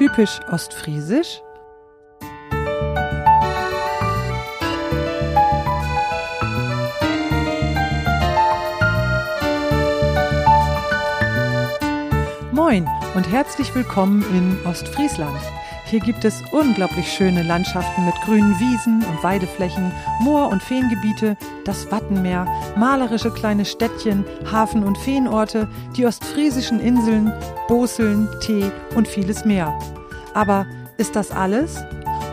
Typisch 0.00 0.40
ostfriesisch? 0.50 1.42
Moin 12.50 12.88
und 13.14 13.30
herzlich 13.30 13.74
willkommen 13.74 14.24
in 14.32 14.56
Ostfriesland. 14.66 15.38
Hier 15.90 15.98
gibt 15.98 16.24
es 16.24 16.40
unglaublich 16.52 17.12
schöne 17.12 17.42
Landschaften 17.42 18.06
mit 18.06 18.14
grünen 18.20 18.58
Wiesen 18.60 19.04
und 19.04 19.24
Weideflächen, 19.24 19.90
Moor- 20.20 20.48
und 20.48 20.62
Feengebiete, 20.62 21.36
das 21.64 21.90
Wattenmeer, 21.90 22.46
malerische 22.76 23.32
kleine 23.32 23.64
Städtchen, 23.64 24.24
Hafen- 24.52 24.84
und 24.84 24.96
Feenorte, 24.96 25.66
die 25.96 26.06
ostfriesischen 26.06 26.78
Inseln, 26.78 27.32
Boseln, 27.66 28.28
Tee 28.40 28.70
und 28.94 29.08
vieles 29.08 29.44
mehr. 29.44 29.76
Aber 30.34 30.66
ist 30.96 31.16
das 31.16 31.30
alles? 31.30 31.82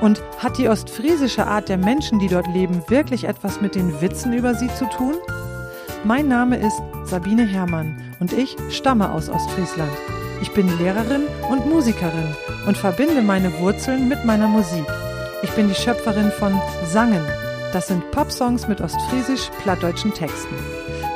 Und 0.02 0.22
hat 0.38 0.58
die 0.58 0.70
ostfriesische 0.70 1.48
Art 1.48 1.70
der 1.70 1.78
Menschen, 1.78 2.20
die 2.20 2.28
dort 2.28 2.48
leben, 2.48 2.84
wirklich 2.88 3.24
etwas 3.24 3.62
mit 3.62 3.76
den 3.76 4.00
Witzen 4.02 4.34
über 4.34 4.54
sie 4.54 4.74
zu 4.76 4.86
tun? 4.90 5.16
Mein 6.04 6.28
Name 6.28 6.58
ist 6.58 6.80
Sabine 7.05 7.46
Herrmann 7.46 8.00
und 8.20 8.32
ich 8.32 8.55
stamme 8.70 9.12
aus 9.12 9.30
Ostfriesland. 9.30 9.91
Ich 10.41 10.52
bin 10.52 10.78
Lehrerin 10.78 11.24
und 11.50 11.66
Musikerin 11.66 12.36
und 12.68 12.78
verbinde 12.78 13.24
meine 13.24 13.58
Wurzeln 13.60 14.08
mit 14.08 14.24
meiner 14.24 14.48
Musik. 14.48 14.86
Ich 15.41 15.50
bin 15.52 15.68
die 15.68 15.76
Schöpferin 15.76 16.32
von 16.32 16.60
Sangen. 16.86 17.26
Das 17.74 17.88
sind 17.88 18.12
Popsongs 18.12 18.68
mit 18.68 18.82
ostfriesisch-plattdeutschen 18.82 20.14
Texten. 20.14 20.55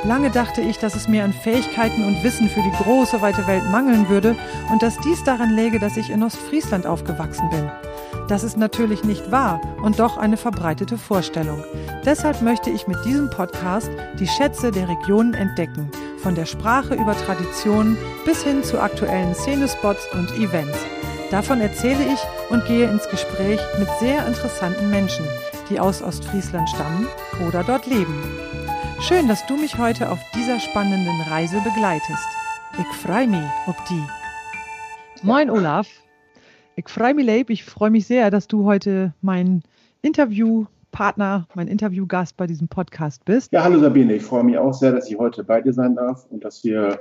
Lange 0.04 0.30
dachte 0.30 0.60
ich, 0.60 0.78
dass 0.78 0.96
es 0.96 1.06
mir 1.06 1.22
an 1.22 1.32
Fähigkeiten 1.32 2.04
und 2.04 2.24
Wissen 2.24 2.48
für 2.48 2.62
die 2.62 2.82
große 2.82 3.20
weite 3.20 3.46
Welt 3.46 3.70
mangeln 3.70 4.08
würde 4.08 4.34
und 4.70 4.82
dass 4.82 4.98
dies 4.98 5.22
daran 5.22 5.50
läge, 5.50 5.78
dass 5.78 5.96
ich 5.96 6.10
in 6.10 6.24
Ostfriesland 6.24 6.86
aufgewachsen 6.86 7.48
bin. 7.50 7.70
Das 8.26 8.42
ist 8.42 8.56
natürlich 8.56 9.04
nicht 9.04 9.30
wahr 9.30 9.60
und 9.82 10.00
doch 10.00 10.16
eine 10.16 10.36
verbreitete 10.36 10.98
Vorstellung. 10.98 11.62
Deshalb 12.04 12.42
möchte 12.42 12.70
ich 12.70 12.88
mit 12.88 13.04
diesem 13.04 13.30
Podcast 13.30 13.90
die 14.18 14.26
Schätze 14.26 14.72
der 14.72 14.88
Regionen 14.88 15.34
entdecken 15.34 15.90
von 16.18 16.34
der 16.34 16.46
Sprache 16.46 16.94
über 16.94 17.16
Traditionen 17.16 17.96
bis 18.24 18.42
hin 18.42 18.64
zu 18.64 18.80
aktuellen 18.80 19.34
Szenespots 19.34 20.06
und 20.14 20.32
Events. 20.32 20.78
Davon 21.30 21.60
erzähle 21.60 22.04
ich 22.12 22.20
und 22.50 22.64
gehe 22.66 22.90
ins 22.90 23.08
Gespräch 23.08 23.60
mit 23.78 23.88
sehr 24.00 24.26
interessanten 24.26 24.90
Menschen, 24.90 25.24
die 25.70 25.78
aus 25.78 26.02
Ostfriesland 26.02 26.68
stammen 26.68 27.06
oder 27.46 27.64
dort 27.64 27.86
leben. 27.86 28.51
Schön, 29.08 29.26
dass 29.26 29.44
du 29.46 29.56
mich 29.56 29.78
heute 29.78 30.12
auf 30.12 30.20
dieser 30.32 30.60
spannenden 30.60 31.20
Reise 31.22 31.60
begleitest. 31.60 32.28
Ich 32.78 32.86
freue 32.98 33.26
mich 33.26 33.42
ob 33.66 33.74
die. 33.86 35.26
Moin 35.26 35.50
Olaf. 35.50 35.88
Ich 36.76 36.88
freue 36.88 37.12
mich, 37.12 37.26
Leib. 37.26 37.50
Ich 37.50 37.64
freue 37.64 37.90
mich 37.90 38.06
sehr, 38.06 38.30
dass 38.30 38.46
du 38.46 38.64
heute 38.64 39.12
mein 39.20 39.64
Interview 40.02 40.66
Partner, 40.92 41.48
mein 41.54 41.66
Interviewgast 41.66 42.36
bei 42.36 42.46
diesem 42.46 42.68
Podcast 42.68 43.24
bist. 43.24 43.50
Ja, 43.50 43.64
hallo 43.64 43.80
Sabine, 43.80 44.14
ich 44.14 44.22
freue 44.22 44.44
mich 44.44 44.56
auch 44.56 44.72
sehr, 44.72 44.92
dass 44.92 45.10
ich 45.10 45.18
heute 45.18 45.42
bei 45.42 45.60
dir 45.60 45.72
sein 45.72 45.96
darf 45.96 46.24
und 46.30 46.44
dass 46.44 46.62
wir 46.62 47.00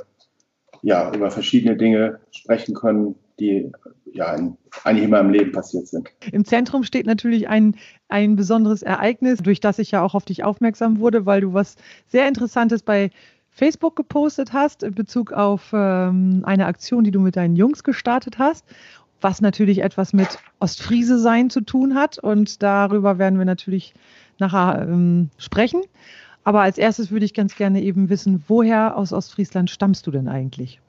ja 0.82 1.14
über 1.14 1.30
verschiedene 1.30 1.78
Dinge 1.78 2.20
sprechen 2.32 2.74
können, 2.74 3.14
die 3.42 3.72
ja 4.14 4.36
eigentlich 4.84 5.04
in 5.04 5.10
meinem 5.10 5.32
Leben 5.32 5.52
passiert 5.52 5.88
sind. 5.88 6.10
Im 6.32 6.46
Zentrum 6.46 6.84
steht 6.84 7.06
natürlich 7.06 7.50
ein, 7.50 7.76
ein 8.08 8.36
besonderes 8.36 8.84
Ereignis, 8.84 9.40
durch 9.40 9.60
das 9.60 9.80
ich 9.80 9.92
ja 9.92 10.04
auch 10.04 10.16
auf 10.16 10.26
dich 10.26 10.44
aufmerksam 10.44 11.00
wurde, 11.00 11.26
weil 11.26 11.42
du 11.42 11.54
was 11.54 11.76
sehr 12.08 12.28
Interessantes 12.28 12.84
bei 12.84 13.10
Facebook 13.50 13.96
gepostet 13.96 14.54
hast 14.54 14.84
in 14.84 14.96
Bezug 14.96 15.34
auf 15.34 15.72
ähm, 15.74 16.44
eine 16.46 16.68
Aktion, 16.68 17.04
die 17.04 17.12
du 17.12 17.20
mit 17.20 17.36
deinen 17.36 17.56
Jungs 17.56 17.84
gestartet 17.84 18.40
hast 18.40 18.66
was 19.22 19.42
natürlich 19.42 19.84
etwas 19.84 20.14
mit 20.14 20.40
Ostfriese 20.60 21.20
sein 21.20 21.50
zu 21.50 21.62
tun 21.62 21.96
hat. 21.96 22.18
Und 22.18 22.62
darüber 22.62 23.18
werden 23.18 23.38
wir 23.38 23.46
natürlich 23.46 23.94
nachher 24.40 24.82
ähm, 24.82 25.30
sprechen. 25.38 25.82
Aber 26.44 26.62
als 26.62 26.78
erstes 26.78 27.12
würde 27.12 27.26
ich 27.26 27.34
ganz 27.34 27.56
gerne 27.56 27.82
eben 27.82 28.10
wissen, 28.10 28.44
woher 28.48 28.98
aus 28.98 29.14
Ostfriesland 29.14 29.70
stammst 29.70 30.08
du 30.08 30.12
denn 30.12 30.28
eigentlich? 30.28 30.82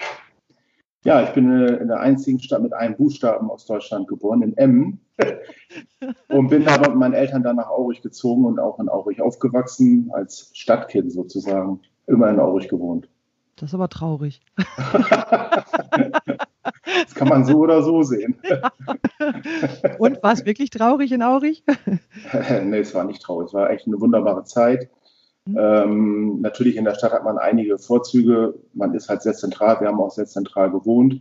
Ja, 1.05 1.23
ich 1.23 1.31
bin 1.31 1.51
äh, 1.51 1.77
in 1.77 1.89
der 1.89 2.01
einzigen 2.01 2.41
Stadt 2.41 2.63
mit 2.63 2.73
einem 2.73 2.97
Buchstaben 2.97 3.51
aus 3.51 3.67
Deutschland 3.67 4.07
geboren, 4.07 4.43
in 4.43 4.57
Emmen. 4.57 5.01
und 6.29 6.49
bin 6.49 6.67
aber 6.69 6.91
mit 6.91 6.99
meinen 6.99 7.15
Eltern 7.15 7.43
dann 7.43 7.57
nach 7.57 7.69
Aurich 7.69 8.03
gezogen 8.03 8.45
und 8.45 8.59
auch 8.59 8.79
in 8.79 8.89
Aurich 8.89 9.21
aufgewachsen, 9.21 10.11
als 10.13 10.51
Stadtkind 10.55 11.13
sozusagen. 11.13 11.81
Immer 12.07 12.31
in 12.31 12.41
Aurich 12.41 12.69
gewohnt. 12.69 13.09
Das 13.57 13.71
ist 13.71 13.75
aber 13.75 13.89
traurig. 13.89 14.43
Das 16.85 17.15
kann 17.15 17.29
man 17.29 17.45
so 17.45 17.59
oder 17.59 17.83
so 17.83 18.03
sehen. 18.03 18.37
Und 19.99 20.23
war 20.23 20.33
es 20.33 20.45
wirklich 20.45 20.71
traurig 20.71 21.13
in 21.13 21.23
Aurich? 21.23 21.65
nee, 22.65 22.79
es 22.79 22.95
war 22.95 23.05
nicht 23.05 23.23
traurig. 23.23 23.49
Es 23.49 23.55
war 23.55 23.71
echt 23.71 23.87
eine 23.87 24.01
wunderbare 24.01 24.45
Zeit. 24.45 24.89
Mhm. 25.47 25.57
Ähm, 25.59 26.41
natürlich 26.41 26.77
in 26.77 26.85
der 26.85 26.95
Stadt 26.95 27.13
hat 27.13 27.25
man 27.25 27.39
einige 27.39 27.79
Vorzüge. 27.79 28.55
Man 28.75 28.95
ist 28.95 29.09
halt 29.09 29.23
sehr 29.23 29.35
zentral. 29.35 29.81
Wir 29.81 29.89
haben 29.89 30.01
auch 30.01 30.11
sehr 30.11 30.27
zentral 30.27 30.71
gewohnt. 30.71 31.21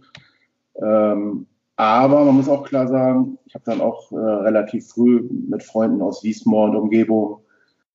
Ähm, 0.76 1.48
aber 1.76 2.26
man 2.26 2.36
muss 2.36 2.50
auch 2.50 2.64
klar 2.64 2.88
sagen, 2.88 3.38
ich 3.46 3.56
habe 3.56 3.66
dann 3.66 3.82
auch 3.82 4.12
äh, 4.12 4.16
relativ 4.16 4.90
früh 4.90 5.28
mit 5.50 5.64
Freunden 5.64 6.02
aus 6.02 6.24
Wiesmoor 6.24 6.70
und 6.70 6.76
Umgebung 6.76 7.40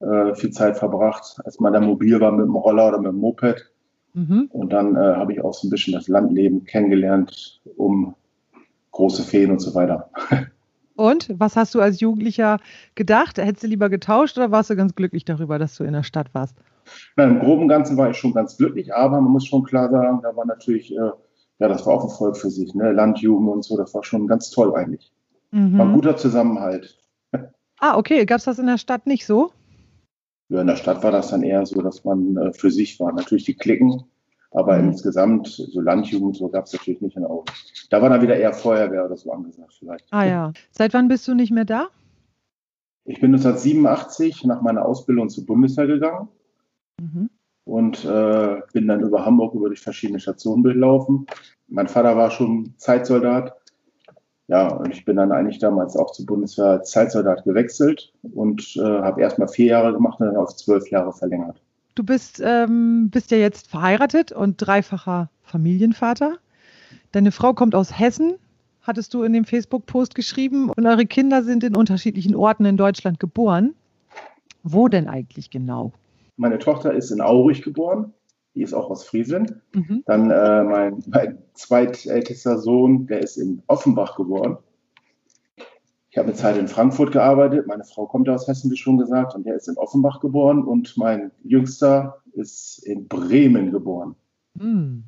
äh, 0.00 0.34
viel 0.34 0.50
Zeit 0.50 0.76
verbracht, 0.76 1.38
als 1.44 1.60
man 1.60 1.72
da 1.72 1.80
mobil 1.80 2.20
war 2.20 2.32
mit 2.32 2.46
dem 2.46 2.56
Roller 2.56 2.88
oder 2.88 2.98
mit 2.98 3.12
dem 3.12 3.18
Moped. 3.18 3.70
Mhm. 4.14 4.48
Und 4.50 4.72
dann 4.72 4.96
äh, 4.96 4.98
habe 4.98 5.32
ich 5.32 5.40
auch 5.42 5.54
so 5.54 5.66
ein 5.66 5.70
bisschen 5.70 5.92
das 5.92 6.08
Landleben 6.08 6.64
kennengelernt, 6.64 7.60
um 7.76 8.14
große 8.90 9.22
Feen 9.22 9.50
und 9.50 9.60
so 9.60 9.74
weiter. 9.74 10.10
Und 10.96 11.28
was 11.38 11.56
hast 11.56 11.74
du 11.74 11.80
als 11.80 12.00
Jugendlicher 12.00 12.58
gedacht? 12.94 13.38
Hättest 13.38 13.64
du 13.64 13.68
lieber 13.68 13.88
getauscht 13.88 14.36
oder 14.38 14.50
warst 14.50 14.70
du 14.70 14.76
ganz 14.76 14.94
glücklich 14.94 15.24
darüber, 15.24 15.58
dass 15.58 15.76
du 15.76 15.84
in 15.84 15.92
der 15.92 16.02
Stadt 16.02 16.34
warst? 16.34 16.56
Na, 17.16 17.24
Im 17.24 17.40
Groben 17.40 17.62
und 17.62 17.68
Ganzen 17.68 17.96
war 17.96 18.10
ich 18.10 18.16
schon 18.16 18.32
ganz 18.32 18.56
glücklich, 18.56 18.94
aber 18.94 19.20
man 19.20 19.32
muss 19.32 19.46
schon 19.46 19.64
klar 19.64 19.90
sagen, 19.90 20.20
da 20.22 20.34
war 20.36 20.46
natürlich, 20.46 20.92
äh, 20.92 21.10
ja, 21.58 21.68
das 21.68 21.84
war 21.86 21.94
auch 21.94 22.04
ein 22.04 22.16
Volk 22.16 22.36
für 22.36 22.50
sich, 22.50 22.74
ne? 22.74 22.92
Landjugend 22.92 23.48
und 23.48 23.64
so, 23.64 23.76
das 23.76 23.92
war 23.94 24.04
schon 24.04 24.26
ganz 24.26 24.50
toll 24.50 24.74
eigentlich. 24.74 25.12
Mhm. 25.50 25.78
War 25.78 25.86
ein 25.86 25.92
guter 25.92 26.16
Zusammenhalt. 26.16 26.98
Ah, 27.78 27.98
okay. 27.98 28.24
Gab 28.24 28.38
es 28.38 28.44
das 28.44 28.58
in 28.58 28.64
der 28.64 28.78
Stadt 28.78 29.06
nicht 29.06 29.26
so? 29.26 29.52
Ja, 30.48 30.62
in 30.62 30.66
der 30.66 30.76
Stadt 30.76 31.02
war 31.02 31.10
das 31.10 31.28
dann 31.28 31.42
eher 31.42 31.66
so, 31.66 31.82
dass 31.82 32.04
man 32.04 32.34
äh, 32.38 32.52
für 32.54 32.70
sich 32.70 32.98
war. 32.98 33.12
Natürlich 33.12 33.44
die 33.44 33.54
Klicken, 33.54 34.02
aber 34.56 34.78
mhm. 34.78 34.88
insgesamt, 34.88 35.48
so 35.48 35.80
Landjugend, 35.80 36.36
so 36.36 36.48
gab 36.48 36.64
es 36.64 36.72
natürlich 36.72 37.00
nicht 37.02 37.16
in 37.16 37.24
Augen. 37.24 37.44
Da 37.90 38.00
war 38.00 38.08
dann 38.08 38.22
wieder 38.22 38.36
eher 38.36 38.52
Feuerwehr 38.52 39.04
oder 39.04 39.16
so 39.16 39.30
angesagt 39.30 39.74
vielleicht. 39.78 40.06
Ah 40.10 40.24
ja. 40.24 40.52
Seit 40.70 40.94
wann 40.94 41.08
bist 41.08 41.28
du 41.28 41.34
nicht 41.34 41.52
mehr 41.52 41.66
da? 41.66 41.88
Ich 43.04 43.20
bin 43.20 43.34
1987 43.34 44.44
nach 44.46 44.62
meiner 44.62 44.84
Ausbildung 44.84 45.28
zur 45.28 45.46
Bundeswehr 45.46 45.86
gegangen 45.86 46.28
mhm. 47.00 47.30
und 47.64 48.04
äh, 48.04 48.62
bin 48.72 48.88
dann 48.88 49.00
über 49.00 49.24
Hamburg 49.24 49.54
über 49.54 49.68
die 49.68 49.76
verschiedene 49.76 50.18
Stationen 50.18 50.64
durchlaufen. 50.64 51.26
Mein 51.68 51.86
Vater 51.86 52.16
war 52.16 52.30
schon 52.30 52.74
Zeitsoldat 52.78 53.54
ja, 54.48 54.68
und 54.68 54.92
ich 54.92 55.04
bin 55.04 55.16
dann 55.16 55.32
eigentlich 55.32 55.58
damals 55.58 55.96
auch 55.96 56.12
zur 56.12 56.26
Bundeswehr 56.26 56.66
als 56.66 56.90
Zeitsoldat 56.92 57.44
gewechselt 57.44 58.12
und 58.22 58.76
äh, 58.76 58.80
habe 58.80 59.20
erstmal 59.20 59.48
vier 59.48 59.66
Jahre 59.66 59.92
gemacht 59.92 60.20
und 60.20 60.26
dann 60.26 60.36
auf 60.36 60.54
zwölf 60.54 60.88
Jahre 60.90 61.12
verlängert. 61.12 61.60
Du 61.96 62.04
bist, 62.04 62.40
ähm, 62.44 63.10
bist 63.10 63.32
ja 63.32 63.38
jetzt 63.38 63.68
verheiratet 63.68 64.30
und 64.30 64.58
dreifacher 64.58 65.30
Familienvater. 65.42 66.36
Deine 67.10 67.32
Frau 67.32 67.54
kommt 67.54 67.74
aus 67.74 67.98
Hessen, 67.98 68.34
hattest 68.82 69.12
du 69.14 69.24
in 69.24 69.32
dem 69.32 69.44
Facebook-Post 69.44 70.14
geschrieben, 70.14 70.70
und 70.70 70.86
eure 70.86 71.06
Kinder 71.06 71.42
sind 71.42 71.64
in 71.64 71.74
unterschiedlichen 71.74 72.36
Orten 72.36 72.64
in 72.66 72.76
Deutschland 72.76 73.18
geboren. 73.18 73.74
Wo 74.62 74.86
denn 74.86 75.08
eigentlich 75.08 75.50
genau? 75.50 75.92
Meine 76.36 76.58
Tochter 76.58 76.92
ist 76.92 77.10
in 77.10 77.20
Aurich 77.20 77.62
geboren 77.62 78.12
die 78.56 78.62
ist 78.62 78.72
auch 78.72 78.90
aus 78.90 79.04
Friesland. 79.04 79.54
Mhm. 79.74 80.02
Dann 80.06 80.30
äh, 80.30 80.64
mein, 80.64 81.02
mein 81.06 81.38
zweitältester 81.52 82.58
Sohn, 82.58 83.06
der 83.06 83.20
ist 83.20 83.36
in 83.36 83.62
Offenbach 83.66 84.16
geboren. 84.16 84.56
Ich 86.16 86.18
habe 86.18 86.28
eine 86.28 86.36
Zeit 86.38 86.56
in 86.56 86.66
Frankfurt 86.66 87.12
gearbeitet. 87.12 87.66
Meine 87.66 87.84
Frau 87.84 88.06
kommt 88.06 88.26
aus 88.30 88.48
Hessen, 88.48 88.70
wie 88.70 88.76
schon 88.78 88.96
gesagt, 88.96 89.34
und 89.34 89.44
der 89.44 89.54
ist 89.54 89.68
in 89.68 89.76
Offenbach 89.76 90.18
geboren. 90.20 90.64
Und 90.64 90.96
mein 90.96 91.30
Jüngster 91.44 92.22
ist 92.32 92.78
in 92.86 93.06
Bremen 93.06 93.70
geboren. 93.70 94.14
Mhm. 94.54 95.04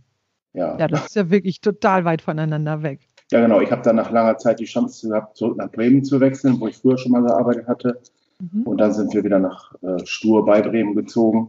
Ja. 0.53 0.77
ja, 0.77 0.87
das 0.87 1.07
ist 1.07 1.17
ja 1.17 1.31
wirklich 1.31 1.63
total 1.63 2.05
weit 2.05 2.21
voneinander 2.21 2.83
weg. 2.83 3.09
Ja, 3.33 3.41
genau. 3.41 3.63
Ich 3.63 3.73
habe 3.73 3.81
dann 3.81 3.97
nach 3.97 4.11
langer 4.11 4.37
Zeit 4.37 4.61
die 4.61 4.67
Chance 4.67 5.09
gehabt, 5.09 5.39
zurück 5.39 5.57
nach 5.57 5.73
Bremen 5.73 6.05
zu 6.05 6.21
wechseln, 6.21 6.61
wo 6.61 6.69
ich 6.69 6.77
früher 6.77 6.99
schon 6.99 7.13
mal 7.13 7.23
gearbeitet 7.23 7.67
hatte. 7.69 7.99
Mhm. 8.39 8.65
Und 8.65 8.77
dann 8.77 8.93
sind 8.93 9.15
wir 9.15 9.25
wieder 9.25 9.39
nach 9.39 9.73
äh, 9.81 10.05
Stur 10.05 10.45
bei 10.45 10.61
Bremen 10.61 10.95
gezogen. 10.95 11.49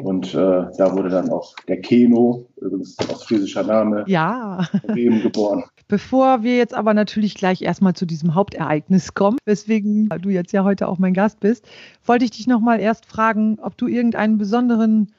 Und 0.00 0.32
äh, 0.32 0.36
da 0.36 0.92
wurde 0.94 1.08
dann 1.08 1.28
auch 1.30 1.54
der 1.66 1.80
Keno, 1.80 2.46
übrigens 2.56 2.96
ostfriesischer 3.10 3.64
Name, 3.64 4.04
ja. 4.06 4.64
Bremen 4.86 5.22
geboren. 5.22 5.64
Bevor 5.88 6.42
wir 6.42 6.56
jetzt 6.56 6.74
aber 6.74 6.94
natürlich 6.94 7.34
gleich 7.34 7.62
erstmal 7.62 7.94
zu 7.94 8.06
diesem 8.06 8.34
Hauptereignis 8.34 9.14
kommen, 9.14 9.38
weswegen 9.44 10.08
du 10.22 10.28
jetzt 10.28 10.52
ja 10.52 10.62
heute 10.62 10.86
auch 10.86 10.98
mein 10.98 11.14
Gast 11.14 11.40
bist, 11.40 11.66
wollte 12.04 12.24
ich 12.24 12.30
dich 12.30 12.46
nochmal 12.46 12.78
erst 12.78 13.06
fragen, 13.06 13.58
ob 13.60 13.76
du 13.76 13.88
irgendeinen 13.88 14.38
besonderen 14.38 15.12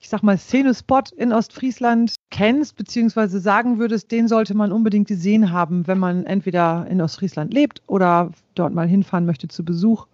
ich 0.00 0.08
sag 0.08 0.22
mal, 0.22 0.38
Szenespot 0.38 1.10
in 1.10 1.32
Ostfriesland 1.32 2.14
kennst, 2.30 2.76
beziehungsweise 2.76 3.40
sagen 3.40 3.78
würdest, 3.78 4.12
den 4.12 4.28
sollte 4.28 4.54
man 4.54 4.70
unbedingt 4.70 5.08
gesehen 5.08 5.50
haben, 5.50 5.86
wenn 5.86 5.98
man 5.98 6.24
entweder 6.24 6.86
in 6.88 7.00
Ostfriesland 7.00 7.52
lebt 7.52 7.82
oder 7.86 8.30
dort 8.54 8.72
mal 8.72 8.86
hinfahren 8.86 9.26
möchte 9.26 9.48
zu 9.48 9.64
Besuch? 9.64 10.06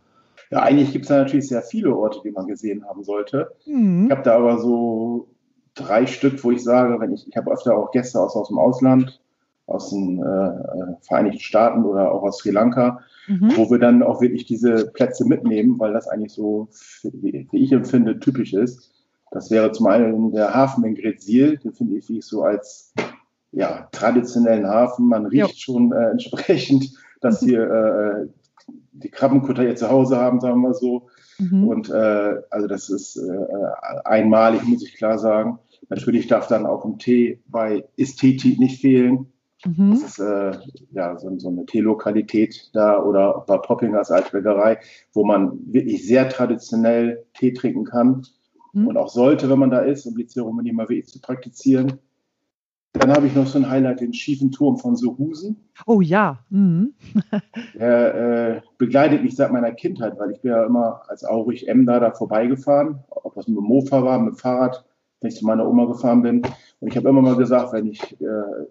Ja, 0.51 0.63
eigentlich 0.63 0.93
gibt 0.93 1.05
es 1.05 1.09
da 1.09 1.19
natürlich 1.19 1.49
sehr 1.49 1.63
viele 1.63 1.95
Orte, 1.95 2.21
die 2.25 2.31
man 2.31 2.47
gesehen 2.47 2.85
haben 2.87 3.05
sollte. 3.05 3.53
Mhm. 3.67 4.07
Ich 4.07 4.11
habe 4.11 4.23
da 4.23 4.37
aber 4.37 4.59
so 4.59 5.29
drei 5.75 6.07
Stück, 6.07 6.43
wo 6.45 6.51
ich 6.51 6.63
sage, 6.63 6.99
wenn 7.01 7.13
ich, 7.13 7.27
ich 7.29 7.37
habe 7.37 7.51
öfter 7.51 7.77
auch 7.77 7.91
Gäste 7.91 8.21
aus, 8.21 8.37
aus 8.37 8.49
dem 8.49 8.59
Ausland, 8.59 9.21
aus 9.67 9.91
den 9.91 10.23
äh, 10.23 10.25
äh, 10.25 10.97
Vereinigten 11.03 11.41
Staaten 11.41 11.85
oder 11.85 12.13
auch 12.13 12.23
aus 12.23 12.39
Sri 12.39 12.51
Lanka, 12.51 13.01
mhm. 13.27 13.53
wo 13.57 13.71
wir 13.71 13.79
dann 13.79 14.03
auch 14.03 14.21
wirklich 14.21 14.45
diese 14.45 14.91
Plätze 14.93 15.27
mitnehmen, 15.27 15.79
weil 15.79 15.93
das 15.93 16.07
eigentlich 16.07 16.33
so, 16.33 16.69
wie, 17.03 17.49
ich 17.53 17.73
empfinde, 17.73 18.19
typisch 18.21 18.53
ist. 18.53 18.93
Das 19.31 19.51
wäre 19.51 19.73
zum 19.73 19.87
einen 19.87 20.33
der 20.33 20.55
Hafen 20.55 20.85
in 20.85 20.95
Gretzil, 20.95 21.59
den 21.59 21.73
finde 21.73 21.97
ich, 21.97 22.09
wie 22.09 22.19
ich 22.19 22.27
so 22.27 22.43
als 22.43 22.93
ja, 23.53 23.89
traditionellen 23.93 24.67
Hafen. 24.67 25.09
Man 25.09 25.27
riecht 25.27 25.57
jo. 25.57 25.57
schon 25.57 25.93
äh, 25.93 26.11
entsprechend, 26.11 26.93
dass 27.21 27.41
hier 27.45 27.63
äh, 27.63 28.27
die 28.95 29.11
Krabbenkutter 29.11 29.65
ihr 29.65 29.77
zu 29.77 29.91
Hause 29.91 30.17
haben, 30.17 30.41
sagen 30.41 30.57
wir 30.57 30.69
mal 30.69 30.75
so. 30.75 31.09
Mhm. 31.39 31.69
Und 31.69 31.91
äh, 31.91 32.35
also 32.51 32.67
das 32.67 32.89
ist 32.89 33.17
äh, 33.17 34.03
einmalig, 34.05 34.65
muss 34.65 34.85
ich 34.85 34.97
klar 34.97 35.19
sagen. 35.19 35.59
Natürlich 35.89 36.29
darf 36.29 36.47
dann 36.47 36.67
auch 36.67 36.85
ein 36.85 36.99
Tee 36.99 37.41
bei 37.47 37.85
Ästhetik 37.97 38.59
nicht 38.59 38.81
fehlen. 38.81 39.27
Mhm. 39.67 39.91
Das 39.91 40.03
ist 40.03 40.19
äh, 40.19 40.53
ja 40.93 41.19
so, 41.19 41.37
so 41.39 41.49
eine 41.49 41.67
Teelokalität 41.67 42.71
da 42.73 43.03
oder 43.03 43.45
bei 43.47 43.59
Poppingers 43.59 44.11
Altbäckerei, 44.11 44.79
wo 45.13 45.25
man 45.25 45.59
wirklich 45.67 46.07
sehr 46.07 46.29
traditionell 46.29 47.25
Tee 47.35 47.53
trinken 47.53 47.85
kann 47.85 48.23
mhm. 48.73 48.89
und 48.89 48.97
auch 48.97 49.09
sollte, 49.09 49.51
wenn 49.51 49.59
man 49.59 49.71
da 49.71 49.81
ist, 49.81 50.07
um 50.07 50.17
die 50.17 50.27
Zeremonie 50.27 50.73
mal 50.73 50.89
wirklich 50.89 51.09
zu 51.09 51.21
praktizieren. 51.21 51.99
Dann 52.95 53.13
habe 53.13 53.27
ich 53.27 53.35
noch 53.35 53.47
so 53.47 53.59
ein 53.59 53.69
Highlight, 53.69 54.01
den 54.01 54.15
schiefen 54.15 54.53
Turm 54.53 54.79
von 54.79 54.95
Sohusen. 54.95 55.57
Oh 55.87 56.01
ja. 56.01 56.39
Mhm. 56.51 56.95
Der 57.75 58.15
äh, 58.15 58.61
begleitet 58.79 59.25
mich 59.25 59.35
seit 59.35 59.53
meiner 59.53 59.73
Kindheit, 59.73 60.17
weil 60.17 60.31
ich 60.31 60.41
bin 60.41 60.53
ja 60.53 60.65
immer 60.65 61.03
als 61.09 61.25
Aurich 61.25 61.67
M 61.67 61.87
da, 61.87 61.99
da 61.99 62.13
vorbeigefahren, 62.13 63.01
ob 63.09 63.35
das 63.35 63.49
mit 63.49 63.57
dem 63.57 63.65
Mofa 63.65 64.05
war, 64.05 64.21
mit 64.21 64.35
dem 64.35 64.37
Fahrrad, 64.37 64.85
wenn 65.21 65.29
ich 65.29 65.37
zu 65.37 65.45
meiner 65.45 65.69
Oma 65.69 65.87
gefahren 65.87 66.23
bin. 66.23 66.43
Und 66.79 66.89
ich 66.89 66.97
habe 66.97 67.09
immer 67.09 67.21
mal 67.21 67.35
gesagt, 67.35 67.73
wenn 67.73 67.89
ich 67.89 68.21
äh, 68.21 68.27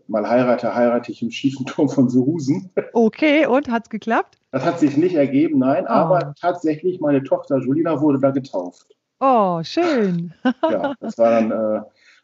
mal 0.07 0.27
heirate, 0.27 0.73
heirate 0.73 1.11
ich 1.11 1.21
im 1.21 1.29
schiefen 1.29 1.65
Turm 1.65 1.89
von 1.89 2.09
Sohusen. 2.09 2.69
Okay, 2.93 3.45
und 3.45 3.69
hat 3.69 3.83
es 3.83 3.89
geklappt? 3.89 4.37
Das 4.51 4.63
hat 4.63 4.79
sich 4.79 4.95
nicht 4.95 5.15
ergeben, 5.15 5.59
nein, 5.59 5.83
oh. 5.85 5.91
aber 5.91 6.33
tatsächlich, 6.39 7.01
meine 7.01 7.23
Tochter 7.23 7.57
Julina 7.59 7.99
wurde 7.99 8.19
da 8.19 8.31
getauft. 8.31 8.95
Oh, 9.19 9.61
schön. 9.63 10.33
ja, 10.71 10.93
das 11.01 11.17
war 11.17 11.41
dann, 11.41 11.51
äh, 11.51 11.81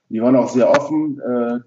die 0.08 0.22
waren 0.22 0.38
auch 0.38 0.50
sehr 0.50 0.70
offen. 0.70 1.20
Äh, 1.20 1.60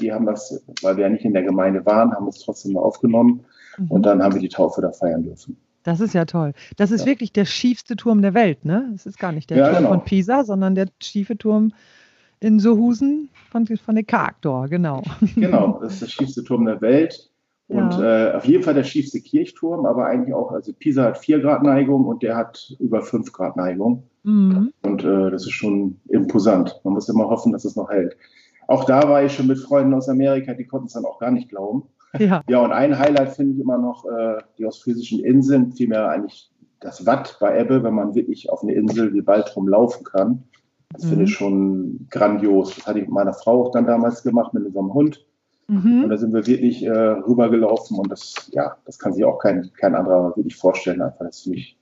die 0.00 0.12
haben 0.12 0.26
das, 0.26 0.64
weil 0.82 0.96
wir 0.96 1.04
ja 1.04 1.10
nicht 1.10 1.24
in 1.24 1.32
der 1.32 1.42
Gemeinde 1.42 1.84
waren, 1.86 2.12
haben 2.12 2.28
es 2.28 2.40
trotzdem 2.40 2.72
mal 2.72 2.80
aufgenommen 2.80 3.44
mhm. 3.78 3.90
und 3.90 4.06
dann 4.06 4.22
haben 4.22 4.34
wir 4.34 4.40
die 4.40 4.48
Taufe 4.48 4.80
da 4.80 4.92
feiern 4.92 5.22
dürfen. 5.22 5.56
Das 5.82 6.00
ist 6.00 6.12
ja 6.12 6.24
toll. 6.26 6.52
Das 6.76 6.90
ist 6.90 7.02
ja. 7.02 7.06
wirklich 7.06 7.32
der 7.32 7.46
schiefste 7.46 7.96
Turm 7.96 8.20
der 8.20 8.34
Welt, 8.34 8.64
ne? 8.64 8.90
Das 8.92 9.06
ist 9.06 9.18
gar 9.18 9.32
nicht 9.32 9.48
der 9.50 9.58
ja, 9.58 9.64
Turm 9.68 9.76
genau. 9.78 9.88
von 9.90 10.04
Pisa, 10.04 10.44
sondern 10.44 10.74
der 10.74 10.88
schiefe 11.02 11.38
Turm 11.38 11.72
in 12.40 12.58
Sohusen 12.58 13.30
von, 13.50 13.66
von 13.66 13.94
der 13.94 14.04
Karktor, 14.04 14.68
genau. 14.68 15.02
Genau, 15.36 15.78
das 15.82 15.94
ist 15.94 16.02
der 16.02 16.06
schiefste 16.08 16.44
Turm 16.44 16.66
der 16.66 16.80
Welt. 16.80 17.30
Und 17.68 17.92
ja. 17.92 18.30
äh, 18.30 18.34
auf 18.34 18.44
jeden 18.46 18.64
Fall 18.64 18.74
der 18.74 18.82
schiefste 18.82 19.20
Kirchturm, 19.20 19.86
aber 19.86 20.06
eigentlich 20.06 20.34
auch, 20.34 20.50
also 20.50 20.72
Pisa 20.72 21.04
hat 21.04 21.18
4 21.18 21.38
Grad 21.38 21.62
Neigung 21.62 22.04
und 22.04 22.22
der 22.22 22.36
hat 22.36 22.74
über 22.80 23.00
5 23.00 23.30
Grad 23.30 23.56
Neigung. 23.56 24.02
Mhm. 24.24 24.72
Und 24.82 25.04
äh, 25.04 25.30
das 25.30 25.42
ist 25.42 25.52
schon 25.52 26.00
imposant. 26.08 26.80
Man 26.82 26.94
muss 26.94 27.08
immer 27.08 27.28
hoffen, 27.28 27.52
dass 27.52 27.64
es 27.64 27.76
noch 27.76 27.88
hält. 27.88 28.16
Auch 28.70 28.84
da 28.84 29.08
war 29.08 29.24
ich 29.24 29.34
schon 29.34 29.48
mit 29.48 29.58
Freunden 29.58 29.92
aus 29.94 30.08
Amerika, 30.08 30.54
die 30.54 30.64
konnten 30.64 30.86
es 30.86 30.92
dann 30.92 31.04
auch 31.04 31.18
gar 31.18 31.32
nicht 31.32 31.48
glauben. 31.48 31.88
Ja, 32.20 32.44
ja 32.48 32.60
und 32.60 32.70
ein 32.70 32.96
Highlight 32.96 33.30
finde 33.30 33.54
ich 33.54 33.60
immer 33.60 33.78
noch 33.78 34.04
äh, 34.04 34.38
die 34.58 34.64
ostfriesischen 34.64 35.24
Inseln, 35.24 35.72
vielmehr 35.72 36.08
eigentlich 36.08 36.52
das 36.78 37.04
Watt 37.04 37.36
bei 37.40 37.58
Ebbe, 37.58 37.82
wenn 37.82 37.94
man 37.94 38.14
wirklich 38.14 38.48
auf 38.48 38.62
eine 38.62 38.74
Insel 38.74 39.12
wie 39.12 39.22
Baltrum 39.22 39.66
laufen 39.66 40.04
kann. 40.04 40.44
Das 40.92 41.02
mhm. 41.02 41.08
finde 41.08 41.24
ich 41.24 41.30
mhm. 41.30 41.34
schon 41.34 42.06
grandios. 42.10 42.76
Das 42.76 42.86
hatte 42.86 43.00
ich 43.00 43.06
mit 43.06 43.14
meiner 43.14 43.32
Frau 43.32 43.66
auch 43.66 43.72
dann 43.72 43.86
damals 43.86 44.22
gemacht 44.22 44.54
mit 44.54 44.64
unserem 44.64 44.94
Hund. 44.94 45.26
Mhm. 45.66 46.04
Und 46.04 46.10
da 46.10 46.16
sind 46.16 46.32
wir 46.32 46.46
wirklich 46.46 46.84
äh, 46.84 46.90
rübergelaufen 46.90 47.98
und 47.98 48.08
das, 48.08 48.50
ja, 48.52 48.76
das 48.86 49.00
kann 49.00 49.14
sich 49.14 49.24
auch 49.24 49.38
kein, 49.38 49.68
kein 49.80 49.96
anderer 49.96 50.36
wirklich 50.36 50.54
vorstellen. 50.54 51.02
Einfach, 51.02 51.26
das 51.26 51.40
finde 51.40 51.58
ich 51.58 51.76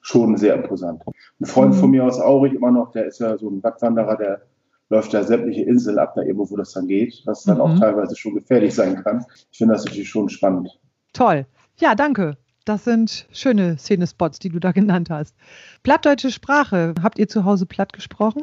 schon 0.00 0.36
sehr 0.36 0.54
imposant. 0.54 1.02
Ein 1.40 1.46
Freund 1.46 1.74
mhm. 1.74 1.78
von 1.78 1.90
mir 1.90 2.04
aus 2.04 2.20
Aurich 2.20 2.52
immer 2.52 2.70
noch, 2.70 2.92
der 2.92 3.06
ist 3.06 3.18
ja 3.18 3.36
so 3.36 3.48
ein 3.50 3.64
Wattwanderer, 3.64 4.16
der 4.16 4.42
läuft 4.90 5.12
ja 5.12 5.22
sämtliche 5.22 5.62
Inseln 5.62 5.98
ab, 5.98 6.14
da 6.14 6.22
irgendwo, 6.22 6.50
wo 6.50 6.56
das 6.56 6.72
dann 6.72 6.88
geht, 6.88 7.22
was 7.24 7.44
dann 7.44 7.56
mhm. 7.56 7.62
auch 7.62 7.78
teilweise 7.78 8.16
schon 8.16 8.34
gefährlich 8.34 8.74
sein 8.74 9.02
kann. 9.02 9.24
Ich 9.50 9.58
finde 9.58 9.74
das 9.74 9.84
natürlich 9.84 10.10
schon 10.10 10.28
spannend. 10.28 10.78
Toll. 11.12 11.46
Ja, 11.78 11.94
danke. 11.94 12.36
Das 12.66 12.84
sind 12.84 13.26
schöne 13.32 13.78
Szenespots, 13.78 14.38
die 14.38 14.50
du 14.50 14.58
da 14.58 14.72
genannt 14.72 15.08
hast. 15.08 15.34
Plattdeutsche 15.82 16.30
Sprache, 16.30 16.94
habt 17.02 17.18
ihr 17.18 17.28
zu 17.28 17.44
Hause 17.44 17.66
platt 17.66 17.92
gesprochen? 17.92 18.42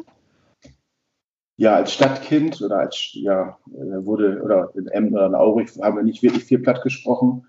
Ja, 1.56 1.74
als 1.74 1.92
Stadtkind 1.92 2.60
oder 2.62 2.78
als, 2.78 3.10
ja, 3.12 3.58
wurde, 3.66 4.42
oder 4.42 4.70
in 4.74 4.86
Emden 4.88 5.14
oder 5.14 5.26
in 5.26 5.34
Aurich 5.34 5.70
haben 5.80 5.96
wir 5.96 6.02
nicht 6.02 6.22
wirklich 6.22 6.44
viel 6.44 6.60
platt 6.60 6.82
gesprochen. 6.82 7.46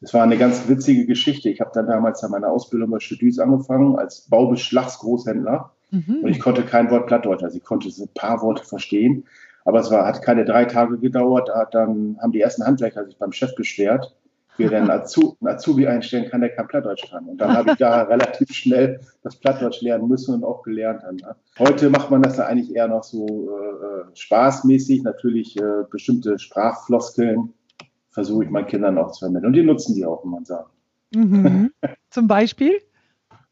Es 0.00 0.12
war 0.14 0.22
eine 0.22 0.36
ganz 0.36 0.68
witzige 0.68 1.06
Geschichte. 1.06 1.48
Ich 1.48 1.60
habe 1.60 1.70
dann 1.74 1.86
damals 1.86 2.22
meine 2.28 2.48
Ausbildung 2.48 2.90
bei 2.90 2.98
Chedus 2.98 3.38
angefangen 3.38 3.96
als 3.96 4.28
Baubeschlagsgroßhändler. 4.28 5.72
Mhm. 5.92 6.20
Und 6.22 6.28
ich 6.28 6.40
konnte 6.40 6.62
kein 6.62 6.90
Wort 6.90 7.06
Plattdeutsch. 7.06 7.42
Also 7.42 7.58
ich 7.58 7.64
konnte 7.64 7.88
ein 7.88 8.08
paar 8.14 8.42
Worte 8.42 8.64
verstehen. 8.64 9.24
Aber 9.64 9.78
es 9.78 9.90
war, 9.90 10.06
hat 10.06 10.22
keine 10.22 10.44
drei 10.44 10.64
Tage 10.64 10.98
gedauert. 10.98 11.48
Da 11.48 11.58
hat 11.60 11.74
dann 11.74 12.18
haben 12.20 12.32
die 12.32 12.40
ersten 12.40 12.64
Handwerker 12.64 13.04
sich 13.04 13.16
beim 13.18 13.32
Chef 13.32 13.54
beschwert, 13.54 14.16
wie 14.56 14.64
er 14.64 14.70
denn 14.70 14.90
einen 14.90 15.46
Azubi 15.46 15.86
einstellen 15.86 16.28
kann, 16.28 16.40
der 16.40 16.50
kein 16.50 16.66
Plattdeutsch 16.66 17.08
kann. 17.10 17.26
Und 17.26 17.38
dann 17.38 17.56
habe 17.56 17.70
ich 17.70 17.76
da 17.76 18.02
relativ 18.08 18.50
schnell 18.52 19.00
das 19.22 19.36
Plattdeutsch 19.36 19.82
lernen 19.82 20.08
müssen 20.08 20.34
und 20.34 20.44
auch 20.44 20.62
gelernt. 20.62 21.02
Dann, 21.04 21.16
ne? 21.16 21.36
Heute 21.58 21.90
macht 21.90 22.10
man 22.10 22.22
das 22.22 22.36
da 22.36 22.46
eigentlich 22.46 22.74
eher 22.74 22.88
noch 22.88 23.04
so 23.04 23.50
äh, 23.50 24.16
spaßmäßig. 24.16 25.04
Natürlich 25.04 25.56
äh, 25.58 25.84
bestimmte 25.90 26.38
Sprachfloskeln 26.38 27.52
versuche 28.10 28.44
ich 28.44 28.50
meinen 28.50 28.66
Kindern 28.66 28.98
auch 28.98 29.12
zu 29.12 29.20
vermitteln. 29.20 29.48
Und 29.48 29.52
die 29.52 29.62
nutzen 29.62 29.94
die 29.94 30.06
auch, 30.06 30.24
wenn 30.24 30.30
man 30.30 30.44
sagt. 30.44 30.70
Mhm. 31.14 31.70
Zum 32.10 32.26
Beispiel? 32.26 32.80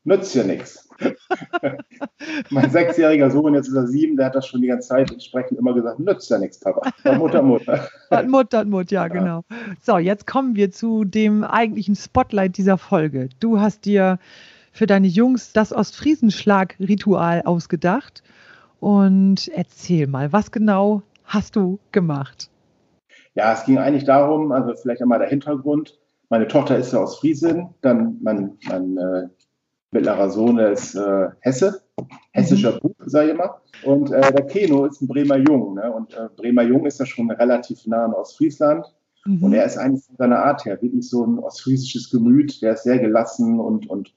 nützt 0.04 0.34
ja 0.34 0.44
nichts. 0.44 0.89
mein 2.50 2.70
sechsjähriger 2.70 3.30
Sohn, 3.30 3.54
jetzt 3.54 3.68
ist 3.68 3.74
er 3.74 3.86
sieben, 3.86 4.16
der 4.16 4.26
hat 4.26 4.34
das 4.34 4.46
schon 4.46 4.60
die 4.60 4.68
ganze 4.68 4.88
Zeit 4.88 5.10
entsprechend 5.10 5.58
immer 5.58 5.74
gesagt, 5.74 5.98
nützt 5.98 6.30
ja 6.30 6.38
nichts, 6.38 6.60
Papa. 6.60 6.90
Mutter, 7.16 7.42
Mutter. 7.42 7.88
Mutter, 8.26 8.64
Mutter, 8.64 8.92
ja, 8.92 9.08
genau. 9.08 9.44
So, 9.82 9.98
jetzt 9.98 10.26
kommen 10.26 10.56
wir 10.56 10.70
zu 10.70 11.04
dem 11.04 11.44
eigentlichen 11.44 11.96
Spotlight 11.96 12.56
dieser 12.56 12.78
Folge. 12.78 13.28
Du 13.40 13.60
hast 13.60 13.84
dir 13.84 14.18
für 14.72 14.86
deine 14.86 15.06
Jungs 15.06 15.52
das 15.52 15.72
Ostfriesenschlag-Ritual 15.72 17.42
ausgedacht. 17.42 18.22
Und 18.78 19.48
erzähl 19.54 20.06
mal, 20.06 20.32
was 20.32 20.50
genau 20.50 21.02
hast 21.24 21.56
du 21.56 21.78
gemacht? 21.92 22.48
Ja, 23.34 23.52
es 23.52 23.64
ging 23.64 23.78
eigentlich 23.78 24.04
darum, 24.04 24.52
also 24.52 24.74
vielleicht 24.74 25.02
einmal 25.02 25.18
der 25.18 25.28
Hintergrund. 25.28 25.98
Meine 26.28 26.48
Tochter 26.48 26.76
ist 26.78 26.92
ja 26.92 27.00
aus 27.00 27.18
Friesen, 27.18 27.68
dann 27.80 28.18
mein, 28.22 28.56
mein 28.68 28.96
äh, 28.96 29.28
mittlerer 29.92 30.30
Sohn 30.30 30.58
ist 30.58 30.94
äh, 30.94 31.28
Hesse, 31.40 31.82
hessischer 32.32 32.74
mhm. 32.74 32.80
Bub, 32.80 32.96
sag 33.06 33.24
ich 33.26 33.30
immer. 33.32 33.60
Und 33.84 34.12
äh, 34.12 34.32
der 34.32 34.46
Keno 34.46 34.86
ist 34.86 35.00
ein 35.00 35.08
Bremer 35.08 35.36
Jung. 35.36 35.74
Ne? 35.74 35.90
Und 35.90 36.14
äh, 36.14 36.28
Bremer 36.36 36.62
Jung 36.62 36.86
ist 36.86 37.00
ja 37.00 37.06
schon 37.06 37.30
relativ 37.30 37.86
nah 37.86 38.06
in 38.06 38.12
Ostfriesland. 38.12 38.86
Mhm. 39.26 39.42
Und 39.42 39.52
er 39.52 39.64
ist 39.64 39.76
eigentlich 39.76 40.04
von 40.04 40.16
seiner 40.16 40.44
Art 40.44 40.64
her 40.64 40.80
wirklich 40.80 41.08
so 41.08 41.24
ein 41.24 41.38
ostfriesisches 41.38 42.10
Gemüt. 42.10 42.62
Der 42.62 42.74
ist 42.74 42.84
sehr 42.84 42.98
gelassen 42.98 43.58
und, 43.58 43.88
und 43.88 44.14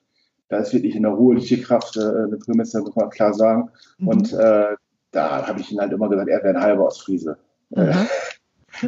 da 0.49 0.57
ist 0.57 0.73
wirklich 0.73 0.95
eine 0.95 1.09
ruhige 1.09 1.61
Kraft, 1.61 1.97
äh, 1.97 2.01
eine 2.01 2.37
Prämisse, 2.37 2.81
muss 2.81 2.95
man 2.95 3.09
klar 3.09 3.33
sagen. 3.33 3.69
Mhm. 3.97 4.07
Und 4.07 4.33
äh, 4.33 4.75
da 5.11 5.47
habe 5.47 5.59
ich 5.59 5.71
ihn 5.71 5.79
halt 5.79 5.91
immer 5.91 6.09
gesagt, 6.09 6.29
er 6.29 6.43
wäre 6.43 6.55
ein 6.55 6.63
halber 6.63 6.85
Ostfriese. 6.85 7.37
Mhm. 7.69 8.07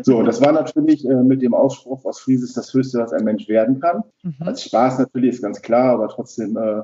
So, 0.04 0.24
das 0.24 0.42
war 0.42 0.52
natürlich 0.52 1.06
äh, 1.08 1.24
mit 1.24 1.42
dem 1.42 1.54
Ausspruch 1.54 2.06
aus 2.06 2.20
Friese 2.20 2.46
ist 2.46 2.58
das 2.58 2.74
Höchste, 2.74 3.00
was 3.00 3.14
ein 3.14 3.24
Mensch 3.24 3.48
werden 3.48 3.80
kann. 3.80 4.04
Mhm. 4.24 4.36
Als 4.40 4.64
Spaß 4.64 5.00
natürlich 5.00 5.36
ist 5.36 5.42
ganz 5.42 5.62
klar, 5.62 5.94
aber 5.94 6.08
trotzdem, 6.08 6.58
äh, 6.58 6.82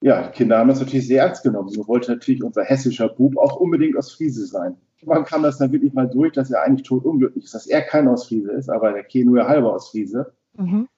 ja, 0.00 0.28
Kinder 0.28 0.58
haben 0.58 0.68
das 0.68 0.80
natürlich 0.80 1.06
sehr 1.06 1.24
ernst 1.24 1.42
genommen. 1.42 1.68
So 1.68 1.86
wollte 1.86 2.12
natürlich 2.12 2.42
unser 2.42 2.64
hessischer 2.64 3.08
Bub 3.08 3.36
auch 3.36 3.56
unbedingt 3.56 3.96
aus 3.96 4.12
Friese 4.12 4.46
sein. 4.46 4.76
Man 5.02 5.24
kam 5.24 5.42
das 5.42 5.58
dann 5.58 5.72
wirklich 5.72 5.92
mal 5.92 6.08
durch, 6.08 6.32
dass 6.32 6.50
er 6.50 6.62
eigentlich 6.62 6.86
tot 6.86 7.04
unglücklich 7.04 7.44
ist, 7.44 7.54
dass 7.54 7.66
er 7.66 7.82
kein 7.82 8.08
aus 8.08 8.26
Friese 8.26 8.52
ist, 8.52 8.70
aber 8.70 8.92
der 8.92 9.04
Keno 9.04 9.36
ja 9.36 9.46
halber 9.46 9.74
aus 9.74 9.90
Friese. 9.90 10.32
Mhm. 10.56 10.88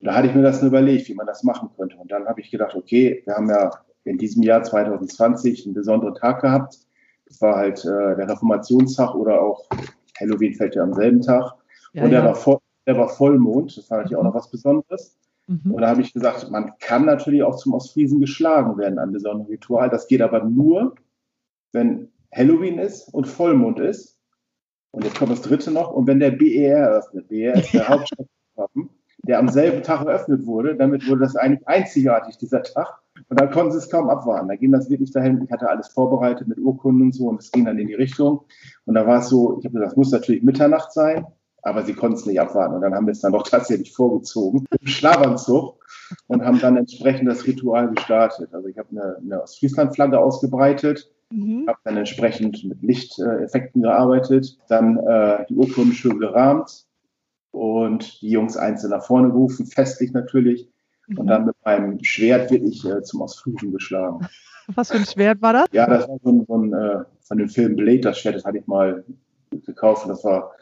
Da 0.00 0.14
hatte 0.14 0.28
ich 0.28 0.34
mir 0.34 0.42
das 0.42 0.62
nur 0.62 0.68
überlegt, 0.68 1.08
wie 1.08 1.14
man 1.14 1.26
das 1.26 1.42
machen 1.44 1.68
könnte. 1.76 1.96
Und 1.98 2.10
dann 2.10 2.26
habe 2.26 2.40
ich 2.40 2.50
gedacht, 2.50 2.74
okay, 2.74 3.22
wir 3.26 3.34
haben 3.34 3.50
ja 3.50 3.70
in 4.04 4.16
diesem 4.16 4.42
Jahr 4.42 4.62
2020 4.62 5.66
einen 5.66 5.74
besonderen 5.74 6.14
Tag 6.14 6.40
gehabt. 6.40 6.78
Das 7.26 7.40
war 7.42 7.56
halt 7.56 7.84
äh, 7.84 8.16
der 8.16 8.28
Reformationstag 8.28 9.14
oder 9.14 9.42
auch 9.42 9.68
Halloween 10.20 10.54
fällt 10.54 10.74
ja 10.74 10.82
am 10.82 10.94
selben 10.94 11.20
Tag. 11.20 11.54
Ja, 11.92 12.04
und 12.04 12.10
der, 12.10 12.20
ja. 12.20 12.26
war 12.26 12.34
voll, 12.34 12.58
der 12.86 12.96
war 12.96 13.08
Vollmond, 13.08 13.76
das 13.76 13.90
war 13.90 13.98
natürlich 13.98 14.18
mhm. 14.18 14.26
auch 14.26 14.30
noch 14.30 14.34
was 14.34 14.50
Besonderes. 14.50 15.16
Mhm. 15.46 15.72
Und 15.72 15.82
da 15.82 15.88
habe 15.88 16.02
ich 16.02 16.12
gesagt, 16.12 16.50
man 16.50 16.72
kann 16.78 17.04
natürlich 17.04 17.42
auch 17.42 17.56
zum 17.56 17.74
Ostfriesen 17.74 18.20
geschlagen 18.20 18.78
werden, 18.78 18.98
ein 18.98 19.12
besonderes 19.12 19.50
Ritual. 19.50 19.90
Das 19.90 20.06
geht 20.06 20.22
aber 20.22 20.44
nur, 20.44 20.94
wenn 21.72 22.08
Halloween 22.32 22.78
ist 22.78 23.12
und 23.12 23.26
Vollmond 23.26 23.80
ist. 23.80 24.16
Und 24.92 25.04
jetzt 25.04 25.18
kommt 25.18 25.32
das 25.32 25.42
dritte 25.42 25.70
noch. 25.70 25.92
Und 25.92 26.06
wenn 26.06 26.20
der 26.20 26.32
BER 26.32 26.78
eröffnet, 26.78 27.28
BER 27.28 27.54
ist 27.54 27.72
der 27.72 27.88
Hauptstadtflughafen, 27.88 28.90
der 29.26 29.38
am 29.38 29.48
selben 29.48 29.82
Tag 29.82 30.06
eröffnet 30.06 30.46
wurde, 30.46 30.76
damit 30.76 31.08
wurde 31.08 31.20
das 31.20 31.36
eigentlich 31.36 31.66
einzigartig, 31.68 32.38
dieser 32.38 32.62
Tag. 32.62 32.98
Und 33.28 33.40
dann 33.40 33.50
konnten 33.50 33.72
sie 33.72 33.78
es 33.78 33.90
kaum 33.90 34.08
abwarten. 34.08 34.48
Da 34.48 34.56
ging 34.56 34.72
das 34.72 34.88
wirklich 34.88 35.12
dahin. 35.12 35.42
Ich 35.44 35.50
hatte 35.50 35.68
alles 35.68 35.88
vorbereitet 35.88 36.48
mit 36.48 36.58
Urkunden 36.58 37.02
und 37.02 37.14
so 37.14 37.28
und 37.28 37.40
es 37.40 37.50
ging 37.50 37.64
dann 37.64 37.78
in 37.78 37.86
die 37.86 37.94
Richtung. 37.94 38.44
Und 38.86 38.94
da 38.94 39.06
war 39.06 39.18
es 39.18 39.28
so, 39.28 39.58
ich 39.58 39.64
habe 39.64 39.74
gesagt, 39.74 39.92
das 39.92 39.96
muss 39.96 40.10
natürlich 40.10 40.42
Mitternacht 40.42 40.92
sein, 40.92 41.26
aber 41.62 41.82
sie 41.82 41.94
konnten 41.94 42.16
es 42.16 42.26
nicht 42.26 42.40
abwarten. 42.40 42.74
Und 42.74 42.80
dann 42.80 42.94
haben 42.94 43.06
wir 43.06 43.12
es 43.12 43.20
dann 43.20 43.32
doch 43.32 43.42
tatsächlich 43.48 43.92
vorgezogen, 43.92 44.64
im 44.80 44.86
Schlafanzug 44.86 45.76
und 46.26 46.44
haben 46.44 46.58
dann 46.60 46.76
entsprechend 46.76 47.28
das 47.28 47.46
Ritual 47.46 47.90
gestartet. 47.90 48.52
Also 48.52 48.68
ich 48.68 48.78
habe 48.78 48.88
eine, 48.90 49.16
eine 49.18 49.42
Ostfriesland-Flagge 49.42 50.18
ausgebreitet, 50.18 51.12
mhm. 51.30 51.66
habe 51.68 51.78
dann 51.84 51.98
entsprechend 51.98 52.64
mit 52.64 52.82
Lichteffekten 52.82 53.82
gearbeitet, 53.82 54.58
dann 54.68 54.96
äh, 54.96 55.44
die 55.48 55.54
Urkunden 55.54 55.92
schön 55.92 56.18
gerahmt 56.18 56.86
und 57.50 58.20
die 58.22 58.30
Jungs 58.30 58.56
einzeln 58.56 58.90
nach 58.90 59.04
vorne 59.04 59.28
gerufen, 59.28 59.66
festlich 59.66 60.12
natürlich. 60.12 60.68
Und 61.16 61.26
dann 61.26 61.46
mit 61.46 61.56
meinem 61.64 62.04
Schwert 62.04 62.52
wirklich 62.52 62.84
äh, 62.84 63.02
zum 63.02 63.22
Ausflügen 63.22 63.72
geschlagen. 63.72 64.28
Was 64.68 64.92
für 64.92 64.98
ein 64.98 65.04
Schwert 65.04 65.42
war 65.42 65.52
das? 65.52 65.66
Ja, 65.72 65.88
das 65.88 66.08
war 66.08 66.18
so 66.22 66.30
ein, 66.30 66.44
so 66.46 66.56
ein 66.56 66.72
äh, 66.72 67.04
von 67.22 67.38
dem 67.38 67.48
Film 67.48 67.74
Blade, 67.74 68.00
das 68.00 68.18
Schwert, 68.18 68.36
das 68.36 68.44
hatte 68.44 68.58
ich 68.58 68.66
mal 68.68 69.04
gekauft. 69.66 70.08
Das 70.08 70.22
war 70.22 70.52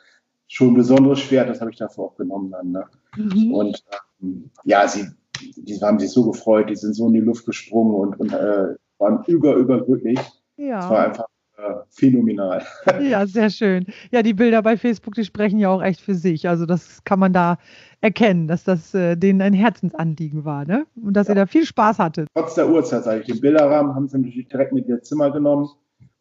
schon 0.46 0.68
ein 0.68 0.74
besonderes 0.74 1.20
Schwert, 1.20 1.50
das 1.50 1.60
habe 1.60 1.70
ich 1.70 1.76
dafür 1.76 2.04
auch 2.04 2.16
genommen 2.16 2.50
dann. 2.50 2.72
Ne? 2.72 2.84
Mhm. 3.16 3.52
Und 3.52 3.84
ähm, 4.22 4.50
ja, 4.64 4.88
sie, 4.88 5.08
die 5.56 5.78
haben 5.80 5.98
sich 5.98 6.10
so 6.10 6.30
gefreut, 6.30 6.70
die 6.70 6.76
sind 6.76 6.94
so 6.94 7.06
in 7.08 7.12
die 7.12 7.20
Luft 7.20 7.44
gesprungen 7.44 7.94
und, 7.94 8.18
und 8.18 8.32
äh, 8.32 8.74
waren 8.98 9.24
über, 9.26 9.54
überglücklich. 9.54 10.18
Ja. 10.56 10.80
Es 10.80 10.90
war 10.90 11.06
einfach 11.06 11.26
äh, 11.58 11.74
phänomenal. 11.90 12.62
Ja, 13.00 13.26
sehr 13.26 13.50
schön. 13.50 13.86
Ja, 14.10 14.22
die 14.22 14.34
Bilder 14.34 14.62
bei 14.62 14.76
Facebook, 14.76 15.14
die 15.14 15.24
sprechen 15.24 15.58
ja 15.58 15.68
auch 15.68 15.82
echt 15.82 16.00
für 16.00 16.14
sich. 16.14 16.48
Also 16.48 16.66
das 16.66 17.02
kann 17.04 17.18
man 17.18 17.32
da 17.32 17.58
erkennen, 18.00 18.48
dass 18.48 18.64
das 18.64 18.94
äh, 18.94 19.16
denen 19.16 19.42
ein 19.42 19.52
Herzensanliegen 19.52 20.44
war, 20.44 20.64
ne? 20.64 20.86
Und 20.96 21.14
dass 21.14 21.28
ja. 21.28 21.32
ihr 21.32 21.36
da 21.36 21.46
viel 21.46 21.64
Spaß 21.64 21.98
hattet. 21.98 22.28
Trotz 22.34 22.54
der 22.54 22.68
Uhrzeit, 22.68 23.04
sage 23.04 23.20
ich, 23.20 23.26
den 23.26 23.40
Bilderrahmen 23.40 23.94
haben 23.94 24.08
sie 24.08 24.18
natürlich 24.18 24.48
direkt 24.48 24.72
mit 24.72 24.86
ihr 24.88 25.02
Zimmer 25.02 25.30
genommen 25.30 25.68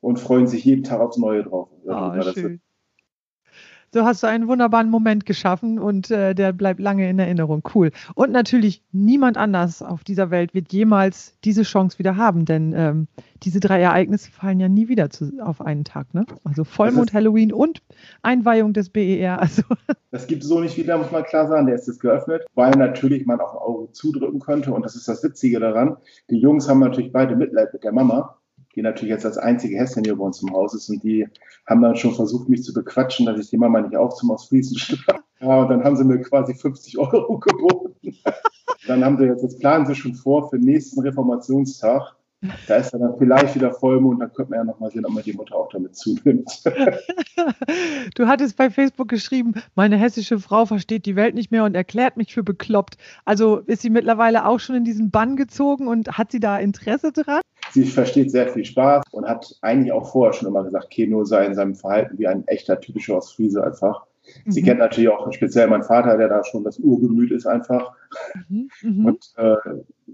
und 0.02 0.20
freuen 0.20 0.48
sich 0.48 0.66
jeden 0.66 0.84
Tag 0.84 1.00
aufs 1.00 1.18
Neue 1.18 1.44
drauf. 1.44 1.70
Oh, 1.86 2.22
schön 2.34 2.60
so 3.98 4.06
hast 4.06 4.22
du 4.22 4.28
einen 4.28 4.48
wunderbaren 4.48 4.92
Moment 4.92 5.26
geschaffen 5.26 5.80
und 5.80 6.12
äh, 6.12 6.36
der 6.36 6.54
bleibt 6.54 6.80
lange 6.80 7.10
in 7.10 7.18
Erinnerung. 7.18 7.68
Cool. 7.74 7.90
Und 8.14 8.32
natürlich 8.32 8.84
niemand 8.92 9.38
anders 9.38 9.82
auf 9.82 10.04
dieser 10.04 10.30
Welt 10.30 10.54
wird 10.54 10.72
jemals 10.72 11.34
diese 11.44 11.64
Chance 11.64 11.98
wieder 11.98 12.16
haben, 12.16 12.46
denn 12.46 12.74
ähm, 12.76 13.08
diese 13.42 13.60
drei 13.60 13.82
Ereignisse 13.82 14.30
fallen 14.30 14.60
ja 14.60 14.70
nie 14.70 14.88
wieder 14.88 15.10
zu, 15.10 15.32
auf 15.42 15.62
einen 15.62 15.84
Tag. 15.84 16.14
Ne? 16.14 16.28
Also 16.44 16.64
Vollmond, 16.64 17.12
Halloween 17.12 17.52
und 17.52 17.82
Einweihung 18.22 18.74
des 18.74 18.90
BER. 18.90 19.42
Also. 19.42 19.64
Das 20.10 20.26
gibt 20.26 20.44
es 20.44 20.50
so 20.50 20.62
nicht 20.62 20.78
wieder, 20.78 20.98
muss 20.98 21.12
man 21.12 21.24
klar 21.24 21.48
sagen. 21.48 21.68
Der 21.68 21.76
ist 21.76 21.88
jetzt 21.88 22.00
geöffnet, 22.00 22.46
weil 22.56 22.72
natürlich 22.72 23.26
man 23.26 23.40
auch 23.42 23.54
ein 23.54 23.60
Auge 23.60 23.92
zudrücken 23.92 24.40
könnte. 24.40 24.74
Und 24.74 24.84
das 24.84 24.96
ist 24.96 25.08
das 25.08 25.22
Witzige 25.22 25.60
daran. 25.60 25.98
Die 26.30 26.38
Jungs 26.38 26.70
haben 26.70 26.80
natürlich 26.80 27.12
beide 27.12 27.36
Mitleid 27.36 27.74
mit 27.74 27.84
der 27.84 27.92
Mama 27.92 28.38
die 28.78 28.84
natürlich 28.84 29.12
jetzt 29.12 29.26
als 29.26 29.40
einzige 29.40 29.76
Hessin 29.76 30.04
hier 30.04 30.16
bei 30.16 30.24
uns 30.24 30.42
im 30.44 30.54
Haus 30.54 30.76
ist. 30.76 30.88
Und 30.90 31.04
die 31.04 31.28
haben 31.66 31.82
dann 31.82 31.96
schon 31.96 32.14
versucht, 32.14 32.48
mich 32.48 32.64
zu 32.64 32.74
bequatschen, 32.74 33.26
dass 33.26 33.40
ich 33.40 33.50
die 33.50 33.58
Mama 33.58 33.82
nicht 33.82 33.98
zum 34.16 34.32
Ausfließen 34.32 34.78
schlage. 34.78 35.22
Ja, 35.40 35.62
und 35.62 35.70
dann 35.70 35.84
haben 35.84 35.96
sie 35.96 36.04
mir 36.04 36.20
quasi 36.20 36.56
50 36.56 36.98
Euro 36.98 37.38
geboten. 37.38 38.16
dann 38.88 39.06
haben 39.06 39.20
sie 39.20 39.26
jetzt, 39.26 39.44
das 39.44 39.60
planen 39.60 39.86
sie 39.86 39.94
schon 39.94 40.16
vor 40.16 40.50
für 40.50 40.58
den 40.58 40.66
nächsten 40.66 41.00
Reformationstag. 41.00 42.16
Da 42.68 42.78
ist 42.78 42.92
dann 42.92 43.16
vielleicht 43.20 43.54
wieder 43.54 43.72
Vollmond, 43.72 44.20
dann 44.20 44.34
könnte 44.34 44.50
man 44.50 44.60
ja 44.62 44.64
nochmal 44.64 44.90
sehen, 44.90 45.06
ob 45.06 45.14
man 45.14 45.22
die 45.22 45.34
Mutter 45.34 45.56
auch 45.56 45.70
damit 45.70 45.96
zunimmt. 45.96 46.64
du 48.16 48.28
hattest 48.28 48.58
bei 48.58 48.72
Facebook 48.72 49.10
geschrieben, 49.10 49.54
meine 49.76 49.98
hessische 49.98 50.40
Frau 50.40 50.66
versteht 50.66 51.06
die 51.06 51.16
Welt 51.16 51.36
nicht 51.36 51.52
mehr 51.52 51.66
und 51.66 51.76
erklärt 51.76 52.18
mich 52.18 52.34
für 52.34 52.44
bekloppt. 52.44 52.98
Also 53.24 53.58
ist 53.58 53.84
sie 53.84 53.92
mittlerweile 53.92 54.48
auch 54.48 54.60
schon 54.60 54.76
in 54.76 54.86
diesen 54.86 55.12
Bann 55.12 55.36
gezogen 55.36 55.88
und 55.88 56.18
hat 56.18 56.32
sie 56.32 56.40
da 56.40 56.58
Interesse 56.58 57.12
dran? 57.12 57.42
Sie 57.72 57.84
versteht 57.84 58.32
sehr 58.32 58.48
viel 58.48 58.66
Spaß 58.66 59.04
und 59.12 59.28
hat 59.28 59.56
eigentlich 59.62 59.92
auch 59.92 60.12
vorher 60.12 60.34
schon 60.34 60.48
immer 60.48 60.64
gesagt, 60.64 60.90
Keno 60.90 61.24
sei 61.24 61.46
in 61.46 61.56
seinem 61.56 61.76
Verhalten 61.76 62.18
wie 62.18 62.28
ein 62.28 62.48
echter 62.48 62.80
typischer 62.80 63.18
Ostfriese 63.18 63.64
einfach. 63.64 64.06
Sie 64.46 64.62
mhm. 64.62 64.66
kennt 64.66 64.80
natürlich 64.80 65.10
auch 65.10 65.32
speziell 65.32 65.68
meinen 65.68 65.84
Vater, 65.84 66.18
der 66.18 66.28
da 66.28 66.44
schon 66.44 66.64
das 66.64 66.80
Urgemüt 66.80 67.32
ist 67.32 67.48
einfach. 67.48 67.94
Mhm. 68.50 68.70
Mhm. 68.82 69.06
Und 69.06 69.34
äh, 69.38 69.56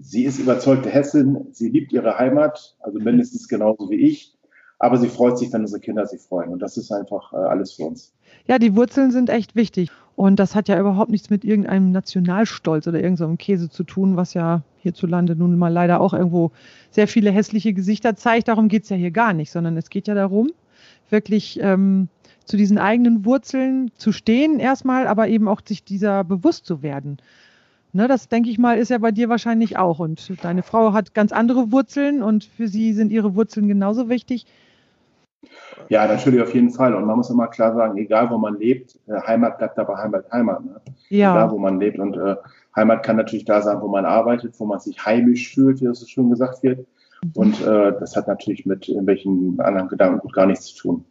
sie 0.00 0.24
ist 0.24 0.38
überzeugte 0.38 0.88
Hessin. 0.88 1.48
Sie 1.52 1.68
liebt 1.68 1.92
ihre 1.92 2.18
Heimat, 2.18 2.76
also 2.80 2.98
mindestens 2.98 3.48
genauso 3.48 3.90
wie 3.90 3.96
ich. 3.96 4.36
Aber 4.78 4.96
sie 4.98 5.08
freut 5.08 5.38
sich, 5.38 5.52
wenn 5.52 5.62
unsere 5.62 5.80
Kinder 5.80 6.06
sich 6.06 6.20
freuen. 6.20 6.50
Und 6.50 6.60
das 6.60 6.76
ist 6.76 6.92
einfach 6.92 7.32
äh, 7.32 7.36
alles 7.36 7.72
für 7.72 7.84
uns. 7.84 8.13
Ja, 8.46 8.58
die 8.58 8.76
Wurzeln 8.76 9.10
sind 9.10 9.30
echt 9.30 9.56
wichtig. 9.56 9.90
Und 10.16 10.38
das 10.38 10.54
hat 10.54 10.68
ja 10.68 10.78
überhaupt 10.78 11.10
nichts 11.10 11.30
mit 11.30 11.44
irgendeinem 11.44 11.90
Nationalstolz 11.90 12.86
oder 12.86 13.00
irgendeinem 13.00 13.38
Käse 13.38 13.68
zu 13.68 13.82
tun, 13.82 14.16
was 14.16 14.34
ja 14.34 14.62
hierzulande 14.78 15.34
nun 15.34 15.58
mal 15.58 15.72
leider 15.72 16.00
auch 16.00 16.14
irgendwo 16.14 16.52
sehr 16.90 17.08
viele 17.08 17.30
hässliche 17.30 17.72
Gesichter 17.72 18.14
zeigt. 18.14 18.48
Darum 18.48 18.68
geht 18.68 18.84
es 18.84 18.90
ja 18.90 18.96
hier 18.96 19.10
gar 19.10 19.32
nicht, 19.32 19.50
sondern 19.50 19.76
es 19.76 19.90
geht 19.90 20.06
ja 20.06 20.14
darum, 20.14 20.52
wirklich 21.10 21.58
ähm, 21.60 22.08
zu 22.44 22.56
diesen 22.56 22.78
eigenen 22.78 23.24
Wurzeln 23.24 23.90
zu 23.96 24.12
stehen 24.12 24.60
erstmal, 24.60 25.08
aber 25.08 25.28
eben 25.28 25.48
auch 25.48 25.62
sich 25.64 25.82
dieser 25.82 26.22
bewusst 26.22 26.66
zu 26.66 26.82
werden. 26.82 27.16
Ne, 27.92 28.08
das 28.08 28.28
denke 28.28 28.50
ich 28.50 28.58
mal, 28.58 28.76
ist 28.76 28.90
ja 28.90 28.98
bei 28.98 29.12
dir 29.12 29.28
wahrscheinlich 29.28 29.78
auch. 29.78 30.00
Und 30.00 30.32
deine 30.42 30.62
Frau 30.62 30.92
hat 30.92 31.14
ganz 31.14 31.32
andere 31.32 31.72
Wurzeln 31.72 32.22
und 32.22 32.44
für 32.44 32.68
sie 32.68 32.92
sind 32.92 33.10
ihre 33.10 33.34
Wurzeln 33.34 33.68
genauso 33.68 34.08
wichtig. 34.08 34.46
Ja, 35.88 36.06
natürlich 36.06 36.40
auf 36.40 36.54
jeden 36.54 36.70
Fall. 36.70 36.94
Und 36.94 37.04
man 37.04 37.16
muss 37.16 37.30
immer 37.30 37.48
klar 37.48 37.74
sagen, 37.74 37.96
egal 37.98 38.30
wo 38.30 38.38
man 38.38 38.58
lebt, 38.58 38.98
äh, 39.06 39.20
Heimat 39.26 39.58
bleibt 39.58 39.78
aber 39.78 39.98
Heimat 39.98 40.30
Heimat. 40.32 40.64
Ne? 40.64 40.80
Ja. 41.08 41.32
Egal 41.32 41.50
wo 41.50 41.58
man 41.58 41.80
lebt. 41.80 41.98
Und 41.98 42.16
äh, 42.16 42.36
Heimat 42.76 43.02
kann 43.02 43.16
natürlich 43.16 43.44
da 43.44 43.62
sein, 43.62 43.80
wo 43.80 43.88
man 43.88 44.04
arbeitet, 44.04 44.54
wo 44.58 44.66
man 44.66 44.80
sich 44.80 45.04
heimisch 45.04 45.54
fühlt, 45.54 45.80
wie 45.80 45.86
das 45.86 46.08
schon 46.08 46.30
gesagt 46.30 46.62
wird. 46.62 46.86
Und 47.34 47.60
äh, 47.62 47.92
das 47.98 48.16
hat 48.16 48.28
natürlich 48.28 48.66
mit 48.66 48.88
irgendwelchen 48.88 49.58
anderen 49.60 49.88
Gedanken 49.88 50.20
gut 50.20 50.34
gar 50.34 50.46
nichts 50.46 50.66
zu 50.66 50.82
tun. 50.82 51.04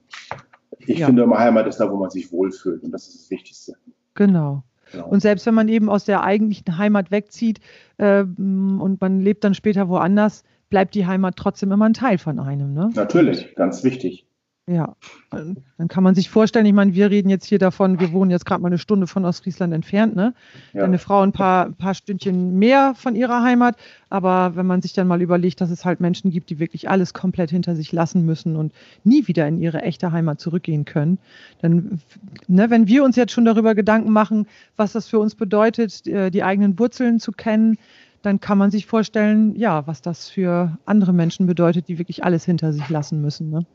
Ich 0.80 1.00
ja. 1.00 1.08
finde 1.08 1.24
immer, 1.24 1.40
Heimat 1.40 1.66
ist 1.68 1.80
da, 1.80 1.92
wo 1.92 1.98
man 1.98 2.10
sich 2.10 2.32
wohlfühlt. 2.32 2.84
Und 2.84 2.92
das 2.92 3.08
ist 3.08 3.22
das 3.22 3.32
Wichtigste. 3.32 3.74
Genau. 4.14 4.64
Genau. 4.92 5.08
Und 5.08 5.22
selbst 5.22 5.46
wenn 5.46 5.56
man 5.56 5.70
eben 5.70 5.90
aus 5.90 6.06
der 6.06 6.24
eigentlichen 6.24 6.78
Heimat 6.78 7.10
wegzieht 7.10 7.60
äh, 7.98 8.22
und 8.22 8.98
man 9.02 9.22
lebt 9.22 9.44
dann 9.44 9.56
später 9.56 9.90
woanders, 9.90 10.44
bleibt 10.74 10.96
die 10.96 11.06
Heimat 11.06 11.36
trotzdem 11.36 11.72
immer 11.72 11.86
ein 11.86 11.94
Teil 11.94 12.18
von 12.18 12.40
einem. 12.40 12.74
Ne? 12.74 12.90
Natürlich, 12.96 13.54
ganz 13.54 13.84
wichtig. 13.84 14.26
Ja, 14.66 14.96
dann 15.30 15.88
kann 15.88 16.04
man 16.04 16.16
sich 16.16 16.32
vorstellen, 16.32 16.66
ich 16.66 16.74
meine, 16.74 16.96
wir 16.96 17.12
reden 17.12 17.30
jetzt 17.30 17.46
hier 17.46 17.60
davon, 17.60 18.00
wir 18.00 18.12
wohnen 18.12 18.32
jetzt 18.32 18.46
gerade 18.46 18.62
mal 18.62 18.70
eine 18.70 18.80
Stunde 18.80 19.06
von 19.06 19.24
Ostfriesland 19.24 19.72
entfernt, 19.72 20.16
ne? 20.16 20.34
Ja. 20.72 20.82
Deine 20.82 20.98
Frau 21.00 21.22
ein 21.22 21.32
paar, 21.34 21.72
paar 21.74 21.94
Stündchen 21.94 22.58
mehr 22.58 22.94
von 22.96 23.16
ihrer 23.16 23.44
Heimat, 23.44 23.76
aber 24.10 24.56
wenn 24.56 24.66
man 24.66 24.82
sich 24.82 24.94
dann 24.94 25.06
mal 25.06 25.22
überlegt, 25.22 25.60
dass 25.60 25.70
es 25.70 25.84
halt 25.84 26.00
Menschen 26.00 26.32
gibt, 26.32 26.50
die 26.50 26.60
wirklich 26.60 26.90
alles 26.90 27.14
komplett 27.14 27.52
hinter 27.52 27.76
sich 27.76 27.92
lassen 27.92 28.26
müssen 28.26 28.56
und 28.56 28.74
nie 29.04 29.28
wieder 29.28 29.48
in 29.48 29.62
ihre 29.62 29.82
echte 29.82 30.12
Heimat 30.12 30.40
zurückgehen 30.40 30.86
können, 30.86 31.20
dann, 31.62 32.00
ne, 32.48 32.70
wenn 32.70 32.88
wir 32.88 33.04
uns 33.04 33.18
jetzt 33.18 33.34
schon 33.34 33.46
darüber 33.46 33.76
Gedanken 33.76 34.12
machen, 34.12 34.48
was 34.78 34.94
das 34.94 35.08
für 35.08 35.20
uns 35.20 35.36
bedeutet, 35.36 36.08
äh, 36.08 36.32
die 36.32 36.42
eigenen 36.42 36.80
Wurzeln 36.80 37.20
zu 37.20 37.34
kennen, 37.34 37.78
dann 38.24 38.40
kann 38.40 38.58
man 38.58 38.72
sich 38.72 38.88
vorstellen, 38.88 39.56
ja, 39.56 39.86
was 39.86 40.02
das 40.02 40.30
für 40.30 40.78
andere 40.86 41.14
Menschen 41.14 41.46
bedeutet, 41.46 41.88
die 41.88 42.00
wirklich 42.00 42.24
alles 42.24 42.46
hinter 42.46 42.74
sich 42.74 42.90
lassen 42.90 43.22
müssen. 43.22 43.50
Ne? 43.50 43.66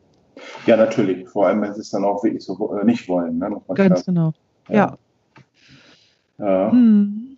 Ja, 0.66 0.76
natürlich. 0.76 1.28
Vor 1.28 1.46
allem, 1.46 1.60
wenn 1.62 1.74
sie 1.74 1.80
es 1.80 1.90
dann 1.90 2.04
auch 2.04 2.24
wirklich 2.24 2.44
so 2.44 2.76
äh, 2.76 2.84
nicht 2.84 3.08
wollen. 3.08 3.38
Ne? 3.38 3.60
Ganz 3.74 4.04
genau. 4.06 4.32
Ja. 4.68 4.96
ja. 6.38 6.72
Hm. 6.72 7.36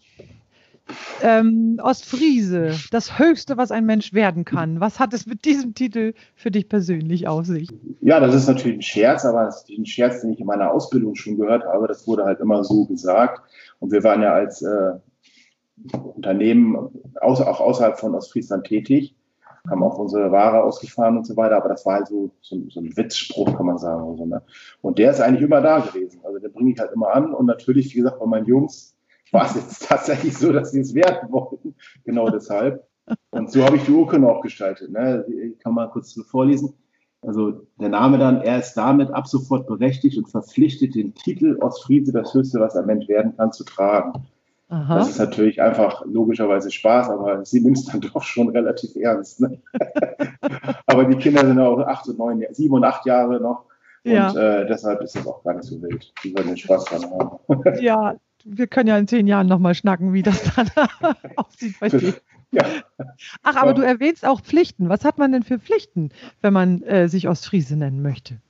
Ähm, 1.22 1.78
Ostfriese, 1.82 2.72
das 2.90 3.18
Höchste, 3.18 3.56
was 3.56 3.70
ein 3.70 3.86
Mensch 3.86 4.12
werden 4.12 4.44
kann. 4.44 4.80
Was 4.80 4.98
hat 4.98 5.14
es 5.14 5.26
mit 5.26 5.44
diesem 5.44 5.74
Titel 5.74 6.14
für 6.34 6.50
dich 6.50 6.68
persönlich 6.68 7.28
auf 7.28 7.46
sich? 7.46 7.68
Ja, 8.00 8.18
das 8.18 8.34
ist 8.34 8.48
natürlich 8.48 8.78
ein 8.78 8.82
Scherz, 8.82 9.24
aber 9.24 9.44
das 9.44 9.62
ist 9.62 9.78
ein 9.78 9.86
Scherz, 9.86 10.20
den 10.20 10.32
ich 10.32 10.40
in 10.40 10.46
meiner 10.46 10.72
Ausbildung 10.72 11.14
schon 11.14 11.36
gehört 11.36 11.64
habe. 11.64 11.86
Das 11.86 12.08
wurde 12.08 12.24
halt 12.24 12.40
immer 12.40 12.64
so 12.64 12.86
gesagt. 12.86 13.40
Und 13.78 13.92
wir 13.92 14.02
waren 14.02 14.22
ja 14.22 14.32
als 14.32 14.62
äh, 14.62 14.92
Unternehmen 16.14 16.90
außer, 17.20 17.48
auch 17.48 17.60
außerhalb 17.60 17.98
von 17.98 18.14
Ostfriesland 18.14 18.66
tätig 18.66 19.14
haben 19.68 19.82
auch 19.82 19.98
unsere 19.98 20.32
Ware 20.32 20.62
ausgefahren 20.62 21.18
und 21.18 21.26
so 21.26 21.36
weiter, 21.36 21.56
aber 21.56 21.68
das 21.68 21.84
war 21.84 21.96
halt 21.96 22.08
so, 22.08 22.30
so, 22.40 22.56
so 22.70 22.80
ein 22.80 22.96
Witzspruch, 22.96 23.56
kann 23.56 23.66
man 23.66 23.78
sagen. 23.78 24.02
Und, 24.02 24.16
so, 24.16 24.26
ne? 24.26 24.42
und 24.80 24.98
der 24.98 25.10
ist 25.10 25.20
eigentlich 25.20 25.42
immer 25.42 25.60
da 25.60 25.80
gewesen. 25.80 26.20
Also 26.24 26.38
den 26.38 26.52
bringe 26.52 26.72
ich 26.72 26.78
halt 26.78 26.92
immer 26.92 27.14
an 27.14 27.34
und 27.34 27.46
natürlich, 27.46 27.92
wie 27.92 27.98
gesagt, 27.98 28.18
bei 28.18 28.26
meinen 28.26 28.46
Jungs 28.46 28.96
war 29.32 29.46
es 29.46 29.54
jetzt 29.54 29.86
tatsächlich 29.88 30.36
so, 30.36 30.52
dass 30.52 30.72
sie 30.72 30.80
es 30.80 30.94
werden 30.94 31.30
wollten. 31.30 31.74
Genau 32.04 32.30
deshalb. 32.30 32.86
Und 33.30 33.50
so 33.50 33.64
habe 33.64 33.76
ich 33.76 33.84
die 33.84 33.92
Urkunde 33.92 34.28
auch 34.28 34.40
gestaltet. 34.40 34.90
Ne? 34.90 35.24
Ich 35.28 35.58
kann 35.58 35.74
mal 35.74 35.90
kurz 35.90 36.18
vorlesen. 36.28 36.74
Also 37.22 37.66
der 37.78 37.90
Name 37.90 38.16
dann, 38.16 38.40
er 38.40 38.58
ist 38.58 38.74
damit 38.74 39.10
ab 39.10 39.26
sofort 39.26 39.66
berechtigt 39.66 40.16
und 40.16 40.30
verpflichtet, 40.30 40.94
den 40.94 41.14
Titel 41.14 41.58
Ostfriese, 41.60 42.12
das 42.12 42.32
Höchste, 42.32 42.60
was 42.60 42.76
ein 42.76 42.86
Mensch 42.86 43.08
werden 43.08 43.36
kann, 43.36 43.52
zu 43.52 43.64
tragen. 43.64 44.26
Aha. 44.70 44.98
Das 44.98 45.10
ist 45.10 45.18
natürlich 45.18 45.60
einfach 45.60 46.04
logischerweise 46.06 46.70
Spaß, 46.70 47.10
aber 47.10 47.44
sie 47.44 47.60
nimmt 47.60 47.78
es 47.78 47.86
dann 47.86 48.00
doch 48.14 48.22
schon 48.22 48.50
relativ 48.50 48.94
ernst. 48.94 49.40
Ne? 49.40 49.60
aber 50.86 51.04
die 51.04 51.16
Kinder 51.16 51.44
sind 51.44 51.58
auch 51.58 51.80
acht 51.80 52.08
und 52.08 52.18
neun, 52.18 52.44
sieben 52.52 52.74
und 52.74 52.84
acht 52.84 53.04
Jahre 53.04 53.40
noch. 53.40 53.64
Ja. 54.04 54.30
Und 54.30 54.36
äh, 54.36 54.66
deshalb 54.66 55.02
ist 55.02 55.16
es 55.16 55.26
auch 55.26 55.42
gar 55.42 55.54
nicht 55.54 55.64
so 55.64 55.82
wild. 55.82 56.12
Die 56.22 56.34
werden 56.34 56.46
den 56.46 56.56
Spaß 56.56 56.84
dran 56.84 57.04
haben. 57.10 57.74
ja, 57.80 58.14
wir 58.44 58.66
können 58.68 58.88
ja 58.88 58.96
in 58.96 59.08
zehn 59.08 59.26
Jahren 59.26 59.48
nochmal 59.48 59.74
schnacken, 59.74 60.12
wie 60.12 60.22
das 60.22 60.42
dann 60.54 60.70
aussieht 61.36 61.74
bei 61.80 61.88
dir. 61.88 62.14
Ja. 62.52 62.64
Ach, 63.42 63.56
aber 63.56 63.74
du 63.74 63.82
erwähnst 63.82 64.24
auch 64.24 64.40
Pflichten. 64.40 64.88
Was 64.88 65.04
hat 65.04 65.18
man 65.18 65.32
denn 65.32 65.42
für 65.42 65.58
Pflichten, 65.58 66.10
wenn 66.40 66.52
man 66.52 66.82
äh, 66.82 67.08
sich 67.08 67.28
Ostfriese 67.28 67.76
nennen 67.76 68.02
möchte? 68.02 68.40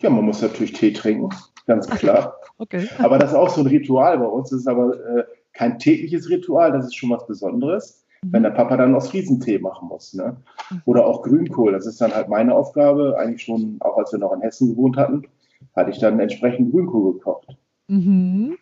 Ja, 0.00 0.10
man 0.10 0.24
muss 0.24 0.42
natürlich 0.42 0.72
Tee 0.72 0.92
trinken, 0.92 1.30
ganz 1.68 1.88
klar. 1.88 2.34
okay. 2.58 2.88
Aber 2.98 3.18
das 3.18 3.30
ist 3.30 3.36
auch 3.36 3.50
so 3.50 3.60
ein 3.60 3.68
Ritual 3.68 4.18
bei 4.18 4.26
uns. 4.26 4.50
Das 4.50 4.60
ist 4.60 4.66
aber 4.66 4.94
äh, 4.94 5.24
kein 5.52 5.78
tägliches 5.78 6.28
Ritual, 6.28 6.72
das 6.72 6.86
ist 6.86 6.96
schon 6.96 7.10
was 7.10 7.26
Besonderes, 7.26 8.04
mhm. 8.22 8.32
wenn 8.32 8.42
der 8.42 8.50
Papa 8.50 8.76
dann 8.76 8.94
Ostfriesentee 8.94 9.58
machen 9.58 9.88
muss. 9.88 10.14
Ne? 10.14 10.36
Mhm. 10.70 10.82
Oder 10.86 11.06
auch 11.06 11.22
Grünkohl, 11.22 11.72
das 11.72 11.86
ist 11.86 12.00
dann 12.00 12.14
halt 12.14 12.28
meine 12.28 12.54
Aufgabe. 12.54 13.16
Eigentlich 13.18 13.42
schon, 13.42 13.76
auch 13.80 13.96
als 13.98 14.12
wir 14.12 14.18
noch 14.18 14.32
in 14.32 14.40
Hessen 14.40 14.70
gewohnt 14.70 14.96
hatten, 14.96 15.22
hatte 15.76 15.90
ich 15.90 15.98
dann 15.98 16.18
entsprechend 16.18 16.72
Grünkohl 16.72 17.14
gekocht. 17.14 17.56
Mhm. 17.88 18.56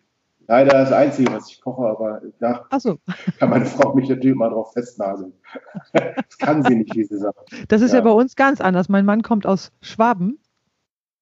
Leider 0.49 0.71
das 0.71 0.93
Einzige, 0.93 1.33
was 1.33 1.51
ich 1.51 1.59
koche, 1.59 1.85
aber 1.85 2.21
da 2.39 2.63
so. 2.79 2.97
kann 3.37 3.49
meine 3.49 3.65
Frau 3.65 3.93
mich 3.93 4.07
natürlich 4.07 4.37
mal 4.37 4.49
drauf 4.49 4.71
festnageln. 4.71 5.33
das 5.93 6.37
kann 6.37 6.63
sie 6.63 6.75
nicht, 6.75 6.95
wie 6.95 7.03
sie 7.03 7.17
sagt. 7.17 7.49
Das 7.67 7.81
ist 7.81 7.91
ja. 7.91 7.97
ja 7.97 8.03
bei 8.05 8.11
uns 8.11 8.37
ganz 8.37 8.61
anders. 8.61 8.87
Mein 8.87 9.03
Mann 9.03 9.23
kommt 9.23 9.45
aus 9.45 9.73
Schwaben 9.81 10.39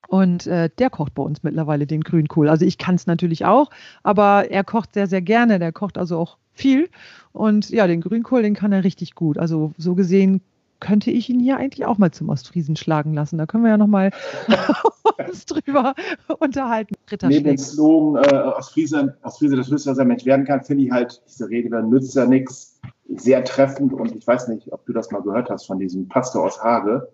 und 0.07 0.47
äh, 0.47 0.69
der 0.77 0.89
kocht 0.89 1.15
bei 1.15 1.23
uns 1.23 1.43
mittlerweile 1.43 1.87
den 1.87 2.01
Grünkohl. 2.01 2.49
Also 2.49 2.65
ich 2.65 2.77
kann 2.77 2.95
es 2.95 3.07
natürlich 3.07 3.45
auch, 3.45 3.69
aber 4.03 4.49
er 4.51 4.63
kocht 4.63 4.93
sehr, 4.93 5.07
sehr 5.07 5.21
gerne. 5.21 5.59
Der 5.59 5.71
kocht 5.71 5.97
also 5.97 6.17
auch 6.17 6.37
viel. 6.53 6.89
Und 7.33 7.69
ja, 7.69 7.87
den 7.87 8.01
Grünkohl, 8.01 8.41
den 8.41 8.55
kann 8.55 8.71
er 8.71 8.83
richtig 8.83 9.15
gut. 9.15 9.37
Also 9.37 9.73
so 9.77 9.95
gesehen 9.95 10.41
könnte 10.79 11.09
ich 11.09 11.29
ihn 11.29 11.39
hier 11.39 11.57
eigentlich 11.57 11.85
auch 11.85 11.97
mal 11.97 12.11
zum 12.11 12.29
Ostfriesen 12.29 12.75
schlagen 12.75 13.13
lassen. 13.13 13.37
Da 13.37 13.45
können 13.45 13.63
wir 13.63 13.71
ja 13.71 13.77
nochmal 13.77 14.11
uns 15.29 15.45
drüber 15.45 15.95
unterhalten. 16.39 16.95
Neben 17.23 17.45
dem 17.45 17.57
Slogan 17.57 18.23
äh, 18.23 18.35
Ostfriese, 18.35 19.17
Ostfriese 19.23 19.55
das 19.55 19.69
höchste, 19.69 19.91
was 19.91 19.99
ein 19.99 20.07
Mensch 20.07 20.25
werden 20.25 20.45
kann, 20.45 20.63
finde 20.63 20.83
ich 20.83 20.91
halt 20.91 21.21
diese 21.27 21.49
Rede, 21.49 21.69
dann 21.69 21.89
nützt 21.89 22.15
ja 22.15 22.25
nichts, 22.25 22.79
sehr 23.15 23.43
treffend. 23.43 23.93
Und 23.93 24.15
ich 24.15 24.25
weiß 24.25 24.47
nicht, 24.49 24.71
ob 24.71 24.85
du 24.85 24.93
das 24.93 25.11
mal 25.11 25.21
gehört 25.21 25.49
hast 25.49 25.65
von 25.65 25.79
diesem 25.79 26.07
Pastor 26.07 26.43
aus 26.43 26.61
Hage, 26.61 27.07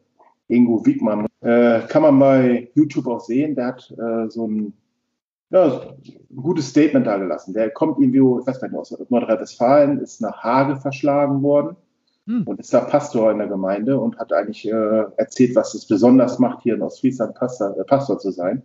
Ingo 0.52 0.86
Wiegmann. 0.86 1.28
Äh, 1.42 1.82
kann 1.88 2.04
man 2.04 2.20
bei 2.20 2.70
YouTube 2.76 3.08
auch 3.08 3.22
sehen. 3.22 3.56
Der 3.56 3.68
hat 3.68 3.92
äh, 3.98 4.30
so 4.30 4.48
ein, 4.48 4.74
ja, 5.50 5.82
ein 6.30 6.36
gutes 6.36 6.70
Statement 6.70 7.08
da 7.08 7.18
gelassen. 7.18 7.54
Der 7.54 7.70
kommt 7.72 8.00
irgendwie, 8.00 8.20
ich 8.20 8.48
weiß 8.48 8.60
gar 8.60 8.68
nicht, 8.68 8.78
aus 8.78 8.96
Nordrhein-Westfalen, 9.10 10.00
ist 10.00 10.22
nach 10.22 10.44
Hage 10.44 10.76
verschlagen 10.78 11.42
worden 11.42 11.76
hm. 12.28 12.44
und 12.44 12.60
ist 12.60 12.74
da 12.74 12.82
Pastor 12.82 13.32
in 13.32 13.40
der 13.40 13.48
Gemeinde 13.48 14.00
und 14.00 14.18
hat 14.20 14.34
eigentlich 14.34 14.68
äh, 14.68 15.04
erzählt, 15.18 15.56
was 15.56 15.74
es 15.74 15.88
besonders 15.88 16.40
macht, 16.40 16.64
hier 16.64 16.76
in 16.76 16.82
Ostfriesland 16.82 17.36
Pastor, 17.36 17.78
äh, 17.78 17.84
Pastor 17.84 18.20
zu 18.20 18.32
sein. 18.32 18.64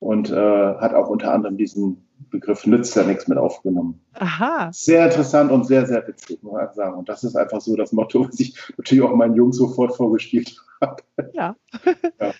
Und 0.00 0.30
äh, 0.30 0.34
hat 0.34 0.94
auch 0.94 1.08
unter 1.08 1.34
anderem 1.34 1.56
diesen 1.56 2.07
Begriff 2.30 2.66
nützt 2.66 2.94
ja 2.96 3.04
nichts 3.04 3.28
mit 3.28 3.38
aufgenommen. 3.38 4.00
Aha. 4.14 4.70
Sehr 4.72 5.06
interessant 5.06 5.50
und 5.50 5.64
sehr, 5.64 5.86
sehr 5.86 6.06
witzig, 6.06 6.42
muss 6.42 6.52
man 6.52 6.74
sagen. 6.74 6.96
Und 6.96 7.08
das 7.08 7.24
ist 7.24 7.36
einfach 7.36 7.60
so 7.60 7.76
das 7.76 7.92
Motto, 7.92 8.24
was 8.28 8.40
ich 8.40 8.56
natürlich 8.76 9.02
auch 9.02 9.14
meinen 9.14 9.34
Jungs 9.34 9.56
sofort 9.56 9.96
vorgespielt 9.96 10.56
habe. 10.80 11.02
Ja. 11.32 11.56
ja. 12.20 12.32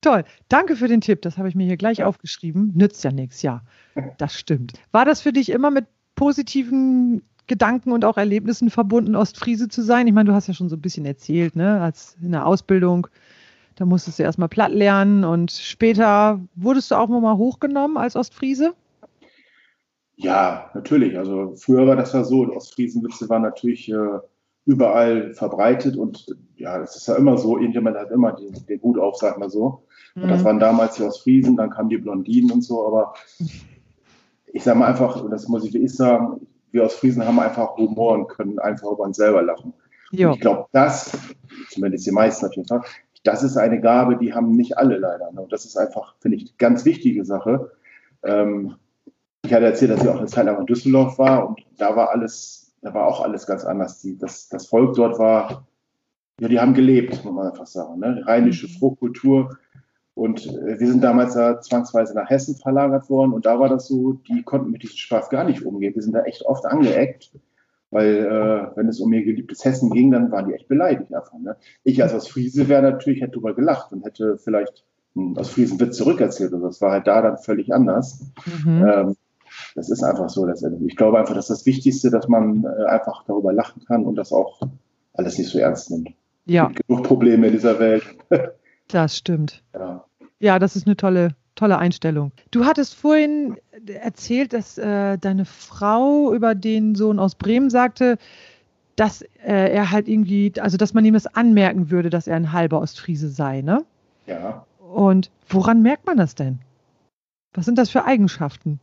Toll. 0.00 0.24
Danke 0.48 0.76
für 0.76 0.88
den 0.88 1.00
Tipp. 1.00 1.22
Das 1.22 1.38
habe 1.38 1.48
ich 1.48 1.54
mir 1.54 1.66
hier 1.66 1.76
gleich 1.76 1.98
ja. 1.98 2.06
aufgeschrieben. 2.06 2.72
Nützt 2.74 3.04
ja 3.04 3.12
nichts, 3.12 3.42
ja. 3.42 3.62
Das 4.18 4.34
stimmt. 4.34 4.72
War 4.90 5.04
das 5.04 5.20
für 5.20 5.32
dich 5.32 5.50
immer 5.50 5.70
mit 5.70 5.86
positiven 6.16 7.22
Gedanken 7.46 7.92
und 7.92 8.04
auch 8.04 8.16
Erlebnissen 8.16 8.70
verbunden, 8.70 9.14
Ostfriese 9.14 9.68
zu 9.68 9.82
sein? 9.82 10.06
Ich 10.06 10.12
meine, 10.12 10.28
du 10.28 10.34
hast 10.34 10.48
ja 10.48 10.54
schon 10.54 10.68
so 10.68 10.76
ein 10.76 10.80
bisschen 10.80 11.06
erzählt, 11.06 11.54
ne, 11.56 11.80
als 11.80 12.16
in 12.20 12.32
der 12.32 12.46
Ausbildung, 12.46 13.06
da 13.76 13.84
musstest 13.84 14.18
du 14.18 14.22
erstmal 14.22 14.48
platt 14.48 14.72
lernen 14.72 15.24
und 15.24 15.52
später 15.52 16.40
wurdest 16.54 16.90
du 16.90 16.96
auch 16.96 17.08
mal 17.08 17.36
hochgenommen 17.36 17.96
als 17.96 18.16
Ostfriese? 18.16 18.74
Ja, 20.16 20.70
natürlich. 20.74 21.16
Also 21.18 21.54
früher 21.56 21.86
war 21.86 21.96
das 21.96 22.12
ja 22.12 22.24
so, 22.24 22.46
Ostfriesenwitze 22.54 23.28
waren 23.28 23.42
natürlich 23.42 23.90
äh, 23.90 24.18
überall 24.66 25.34
verbreitet 25.34 25.96
und 25.96 26.26
ja, 26.56 26.78
das 26.78 26.96
ist 26.96 27.08
ja 27.08 27.16
immer 27.16 27.36
so, 27.38 27.56
irgendjemand 27.56 27.96
hat 27.96 28.10
immer 28.10 28.32
den, 28.32 28.54
den 28.66 28.82
Hut 28.82 28.98
auf, 28.98 29.16
sag 29.16 29.38
mal 29.38 29.50
so. 29.50 29.82
Und 30.14 30.28
das 30.28 30.40
mhm. 30.40 30.44
waren 30.44 30.60
damals 30.60 30.96
die 30.96 31.02
Ostfriesen, 31.02 31.56
dann 31.56 31.70
kamen 31.70 31.88
die 31.88 31.98
Blondinen 31.98 32.52
und 32.52 32.62
so, 32.62 32.86
aber 32.86 33.14
ich 34.52 34.62
sag 34.62 34.76
mal 34.76 34.86
einfach, 34.86 35.22
und 35.22 35.30
das 35.30 35.48
muss 35.48 35.64
ich 35.64 35.72
wie 35.72 35.84
ich 35.84 35.94
sagen, 35.94 36.46
wir 36.70 36.84
aus 36.84 36.94
Friesen 36.94 37.26
haben 37.26 37.40
einfach 37.40 37.76
Humor 37.76 38.12
und 38.12 38.28
können 38.28 38.58
einfach 38.58 38.90
über 38.92 39.04
uns 39.04 39.16
selber 39.16 39.42
lachen. 39.42 39.72
Ich 40.34 40.40
glaube, 40.40 40.66
das, 40.72 41.16
zumindest 41.70 42.06
die 42.06 42.12
meisten 42.12 42.46
auf 42.46 42.54
jeden 42.54 42.68
Fall, 42.68 42.82
das 43.24 43.42
ist 43.42 43.56
eine 43.56 43.80
Gabe, 43.80 44.16
die 44.16 44.34
haben 44.34 44.52
nicht 44.56 44.76
alle 44.76 44.98
leider. 44.98 45.30
Ne? 45.32 45.40
Und 45.40 45.52
das 45.52 45.64
ist 45.64 45.76
einfach, 45.76 46.14
finde 46.20 46.36
ich, 46.36 46.42
eine 46.42 46.52
ganz 46.58 46.84
wichtige 46.84 47.24
Sache. 47.24 47.72
Ähm, 48.22 48.76
ich 49.52 49.56
hatte 49.56 49.66
erzählt, 49.66 49.90
dass 49.90 50.02
ich 50.02 50.08
auch 50.08 50.16
eine 50.16 50.26
Zeit 50.26 50.46
lang 50.46 50.60
in 50.60 50.66
Düsseldorf 50.66 51.18
war 51.18 51.46
und 51.46 51.60
da 51.76 51.94
war 51.94 52.08
alles, 52.08 52.72
da 52.80 52.94
war 52.94 53.06
auch 53.06 53.22
alles 53.22 53.46
ganz 53.46 53.66
anders. 53.66 54.00
Die, 54.00 54.16
das, 54.16 54.48
das 54.48 54.66
Volk 54.66 54.94
dort 54.94 55.18
war, 55.18 55.66
ja, 56.40 56.48
die 56.48 56.58
haben 56.58 56.72
gelebt, 56.72 57.22
muss 57.22 57.34
man 57.34 57.48
einfach 57.48 57.66
sagen. 57.66 58.00
Ne? 58.00 58.22
Rheinische 58.26 58.66
mhm. 58.66 58.70
Fruchtkultur, 58.70 59.58
und 60.14 60.46
äh, 60.46 60.80
wir 60.80 60.86
sind 60.86 61.04
damals 61.04 61.34
da 61.34 61.60
zwangsweise 61.60 62.14
nach 62.14 62.30
Hessen 62.30 62.56
verlagert 62.56 63.10
worden 63.10 63.34
und 63.34 63.44
da 63.44 63.60
war 63.60 63.68
das 63.68 63.88
so, 63.88 64.14
die 64.14 64.42
konnten 64.42 64.70
mit 64.70 64.82
diesem 64.82 64.96
Spaß 64.96 65.28
gar 65.28 65.44
nicht 65.44 65.66
umgehen. 65.66 65.94
Wir 65.94 66.02
sind 66.02 66.14
da 66.14 66.22
echt 66.22 66.46
oft 66.46 66.64
angeeckt, 66.64 67.32
weil 67.90 68.24
äh, 68.24 68.76
wenn 68.76 68.88
es 68.88 69.00
um 69.00 69.12
ihr 69.12 69.22
geliebtes 69.22 69.66
Hessen 69.66 69.90
ging, 69.90 70.10
dann 70.12 70.32
waren 70.32 70.48
die 70.48 70.54
echt 70.54 70.68
beleidigt 70.68 71.12
davon. 71.12 71.42
Ne? 71.42 71.56
Ich 71.84 72.02
als 72.02 72.14
aus 72.14 72.26
Friese 72.26 72.70
wäre 72.70 72.82
natürlich, 72.82 73.20
hätte 73.20 73.32
drüber 73.32 73.54
gelacht 73.54 73.92
und 73.92 74.02
hätte 74.04 74.38
vielleicht 74.38 74.84
hm, 75.14 75.36
aus 75.36 75.50
Friesen 75.50 75.78
Witz 75.78 75.98
zurückerzählt. 75.98 76.54
Also 76.54 76.66
das 76.66 76.80
war 76.80 76.92
halt 76.92 77.06
da 77.06 77.20
dann 77.20 77.36
völlig 77.36 77.72
anders. 77.74 78.32
Mhm. 78.64 78.86
Ähm, 78.86 79.16
das 79.74 79.90
ist 79.90 80.02
einfach 80.02 80.28
so. 80.28 80.46
Dass, 80.46 80.62
ich 80.62 80.96
glaube 80.96 81.18
einfach, 81.18 81.34
dass 81.34 81.48
das 81.48 81.66
Wichtigste, 81.66 82.10
dass 82.10 82.28
man 82.28 82.64
äh, 82.64 82.84
einfach 82.86 83.24
darüber 83.24 83.52
lachen 83.52 83.84
kann 83.84 84.04
und 84.04 84.16
das 84.16 84.32
auch 84.32 84.60
alles 85.14 85.38
nicht 85.38 85.50
so 85.50 85.58
ernst 85.58 85.90
nimmt. 85.90 86.10
Ja. 86.46 86.68
Es 86.68 86.76
gibt 86.76 86.88
genug 86.88 87.04
Probleme 87.04 87.46
in 87.46 87.52
dieser 87.52 87.78
Welt. 87.78 88.04
Das 88.88 89.16
stimmt. 89.16 89.62
Ja. 89.72 90.04
ja, 90.38 90.58
das 90.58 90.76
ist 90.76 90.86
eine 90.86 90.96
tolle, 90.96 91.34
tolle 91.54 91.78
Einstellung. 91.78 92.32
Du 92.50 92.66
hattest 92.66 92.94
vorhin 92.94 93.56
erzählt, 93.86 94.52
dass 94.52 94.76
äh, 94.76 95.16
deine 95.16 95.46
Frau 95.46 96.34
über 96.34 96.54
den 96.54 96.94
Sohn 96.94 97.18
aus 97.18 97.34
Bremen 97.34 97.70
sagte, 97.70 98.18
dass 98.96 99.22
äh, 99.22 99.72
er 99.72 99.92
halt 99.92 100.08
irgendwie, 100.08 100.52
also 100.60 100.76
dass 100.76 100.92
man 100.92 101.06
ihm 101.06 101.14
das 101.14 101.26
anmerken 101.26 101.90
würde, 101.90 102.10
dass 102.10 102.26
er 102.26 102.36
ein 102.36 102.52
halber 102.52 102.80
Ostfriese 102.80 103.30
sei, 103.30 103.62
ne? 103.62 103.84
Ja. 104.26 104.66
Und 104.78 105.30
woran 105.48 105.80
merkt 105.80 106.04
man 106.04 106.18
das 106.18 106.34
denn? 106.34 106.58
Was 107.54 107.64
sind 107.64 107.78
das 107.78 107.88
für 107.88 108.04
Eigenschaften? 108.04 108.78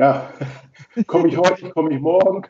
Ja, 0.00 0.30
komme 1.06 1.28
ich 1.28 1.36
heute, 1.36 1.68
komme 1.72 1.92
ich 1.92 2.00
morgen. 2.00 2.46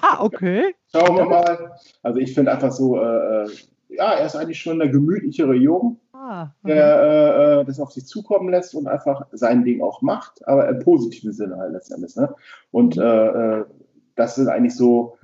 Ah, 0.00 0.22
okay. 0.22 0.76
Schauen 0.94 1.16
wir 1.16 1.24
mal. 1.24 1.72
Also 2.04 2.20
ich 2.20 2.32
finde 2.32 2.52
einfach 2.52 2.70
so, 2.70 2.96
äh, 2.96 3.42
äh 3.42 3.48
ja, 3.88 4.12
er 4.12 4.26
ist 4.26 4.36
eigentlich 4.36 4.60
schon 4.60 4.78
der 4.78 4.90
gemütlichere 4.90 5.54
Jung, 5.54 5.98
ah, 6.12 6.50
der 6.64 7.02
äh, 7.02 7.60
äh, 7.60 7.64
das 7.64 7.80
auf 7.80 7.90
sich 7.90 8.06
zukommen 8.06 8.48
lässt 8.48 8.76
und 8.76 8.86
einfach 8.86 9.26
sein 9.32 9.64
Ding 9.64 9.82
auch 9.82 10.02
macht, 10.02 10.46
aber 10.46 10.68
im 10.68 10.78
positiven 10.78 11.32
Sinne 11.32 11.56
halt 11.56 11.72
letztendlich. 11.72 12.14
Ne? 12.14 12.32
Und 12.70 12.96
mhm. 12.96 13.02
äh, 13.02 13.26
äh, 13.26 13.64
das 14.14 14.38
ist 14.38 14.46
eigentlich 14.46 14.76
so, 14.76 15.16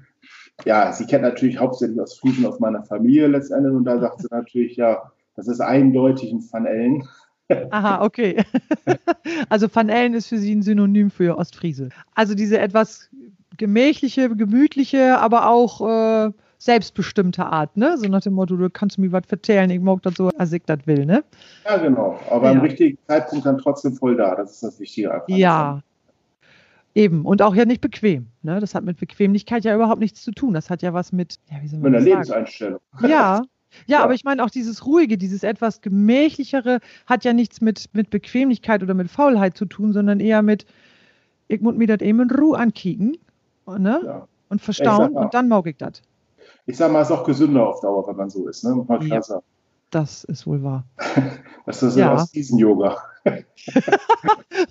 ja, 0.65 0.93
sie 0.93 1.07
kennt 1.07 1.23
natürlich 1.23 1.61
hauptsächlich 1.61 2.01
aus 2.01 2.19
Friesen 2.19 2.47
aus 2.47 2.59
meiner 2.59 2.83
Familie 2.83 3.29
letztendlich 3.29 3.73
und 3.73 3.85
da 3.85 4.01
sagt 4.01 4.23
sie 4.23 4.29
natürlich, 4.33 4.75
ja, 4.75 5.13
das 5.37 5.47
ist 5.47 5.61
eindeutig 5.61 6.33
ein 6.33 6.43
Van 6.51 6.67
Ellen. 6.67 7.09
Aha, 7.71 8.05
okay. 8.05 8.45
also 9.49 9.69
Van 9.73 9.89
Ellen 9.89 10.15
ist 10.15 10.29
für 10.29 10.39
sie 10.39 10.55
ein 10.55 10.63
Synonym 10.63 11.11
für 11.11 11.37
Ostfriese. 11.37 11.89
Also 12.15 12.35
diese 12.35 12.59
etwas 12.59 13.11
gemächliche, 13.57 14.35
gemütliche, 14.35 15.19
aber 15.19 15.49
auch 15.49 15.81
äh, 15.87 16.33
selbstbestimmte 16.59 17.45
Art, 17.45 17.77
ne? 17.77 17.97
So 17.99 18.07
nach 18.09 18.21
dem 18.21 18.35
Motto, 18.35 18.57
du 18.57 18.69
kannst 18.71 18.99
mir 18.99 19.13
was 19.13 19.27
vertellen, 19.27 19.71
ich 19.71 19.81
mag 19.81 20.03
das 20.03 20.15
so, 20.15 20.29
als 20.37 20.53
ich 20.53 20.63
das 20.65 20.87
will, 20.87 21.07
ne? 21.07 21.25
Ja, 21.65 21.79
genau. 21.79 22.19
Aber 22.31 22.47
ja. 22.47 22.53
am 22.53 22.61
richtigen 22.61 22.99
Zeitpunkt 23.07 23.47
dann 23.47 23.59
trotzdem 23.59 23.95
voll 23.95 24.17
da. 24.17 24.35
Das 24.35 24.53
ist 24.53 24.63
das 24.63 24.81
Wichtige 24.81 25.13
einfach. 25.13 25.29
Ja. 25.29 25.83
Eben. 26.95 27.25
Und 27.25 27.41
auch 27.41 27.55
ja 27.55 27.65
nicht 27.65 27.81
bequem. 27.81 28.27
Ne? 28.43 28.61
Das 28.61 28.75
hat 28.75 28.85
mit 28.85 28.99
Bequemlichkeit 28.99 29.65
ja 29.65 29.75
überhaupt 29.75 30.01
nichts 30.01 30.23
zu 30.23 30.33
tun. 30.33 30.55
Das 30.55 30.71
hat 30.71 30.83
ja 30.83 30.93
was 30.93 31.13
mit, 31.13 31.37
ja, 31.51 31.63
wie 31.63 31.69
soll 31.69 31.79
man 31.81 31.93
mit 31.93 32.01
einer 32.01 32.11
Lebenseinstellung. 32.11 32.81
Ja. 33.07 33.43
Ja, 33.87 33.99
ja, 33.99 34.05
aber 34.05 34.15
ich 34.15 34.25
meine 34.25 34.45
auch 34.45 34.51
dieses 34.51 34.87
Ruhige, 34.87 35.19
dieses 35.19 35.43
etwas 35.43 35.81
Gemächlichere 35.81 36.81
hat 37.07 37.25
ja 37.25 37.33
nichts 37.33 37.61
mit, 37.61 37.89
mit 37.93 38.11
Bequemlichkeit 38.11 38.83
oder 38.83 38.95
mit 38.95 39.11
Faulheit 39.11 39.57
zu 39.57 39.65
tun, 39.65 39.93
sondern 39.93 40.21
eher 40.21 40.43
mit, 40.43 40.67
ich 41.49 41.61
muss 41.61 41.77
mir 41.77 41.87
das 41.87 42.01
eben 42.01 42.21
in 42.21 42.31
Ruhe 42.31 42.59
ankicken 42.59 43.17
ne? 43.67 44.01
Ja. 44.05 44.29
und 44.49 44.61
verstauen 44.61 45.13
und 45.13 45.35
dann 45.35 45.49
mag 45.49 45.67
ich 45.67 45.77
das 45.77 46.03
ich 46.71 46.77
sage 46.77 46.93
mal, 46.93 47.03
es 47.03 47.11
ist 47.11 47.17
auch 47.17 47.25
gesünder 47.25 47.69
auf 47.69 47.81
Dauer, 47.81 48.07
wenn 48.07 48.17
man 48.17 48.31
so 48.31 48.49
ist. 48.49 48.65
Ne? 48.65 48.85
Man 48.87 49.07
ja, 49.07 49.23
sagen. 49.23 49.45
Das 49.91 50.25
ist 50.25 50.47
wohl 50.47 50.63
wahr. 50.63 50.85
das 51.67 51.83
ist 51.83 51.97
ja. 51.97 52.15
aus 52.15 52.31
diesem 52.31 52.59
Yoga. 52.59 52.97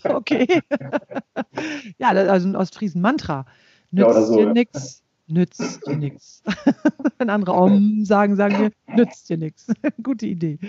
okay. 0.05 0.61
ja, 1.97 2.09
also 2.09 2.47
ein 2.47 2.55
Ostfriesen-Mantra. 2.55 3.45
Ja, 3.91 4.07
Nützt 4.07 4.27
so, 4.27 4.35
dir 4.37 4.45
ja. 4.45 4.53
nix, 4.53 5.03
nützt 5.29 5.85
dir 5.87 5.95
nix. 5.95 6.43
Wenn 7.17 7.29
andere 7.29 7.53
Om 7.53 8.05
sagen, 8.05 8.35
sagen 8.35 8.59
wir, 8.59 8.95
nützt 8.95 9.29
dir 9.29 9.37
nix. 9.37 9.67
Gute 10.03 10.25
Idee. 10.25 10.59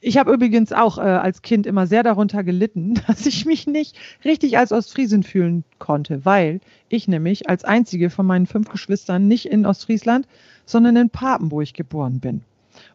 Ich 0.00 0.16
habe 0.16 0.32
übrigens 0.32 0.72
auch 0.72 0.98
äh, 0.98 1.02
als 1.02 1.42
Kind 1.42 1.66
immer 1.66 1.86
sehr 1.86 2.02
darunter 2.02 2.44
gelitten, 2.44 2.94
dass 3.06 3.26
ich 3.26 3.44
mich 3.44 3.66
nicht 3.66 3.98
richtig 4.24 4.58
als 4.58 4.72
Ostfriesin 4.72 5.22
fühlen 5.22 5.64
konnte, 5.78 6.24
weil 6.24 6.60
ich 6.88 7.08
nämlich 7.08 7.48
als 7.48 7.64
einzige 7.64 8.10
von 8.10 8.26
meinen 8.26 8.46
fünf 8.46 8.68
Geschwistern 8.68 9.26
nicht 9.26 9.46
in 9.46 9.66
Ostfriesland, 9.66 10.26
sondern 10.66 10.96
in 10.96 11.10
Papenburg 11.10 11.74
geboren 11.74 12.20
bin. 12.20 12.42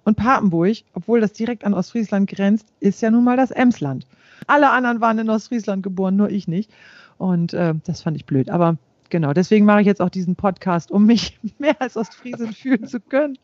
Und 0.06 0.16
Papenburg, 0.16 0.78
obwohl 0.94 1.20
das 1.20 1.34
direkt 1.34 1.66
an 1.66 1.74
Ostfriesland 1.74 2.30
grenzt, 2.30 2.68
ist 2.80 3.02
ja 3.02 3.12
nun 3.12 3.24
mal 3.24 3.36
das 3.36 3.52
Emsland. 3.52 4.08
Alle 4.48 4.70
anderen 4.70 5.02
waren 5.02 5.20
in 5.20 5.30
Ostfriesland 5.30 5.84
geboren, 5.84 6.16
nur 6.16 6.30
ich 6.30 6.48
nicht. 6.48 6.72
Und 7.18 7.54
äh, 7.54 7.74
das 7.86 8.02
fand 8.02 8.18
ich 8.18 8.26
blöd. 8.26 8.50
Aber 8.50 8.78
genau, 9.14 9.32
deswegen 9.32 9.64
mache 9.66 9.82
ich 9.82 9.86
jetzt 9.86 10.02
auch 10.02 10.10
diesen 10.10 10.36
Podcast, 10.36 10.92
um 10.92 11.06
mich 11.06 11.40
mehr 11.60 11.80
als 11.80 11.96
Ostfriesin 11.96 12.52
fühlen 12.52 12.88
zu 12.88 13.00
können. 13.00 13.38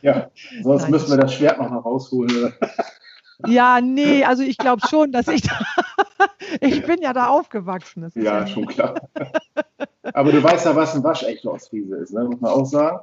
Ja, 0.00 0.30
sonst 0.62 0.82
Nein. 0.82 0.90
müssen 0.92 1.10
wir 1.10 1.18
das 1.18 1.34
Schwert 1.34 1.58
noch 1.58 1.70
mal 1.70 1.78
rausholen. 1.78 2.54
Ja, 3.46 3.80
nee, 3.80 4.24
also 4.24 4.42
ich 4.42 4.56
glaube 4.58 4.80
schon, 4.88 5.12
dass 5.12 5.28
ich 5.28 5.42
da, 5.42 5.58
ich 6.60 6.84
bin 6.84 7.02
ja 7.02 7.12
da 7.12 7.28
aufgewachsen. 7.28 8.02
Ist 8.04 8.16
Ja, 8.16 8.46
schon 8.46 8.66
klar. 8.66 8.94
Aber 10.14 10.32
du 10.32 10.42
weißt 10.42 10.64
ja, 10.64 10.74
was 10.74 10.94
ein 10.96 11.04
waschechter 11.04 11.52
Ostfriese 11.52 11.96
ist, 11.96 12.12
ne? 12.12 12.24
muss 12.24 12.40
man 12.40 12.50
auch 12.50 12.64
sagen. 12.64 13.00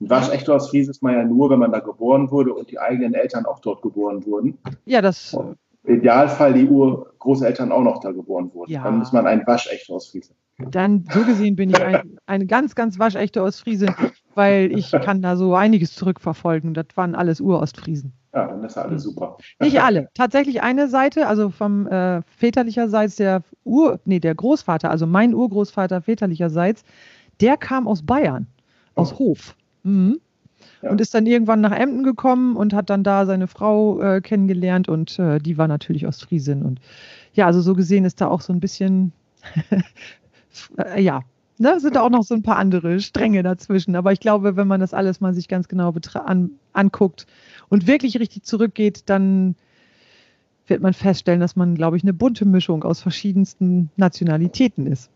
Ein 0.00 0.10
waschechter 0.10 0.54
Ostfriese 0.54 0.92
ist 0.92 1.02
man 1.02 1.14
ja 1.14 1.24
nur, 1.24 1.50
wenn 1.50 1.58
man 1.58 1.72
da 1.72 1.80
geboren 1.80 2.30
wurde 2.30 2.54
und 2.54 2.70
die 2.70 2.78
eigenen 2.78 3.14
Eltern 3.14 3.44
auch 3.44 3.58
dort 3.58 3.82
geboren 3.82 4.24
wurden. 4.24 4.58
Ja, 4.84 5.00
das, 5.02 5.36
Im 5.86 5.98
Idealfall 5.98 6.54
die 6.54 6.66
Urgroßeltern 6.68 7.72
auch 7.72 7.82
noch 7.82 8.00
da 8.00 8.12
geboren 8.12 8.50
wurden. 8.52 8.72
Ja. 8.72 8.84
Dann 8.84 9.00
ist 9.02 9.12
man 9.12 9.26
ein 9.26 9.46
waschechter 9.46 9.94
Ostfriese. 9.94 10.34
dann 10.70 11.04
so 11.12 11.22
gesehen 11.24 11.56
bin 11.56 11.70
ich 11.70 11.80
ein, 11.82 12.18
eine 12.26 12.46
ganz, 12.46 12.74
ganz 12.74 12.98
waschechte 12.98 13.42
Ostfriesin, 13.42 13.94
weil 14.34 14.76
ich 14.76 14.90
kann 14.90 15.22
da 15.22 15.36
so 15.36 15.54
einiges 15.54 15.94
zurückverfolgen. 15.94 16.74
Das 16.74 16.86
waren 16.94 17.14
alles 17.14 17.40
Urostfriesen. 17.40 18.12
Ja, 18.34 18.46
dann 18.48 18.62
ist 18.64 18.76
ja 18.76 18.82
alles 18.82 19.02
super. 19.02 19.38
Nicht 19.60 19.80
alle. 19.80 20.08
Tatsächlich 20.14 20.62
eine 20.62 20.88
Seite, 20.88 21.26
also 21.26 21.50
vom 21.50 21.86
äh, 21.86 22.20
väterlicherseits 22.36 23.16
der 23.16 23.42
Ur, 23.64 23.98
nee, 24.04 24.20
der 24.20 24.34
Großvater, 24.34 24.90
also 24.90 25.06
mein 25.06 25.34
Urgroßvater 25.34 26.02
väterlicherseits, 26.02 26.84
der 27.40 27.56
kam 27.56 27.88
aus 27.88 28.02
Bayern, 28.04 28.46
aus 28.94 29.14
Oh. 29.14 29.18
Hof. 29.20 29.56
Mhm. 29.84 30.20
Ja. 30.82 30.90
Und 30.90 31.00
ist 31.00 31.14
dann 31.14 31.26
irgendwann 31.26 31.60
nach 31.60 31.72
Emden 31.72 32.04
gekommen 32.04 32.56
und 32.56 32.74
hat 32.74 32.90
dann 32.90 33.02
da 33.02 33.24
seine 33.26 33.46
Frau 33.46 34.00
äh, 34.00 34.20
kennengelernt 34.20 34.88
und 34.88 35.18
äh, 35.18 35.38
die 35.38 35.56
war 35.56 35.68
natürlich 35.68 36.06
Ostfriesin. 36.06 36.62
Und 36.62 36.80
ja, 37.32 37.46
also 37.46 37.60
so 37.60 37.74
gesehen 37.74 38.04
ist 38.04 38.20
da 38.20 38.28
auch 38.28 38.40
so 38.42 38.52
ein 38.52 38.60
bisschen, 38.60 39.12
äh, 40.78 41.00
ja, 41.02 41.22
ne, 41.58 41.80
sind 41.80 41.96
da 41.96 42.02
auch 42.02 42.10
noch 42.10 42.24
so 42.24 42.34
ein 42.34 42.42
paar 42.42 42.56
andere 42.56 43.00
Stränge 43.00 43.42
dazwischen. 43.42 43.96
Aber 43.96 44.12
ich 44.12 44.20
glaube, 44.20 44.56
wenn 44.56 44.68
man 44.68 44.80
das 44.80 44.94
alles 44.94 45.20
mal 45.20 45.34
sich 45.34 45.48
ganz 45.48 45.68
genau 45.68 45.94
an, 46.14 46.50
anguckt 46.72 47.26
und 47.68 47.86
wirklich 47.86 48.18
richtig 48.20 48.44
zurückgeht, 48.44 49.04
dann 49.06 49.56
wird 50.66 50.82
man 50.82 50.94
feststellen, 50.94 51.40
dass 51.40 51.56
man, 51.56 51.74
glaube 51.74 51.96
ich, 51.96 52.02
eine 52.02 52.12
bunte 52.12 52.44
Mischung 52.44 52.82
aus 52.84 53.00
verschiedensten 53.00 53.90
Nationalitäten 53.96 54.86
ist. 54.86 55.10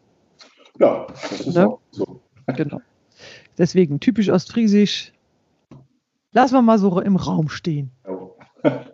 Ja, 0.79 1.07
das 1.09 1.41
ist 1.41 1.55
Ne? 1.57 1.69
auch 1.69 1.81
so. 1.91 2.21
Genau. 2.47 2.81
Deswegen 3.59 4.01
typisch 4.01 4.31
ostfriesisch. 4.31 5.13
Lassen 6.33 6.55
wir 6.55 6.63
mal 6.63 6.79
so 6.79 7.01
im 7.01 7.17
Raum 7.17 7.49
stehen. 7.49 7.91
Ja. 8.65 8.81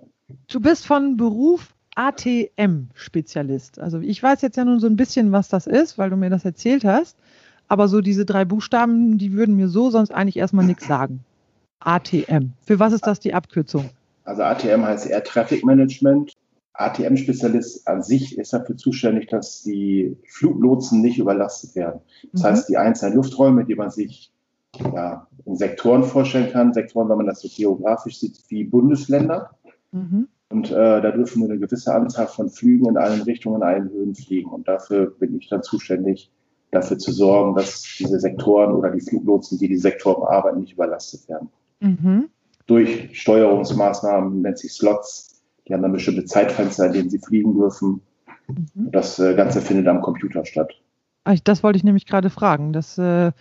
Du 0.49 0.59
bist 0.61 0.87
von 0.87 1.17
Beruf 1.17 1.73
ATM-Spezialist. 1.95 3.79
Also 3.79 4.01
ich 4.01 4.21
weiß 4.23 4.43
jetzt 4.43 4.57
ja 4.57 4.65
nun 4.65 4.81
so 4.81 4.87
ein 4.87 4.97
bisschen, 4.97 5.33
was 5.33 5.49
das 5.49 5.67
ist, 5.67 5.99
weil 5.99 6.11
du 6.11 6.17
mir 6.17 6.31
das 6.31 6.45
erzählt 6.45 6.85
hast. 6.85 7.17
Aber 7.69 7.87
so 7.89 8.01
diese 8.01 8.25
drei 8.25 8.45
Buchstaben, 8.45 9.19
die 9.19 9.33
würden 9.33 9.57
mir 9.57 9.69
so 9.69 9.91
sonst 9.91 10.11
eigentlich 10.13 10.37
erstmal 10.37 10.65
nichts 10.65 10.87
sagen. 10.87 11.25
ATM. 11.81 12.53
Für 12.65 12.79
was 12.81 12.93
ist 12.93 13.07
das 13.07 13.21
die 13.21 13.35
Abkürzung? 13.35 13.91
Also 14.25 14.43
ATM 14.43 14.85
heißt 14.85 15.07
Air 15.09 15.23
Traffic 15.25 15.65
Management. 15.65 16.33
ATM-Spezialist 16.75 17.87
an 17.89 18.03
sich 18.03 18.37
ist 18.37 18.53
dafür 18.53 18.77
zuständig, 18.77 19.29
dass 19.29 19.63
die 19.63 20.17
Fluglotsen 20.29 21.01
nicht 21.01 21.19
überlastet 21.19 21.75
werden. 21.75 22.01
Das 22.33 22.43
Mhm. 22.43 22.47
heißt, 22.47 22.69
die 22.69 22.77
einzelnen 22.79 23.17
Lufträume, 23.17 23.65
die 23.65 23.75
man 23.77 23.91
sich 23.91 24.33
ja, 24.79 25.27
in 25.45 25.57
Sektoren 25.57 26.05
vorstellen 26.05 26.53
kann, 26.53 26.73
Sektoren, 26.73 27.09
wenn 27.09 27.19
man 27.19 27.27
das 27.27 27.41
so 27.41 27.49
geografisch 27.49 28.19
sieht, 28.19 28.39
wie 28.49 28.65
Bundesländer. 28.65 29.51
Mhm. 29.93 30.29
Und 30.49 30.71
äh, 30.71 31.01
da 31.01 31.11
dürfen 31.11 31.41
nur 31.41 31.51
eine 31.51 31.59
gewisse 31.59 31.93
Anzahl 31.93 32.29
von 32.29 32.49
Flügen 32.49 32.89
in 32.89 32.97
allen 32.97 33.23
Richtungen, 33.23 33.57
in 33.57 33.63
allen 33.63 33.91
Höhen 33.91 34.15
fliegen. 34.15 34.51
Und 34.51 34.69
dafür 34.69 35.11
bin 35.19 35.37
ich 35.37 35.49
dann 35.49 35.63
zuständig, 35.63 36.31
dafür 36.71 36.99
zu 36.99 37.13
sorgen, 37.13 37.57
dass 37.57 37.83
diese 37.99 38.21
Sektoren 38.21 38.75
oder 38.75 38.91
die 38.91 39.01
Fluglotsen, 39.01 39.59
die 39.59 39.69
die 39.69 39.77
Sektoren 39.77 40.21
bearbeiten, 40.21 40.61
nicht 40.61 40.75
überlastet 40.75 41.29
werden. 41.29 41.49
Mhm. 41.81 42.29
Durch 42.67 43.21
Steuerungsmaßnahmen, 43.21 44.43
nennt 44.43 44.59
sich 44.59 44.73
Slots. 44.73 45.43
Die 45.67 45.75
haben 45.75 45.83
dann 45.83 45.93
bestimmte 45.93 46.25
Zeitfenster, 46.25 46.87
in 46.87 46.93
denen 46.93 47.11
sie 47.11 47.19
fliegen 47.19 47.55
dürfen. 47.55 48.01
Mhm. 48.47 48.91
Das 48.93 49.19
äh, 49.19 49.35
Ganze 49.35 49.61
findet 49.61 49.89
am 49.89 50.01
Computer 50.01 50.45
statt. 50.45 50.73
Ah, 51.25 51.35
Das 51.43 51.65
wollte 51.65 51.77
ich 51.77 51.85
nämlich 51.85 52.07
gerade 52.07 52.31
fragen. 52.31 52.73
Das 52.73 52.99
äh, 52.99 53.33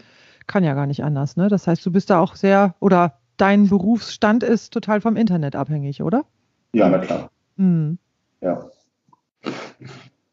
kann 0.48 0.64
ja 0.64 0.74
gar 0.74 0.88
nicht 0.88 1.04
anders. 1.04 1.38
Ne? 1.38 1.48
Das 1.50 1.68
heißt, 1.68 1.86
du 1.86 1.92
bist 1.92 2.10
da 2.10 2.20
auch 2.20 2.36
sehr, 2.36 2.76
oder 2.80 3.20
dein 3.38 3.68
Berufsstand 3.68 4.44
ist 4.44 4.74
total 4.74 5.02
vom 5.02 5.16
Internet 5.16 5.56
abhängig, 5.56 6.02
oder? 6.02 6.26
Ja, 6.74 6.90
na 6.90 7.00
klar. 7.00 7.30
Mhm. 7.58 7.98
Ja. 8.42 8.70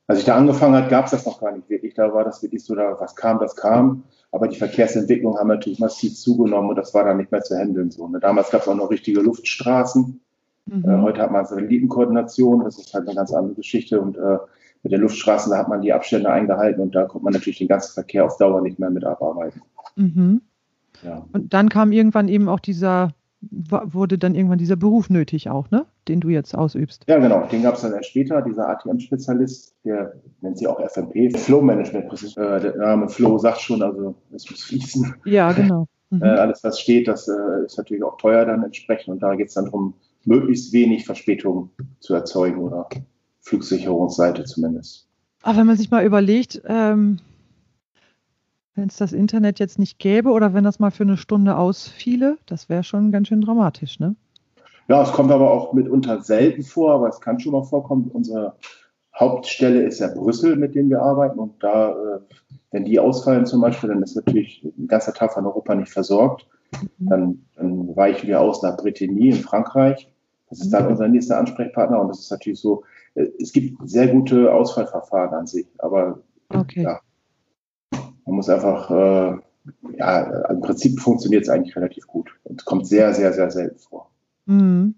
Als 0.06 0.18
ich 0.18 0.24
da 0.24 0.36
angefangen 0.36 0.74
hat, 0.74 0.90
gab 0.90 1.06
es 1.06 1.12
das 1.12 1.24
noch 1.26 1.40
gar 1.40 1.52
nicht 1.52 1.68
wirklich. 1.70 1.94
Da 1.94 2.12
war 2.12 2.24
das 2.24 2.42
wirklich 2.42 2.64
so, 2.64 2.74
da 2.74 2.96
was 2.98 3.16
kam, 3.16 3.38
das 3.38 3.56
kam. 3.56 4.04
Aber 4.30 4.48
die 4.48 4.56
Verkehrsentwicklung 4.56 5.38
haben 5.38 5.48
natürlich 5.48 5.78
massiv 5.78 6.14
zugenommen 6.14 6.70
und 6.70 6.76
das 6.76 6.94
war 6.94 7.04
dann 7.04 7.18
nicht 7.18 7.30
mehr 7.30 7.42
zu 7.42 7.56
handeln. 7.56 7.90
So. 7.90 8.08
Ne? 8.08 8.18
Damals 8.18 8.50
gab 8.50 8.62
es 8.62 8.68
auch 8.68 8.74
noch 8.74 8.90
richtige 8.90 9.20
Luftstraßen. 9.20 10.20
Mhm. 10.66 10.84
Äh, 10.84 11.02
heute 11.02 11.22
hat 11.22 11.30
man 11.30 11.44
Satellitenkoordination. 11.44 12.64
Das 12.64 12.78
ist 12.78 12.92
halt 12.94 13.06
eine 13.06 13.16
ganz 13.16 13.32
andere 13.32 13.54
Geschichte. 13.54 14.00
Und 14.00 14.16
äh, 14.16 14.38
mit 14.82 14.92
den 14.92 15.00
Luftstraßen, 15.00 15.52
da 15.52 15.58
hat 15.58 15.68
man 15.68 15.82
die 15.82 15.92
Abstände 15.92 16.30
eingehalten 16.30 16.80
und 16.80 16.94
da 16.94 17.04
konnte 17.04 17.24
man 17.24 17.32
natürlich 17.32 17.58
den 17.58 17.68
ganzen 17.68 17.92
Verkehr 17.94 18.24
auf 18.24 18.36
Dauer 18.36 18.60
nicht 18.62 18.78
mehr 18.78 18.90
mit 18.90 19.04
abarbeiten. 19.04 19.62
Mhm. 19.96 20.42
Ja. 21.02 21.26
Und 21.32 21.52
dann 21.54 21.68
kam 21.68 21.92
irgendwann 21.92 22.28
eben 22.28 22.48
auch 22.48 22.60
dieser, 22.60 23.14
wurde 23.40 24.18
dann 24.18 24.34
irgendwann 24.34 24.58
dieser 24.58 24.76
Beruf 24.76 25.10
nötig 25.10 25.50
auch, 25.50 25.70
ne? 25.70 25.86
Den 26.08 26.20
du 26.20 26.28
jetzt 26.28 26.54
ausübst. 26.54 27.04
Ja, 27.08 27.18
genau. 27.18 27.46
Den 27.46 27.62
gab 27.62 27.74
es 27.74 27.82
dann 27.82 27.92
erst 27.92 28.10
später, 28.10 28.42
dieser 28.42 28.68
ATM-Spezialist, 28.68 29.74
der 29.84 30.14
nennt 30.40 30.58
sich 30.58 30.66
auch 30.66 30.80
FMP, 30.80 31.36
Flow 31.36 31.62
Management. 31.62 32.12
Äh, 32.36 32.60
der 32.60 32.76
Name 32.76 33.08
Flow 33.08 33.38
sagt 33.38 33.60
schon, 33.60 33.82
also 33.82 34.14
es 34.32 34.48
muss 34.50 34.62
fließen. 34.64 35.14
Ja, 35.24 35.52
genau. 35.52 35.86
Mhm. 36.12 36.24
Äh, 36.24 36.28
alles, 36.28 36.62
was 36.62 36.78
steht, 36.78 37.08
das 37.08 37.26
äh, 37.26 37.64
ist 37.64 37.78
natürlich 37.78 38.02
auch 38.02 38.18
teuer 38.18 38.44
dann 38.44 38.62
entsprechend. 38.62 39.14
Und 39.14 39.22
da 39.22 39.34
geht 39.34 39.48
es 39.48 39.54
dann 39.54 39.64
darum, 39.64 39.94
möglichst 40.24 40.70
wenig 40.74 41.06
Verspätung 41.06 41.70
zu 42.00 42.12
erzeugen 42.12 42.60
oder 42.60 42.86
Flugsicherungsseite 43.40 44.44
zumindest. 44.44 45.08
Aber 45.42 45.58
wenn 45.58 45.66
man 45.66 45.76
sich 45.76 45.90
mal 45.90 46.04
überlegt, 46.04 46.62
ähm, 46.66 47.18
wenn 48.74 48.88
es 48.88 48.96
das 48.96 49.12
Internet 49.12 49.58
jetzt 49.58 49.78
nicht 49.78 49.98
gäbe 49.98 50.30
oder 50.30 50.54
wenn 50.54 50.64
das 50.64 50.78
mal 50.78 50.90
für 50.90 51.02
eine 51.02 51.16
Stunde 51.16 51.56
ausfiele, 51.56 52.38
das 52.46 52.68
wäre 52.68 52.84
schon 52.84 53.12
ganz 53.12 53.28
schön 53.28 53.40
dramatisch, 53.40 54.00
ne? 54.00 54.16
Ja, 54.88 55.02
es 55.02 55.12
kommt 55.12 55.30
aber 55.30 55.50
auch 55.50 55.72
mitunter 55.72 56.22
selten 56.22 56.62
vor, 56.62 56.92
aber 56.92 57.08
es 57.08 57.20
kann 57.20 57.38
schon 57.38 57.52
mal 57.52 57.62
vorkommen. 57.62 58.10
Unsere 58.12 58.56
Hauptstelle 59.14 59.82
ist 59.82 60.00
ja 60.00 60.08
Brüssel, 60.08 60.56
mit 60.56 60.74
denen 60.74 60.90
wir 60.90 61.00
arbeiten. 61.00 61.38
Und 61.38 61.62
da, 61.62 61.92
äh, 61.92 62.20
wenn 62.72 62.84
die 62.84 62.98
ausfallen 62.98 63.46
zum 63.46 63.60
Beispiel, 63.60 63.90
dann 63.90 64.02
ist 64.02 64.16
natürlich 64.16 64.64
ein 64.64 64.88
ganzer 64.88 65.14
Teil 65.14 65.28
von 65.28 65.46
Europa 65.46 65.74
nicht 65.74 65.92
versorgt. 65.92 66.46
Dann, 66.98 67.44
dann 67.56 67.94
weichen 67.94 68.28
wir 68.28 68.40
aus 68.40 68.62
nach 68.62 68.76
Brittany 68.76 69.28
in 69.28 69.36
Frankreich. 69.36 70.10
Das 70.50 70.60
ist 70.60 70.70
dann 70.70 70.88
unser 70.88 71.06
nächster 71.08 71.38
Ansprechpartner. 71.38 72.00
Und 72.00 72.08
das 72.08 72.20
ist 72.20 72.30
natürlich 72.30 72.60
so, 72.60 72.82
äh, 73.14 73.26
es 73.40 73.52
gibt 73.52 73.88
sehr 73.88 74.08
gute 74.08 74.52
Ausfallverfahren 74.52 75.32
an 75.32 75.46
sich. 75.46 75.66
Aber 75.78 76.18
Okay. 76.54 76.82
Ja. 76.82 77.00
Man 78.26 78.36
muss 78.36 78.48
einfach, 78.48 78.90
äh, 78.90 79.38
ja, 79.96 80.20
im 80.50 80.60
Prinzip 80.60 81.00
funktioniert 81.00 81.42
es 81.42 81.48
eigentlich 81.48 81.76
relativ 81.76 82.06
gut. 82.06 82.30
Und 82.44 82.64
kommt 82.64 82.86
sehr, 82.86 83.14
sehr, 83.14 83.32
sehr 83.32 83.50
selten 83.50 83.78
vor. 83.78 84.10
Mhm. 84.46 84.94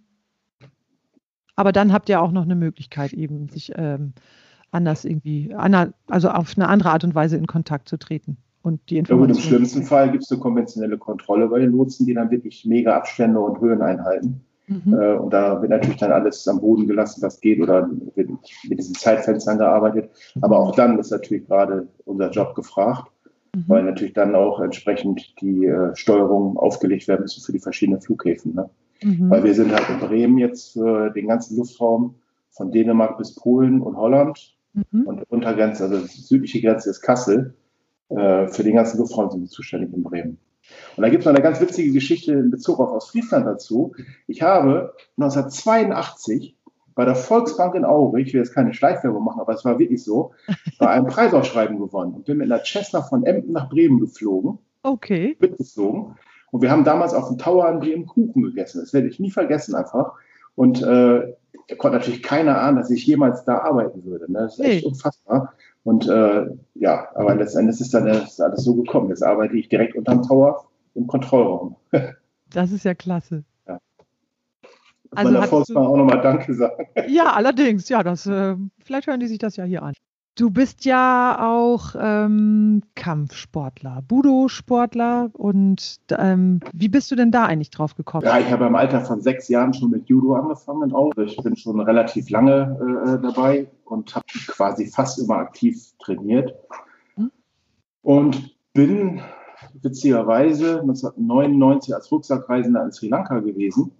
Aber 1.57 1.73
dann 1.73 1.93
habt 1.93 2.09
ihr 2.09 2.21
auch 2.21 2.33
noch 2.33 2.43
eine 2.43 2.57
Möglichkeit, 2.57 3.13
eben 3.13 3.49
sich 3.49 3.73
ähm, 3.77 4.13
anders 4.71 5.05
irgendwie, 5.05 5.55
also 5.55 6.31
auf 6.31 6.55
eine 6.57 6.69
andere 6.69 6.91
Art 6.91 7.05
und 7.05 7.15
Weise 7.15 7.37
in 7.37 7.47
Kontakt 7.47 7.89
zu 7.89 7.97
treten 7.97 8.39
und 8.63 8.81
die 8.91 8.97
Ja 8.97 9.03
gut, 9.03 9.11
im 9.11 9.17
Informationen. 9.17 9.49
schlimmsten 9.49 9.83
Fall 9.85 10.11
gibt 10.11 10.25
es 10.25 10.33
eine 10.33 10.41
konventionelle 10.41 10.99
Kontrolle 10.99 11.49
bei 11.49 11.61
den 11.61 11.73
Lotsen, 11.73 12.07
die 12.07 12.15
dann 12.15 12.31
wirklich 12.31 12.65
mega 12.65 12.97
Abstände 12.97 13.39
und 13.39 13.61
Höhen 13.61 13.83
einhalten. 13.83 14.41
Mhm. 14.67 14.95
Äh, 14.95 15.15
und 15.17 15.31
da 15.33 15.61
wird 15.61 15.71
natürlich 15.71 15.99
dann 15.99 16.13
alles 16.13 16.49
am 16.49 16.61
Boden 16.61 16.87
gelassen, 16.87 17.23
was 17.23 17.41
geht, 17.41 17.61
oder 17.61 17.89
wird 18.15 18.31
mit 18.69 18.79
diesen 18.79 18.95
Zeitfenstern 18.95 19.59
gearbeitet. 19.59 20.11
Aber 20.41 20.59
auch 20.59 20.75
dann 20.75 20.99
ist 20.99 21.11
natürlich 21.11 21.47
gerade 21.47 21.87
unser 22.07 22.31
Job 22.31 22.55
gefragt, 22.55 23.11
Mhm. 23.55 23.65
weil 23.67 23.83
natürlich 23.85 24.15
dann 24.15 24.35
auch 24.35 24.61
entsprechend 24.61 25.41
die 25.41 25.67
äh, 25.67 25.95
Steuerungen 25.95 26.57
aufgelegt 26.57 27.09
werden 27.09 27.23
müssen 27.23 27.43
für 27.43 27.53
die 27.53 27.61
verschiedenen 27.61 28.01
Flughäfen. 28.01 28.55
Ne? 28.55 28.71
Mhm. 29.03 29.31
Weil 29.31 29.45
wir 29.45 29.55
sind 29.55 29.73
halt 29.73 29.89
in 29.89 30.07
Bremen 30.07 30.39
jetzt 30.39 30.73
für 30.73 31.11
den 31.11 31.29
ganzen 31.29 31.57
Luftraum 31.57 32.17
von 32.51 32.71
Dänemark 32.71 33.19
bis 33.19 33.35
Polen 33.35 33.81
und 33.81 33.97
Holland. 33.97 34.57
Mhm. 34.73 35.03
Und 35.03 35.31
Untergrenze, 35.31 35.85
also 35.85 35.99
die 35.99 36.21
südliche 36.21 36.61
Grenze 36.61 36.91
ist 36.91 37.01
Kassel. 37.01 37.55
Äh, 38.09 38.49
für 38.49 38.65
den 38.65 38.77
ganzen 38.77 38.99
Luftraum 38.99 39.31
sind 39.31 39.43
wir 39.43 39.49
zuständig 39.49 39.93
in 39.93 40.03
Bremen. 40.03 40.39
Und 40.97 41.03
da 41.03 41.09
gibt 41.09 41.23
es 41.23 41.27
noch 41.27 41.35
eine 41.35 41.43
ganz 41.43 41.61
witzige 41.61 41.93
Geschichte 41.93 42.33
in 42.33 42.51
Bezug 42.51 42.81
auf 42.81 42.91
Ostfriesland 42.91 43.47
dazu. 43.47 43.95
Ich 44.27 44.43
habe 44.43 44.95
1982 45.19 46.57
bei 46.95 47.05
der 47.05 47.15
Volksbank 47.15 47.75
in 47.75 47.85
Aurich, 47.85 48.29
ich 48.29 48.35
will 48.35 48.41
jetzt 48.41 48.55
keine 48.55 48.73
Schleichwerbung 48.73 49.25
machen, 49.25 49.41
aber 49.41 49.53
es 49.53 49.65
war 49.65 49.79
wirklich 49.79 50.03
so, 50.05 50.33
bei 50.79 50.89
einem 50.89 51.07
Preisausschreiben 51.07 51.79
gewonnen 51.79 52.15
und 52.15 52.25
bin 52.25 52.39
mit 52.39 52.51
einer 52.51 52.63
Cessna 52.65 53.03
von 53.03 53.25
Emden 53.25 53.53
nach 53.53 53.69
Bremen 53.69 54.01
geflogen. 54.01 54.59
Okay. 54.83 55.37
Mitgeflogen. 55.41 56.17
Und 56.51 56.63
wir 56.63 56.71
haben 56.71 56.85
damals 56.85 57.15
auf 57.15 57.29
dem 57.29 57.39
Tower 57.39 57.69
in 57.69 57.81
Bremen 57.81 58.07
Kuchen 58.07 58.43
gegessen. 58.43 58.81
Das 58.81 58.93
werde 58.93 59.09
ich 59.09 59.19
nie 59.19 59.31
vergessen 59.31 59.75
einfach. 59.75 60.13
Und 60.55 60.83
äh, 60.83 61.35
da 61.69 61.77
konnte 61.77 61.99
natürlich 61.99 62.23
keiner 62.23 62.61
ahnen, 62.61 62.77
dass 62.77 62.91
ich 62.91 63.07
jemals 63.07 63.45
da 63.45 63.59
arbeiten 63.59 64.05
würde. 64.05 64.31
Ne? 64.31 64.41
Das 64.41 64.59
ist 64.59 64.65
echt 64.65 64.85
nee. 64.85 64.89
unfassbar. 64.89 65.55
Und 65.83 66.09
äh, 66.09 66.47
ja, 66.75 67.09
aber 67.15 67.35
letztendlich 67.35 67.81
ist 67.81 67.93
dann 67.93 68.07
ist 68.07 68.41
alles 68.41 68.63
so 68.63 68.75
gekommen. 68.77 69.09
Jetzt 69.09 69.23
arbeite 69.23 69.57
ich 69.57 69.69
direkt 69.69 69.97
unterm 69.97 70.23
Tower 70.23 70.67
im 70.95 71.07
Kontrollraum. 71.07 71.77
das 72.51 72.73
ist 72.73 72.85
ja 72.85 72.95
klasse. 72.95 73.45
Also 75.17 75.33
meiner 75.33 75.47
Volksbank 75.47 75.87
auch 75.87 75.97
nochmal 75.97 76.21
Danke 76.21 76.55
sagen. 76.55 76.87
Ja, 77.09 77.33
allerdings. 77.33 77.89
Ja, 77.89 78.03
das, 78.03 78.27
äh, 78.27 78.57
vielleicht 78.85 79.07
hören 79.07 79.21
die 79.21 79.27
sich 79.27 79.39
das 79.39 79.57
ja 79.57 79.65
hier 79.65 79.83
an. 79.83 79.95
Du 80.37 80.51
bist 80.51 80.85
ja 80.85 81.39
auch 81.41 81.95
ähm, 81.97 82.83
Kampfsportler, 82.97 84.03
Budo-Sportler 84.09 85.31
und 85.33 86.01
ähm, 86.11 86.59
wie 86.73 86.89
bist 86.89 87.09
du 87.13 87.15
denn 87.15 87.31
da 87.31 87.45
eigentlich 87.45 87.71
drauf 87.71 87.95
gekommen? 87.95 88.27
Ja, 88.27 88.41
ich 88.41 88.51
habe 88.51 88.67
im 88.67 88.75
Alter 88.75 89.03
von 89.03 89.21
sechs 89.21 89.47
Jahren 89.49 89.73
schon 89.73 89.91
mit 89.91 90.09
Judo 90.09 90.35
angefangen. 90.35 90.93
Auch. 90.93 91.13
Ich 91.19 91.37
bin 91.37 91.55
schon 91.55 91.79
relativ 91.79 92.31
lange 92.31 92.77
äh, 93.07 93.23
dabei 93.23 93.69
und 93.85 94.13
habe 94.17 94.25
quasi 94.49 94.87
fast 94.87 95.21
immer 95.21 95.37
aktiv 95.37 95.93
trainiert 96.01 96.53
hm? 97.15 97.31
und 98.03 98.57
bin 98.73 99.23
witzigerweise 99.83 100.81
1999 100.81 101.95
als 101.95 102.11
Rucksackreisender 102.11 102.83
in 102.83 102.91
Sri 102.91 103.07
Lanka 103.07 103.39
gewesen. 103.39 103.93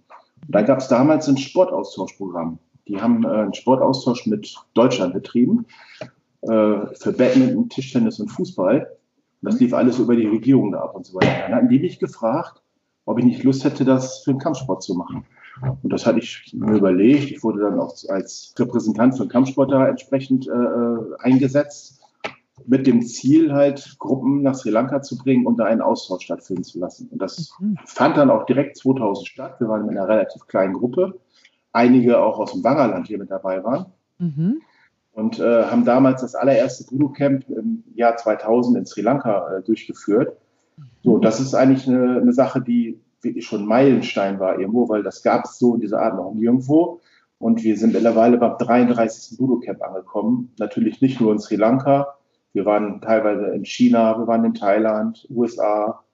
Da 0.47 0.61
gab 0.61 0.79
es 0.79 0.87
damals 0.87 1.27
ein 1.27 1.37
Sportaustauschprogramm. 1.37 2.59
Die 2.87 3.01
haben 3.01 3.23
äh, 3.23 3.27
einen 3.27 3.53
Sportaustausch 3.53 4.25
mit 4.27 4.55
Deutschland 4.73 5.13
betrieben 5.13 5.65
äh, 6.41 6.47
für 6.93 7.13
Badminton, 7.17 7.69
Tischtennis 7.69 8.19
und 8.19 8.29
Fußball. 8.29 8.91
Das 9.41 9.59
lief 9.59 9.73
alles 9.73 9.99
über 9.99 10.15
die 10.15 10.27
Regierung 10.27 10.71
da 10.71 10.81
ab 10.81 10.95
und 10.95 11.05
so 11.05 11.15
weiter. 11.15 11.43
Dann 11.43 11.55
hatten 11.55 11.69
die 11.69 11.79
mich 11.79 11.99
gefragt, 11.99 12.61
ob 13.05 13.19
ich 13.19 13.25
nicht 13.25 13.43
Lust 13.43 13.63
hätte, 13.63 13.85
das 13.85 14.19
für 14.23 14.33
den 14.33 14.39
Kampfsport 14.39 14.81
zu 14.81 14.95
machen. 14.95 15.25
Und 15.61 15.93
das 15.93 16.05
hatte 16.05 16.19
ich 16.19 16.51
mir 16.53 16.75
überlegt. 16.75 17.31
Ich 17.31 17.43
wurde 17.43 17.61
dann 17.61 17.79
auch 17.79 17.95
als 18.09 18.53
Repräsentant 18.57 19.15
für 19.15 19.23
den 19.23 19.29
Kampfsport 19.29 19.71
da 19.71 19.87
entsprechend 19.87 20.47
äh, 20.47 20.51
äh, 20.51 21.15
eingesetzt, 21.19 22.01
mit 22.65 22.87
dem 22.87 23.01
Ziel 23.01 23.53
halt 23.53 23.97
Gruppen 23.99 24.41
nach 24.41 24.55
Sri 24.55 24.69
Lanka 24.69 25.01
zu 25.01 25.17
bringen 25.17 25.45
und 25.45 25.57
da 25.57 25.65
einen 25.65 25.81
Austausch 25.81 26.23
stattfinden 26.23 26.63
zu 26.63 26.79
lassen. 26.79 27.09
Und 27.11 27.21
das 27.21 27.53
mhm. 27.59 27.77
fand 27.85 28.17
dann 28.17 28.29
auch 28.29 28.45
direkt 28.45 28.77
2000 28.77 29.27
statt. 29.27 29.59
Wir 29.59 29.67
waren 29.67 29.83
in 29.83 29.97
einer 29.97 30.07
relativ 30.07 30.47
kleinen 30.47 30.73
Gruppe. 30.73 31.19
Einige 31.73 32.19
auch 32.19 32.39
aus 32.39 32.53
dem 32.53 32.63
Wangerland 32.63 33.07
hier 33.07 33.17
mit 33.17 33.29
dabei 33.29 33.63
waren. 33.63 33.87
Mhm 34.19 34.61
und 35.15 35.39
äh, 35.39 35.63
haben 35.63 35.85
damals 35.85 36.21
das 36.21 36.35
allererste 36.35 36.83
Budo-Camp 36.83 37.49
im 37.49 37.83
Jahr 37.95 38.17
2000 38.17 38.77
in 38.77 38.85
Sri 38.85 39.01
Lanka 39.01 39.47
äh, 39.47 39.63
durchgeführt. 39.63 40.37
So, 41.03 41.19
das 41.19 41.39
ist 41.39 41.55
eigentlich 41.55 41.87
eine, 41.87 42.19
eine, 42.19 42.33
Sache, 42.33 42.61
die 42.61 42.99
wirklich 43.21 43.45
schon 43.45 43.65
Meilenstein 43.65 44.41
war 44.41 44.59
irgendwo, 44.59 44.89
weil 44.89 45.03
das 45.03 45.23
gab 45.23 45.45
es 45.45 45.57
so 45.57 45.73
in 45.75 45.79
dieser 45.79 46.01
Art 46.01 46.17
noch 46.17 46.33
nirgendwo. 46.33 46.99
Und 47.39 47.63
wir 47.63 47.77
sind 47.77 47.93
mittlerweile 47.93 48.37
beim 48.37 48.57
33. 48.57 49.37
Budo-Camp 49.37 49.81
angekommen. 49.81 50.53
Natürlich 50.59 50.99
nicht 50.99 51.21
nur 51.21 51.31
in 51.31 51.39
Sri 51.39 51.55
Lanka. 51.55 52.14
Wir 52.55 52.65
waren 52.65 53.01
teilweise 53.01 53.47
in 53.47 53.65
China, 53.65 54.17
wir 54.17 54.27
waren 54.27 54.45
in 54.45 54.53
Thailand, 54.53 55.27
USA, 55.29 56.05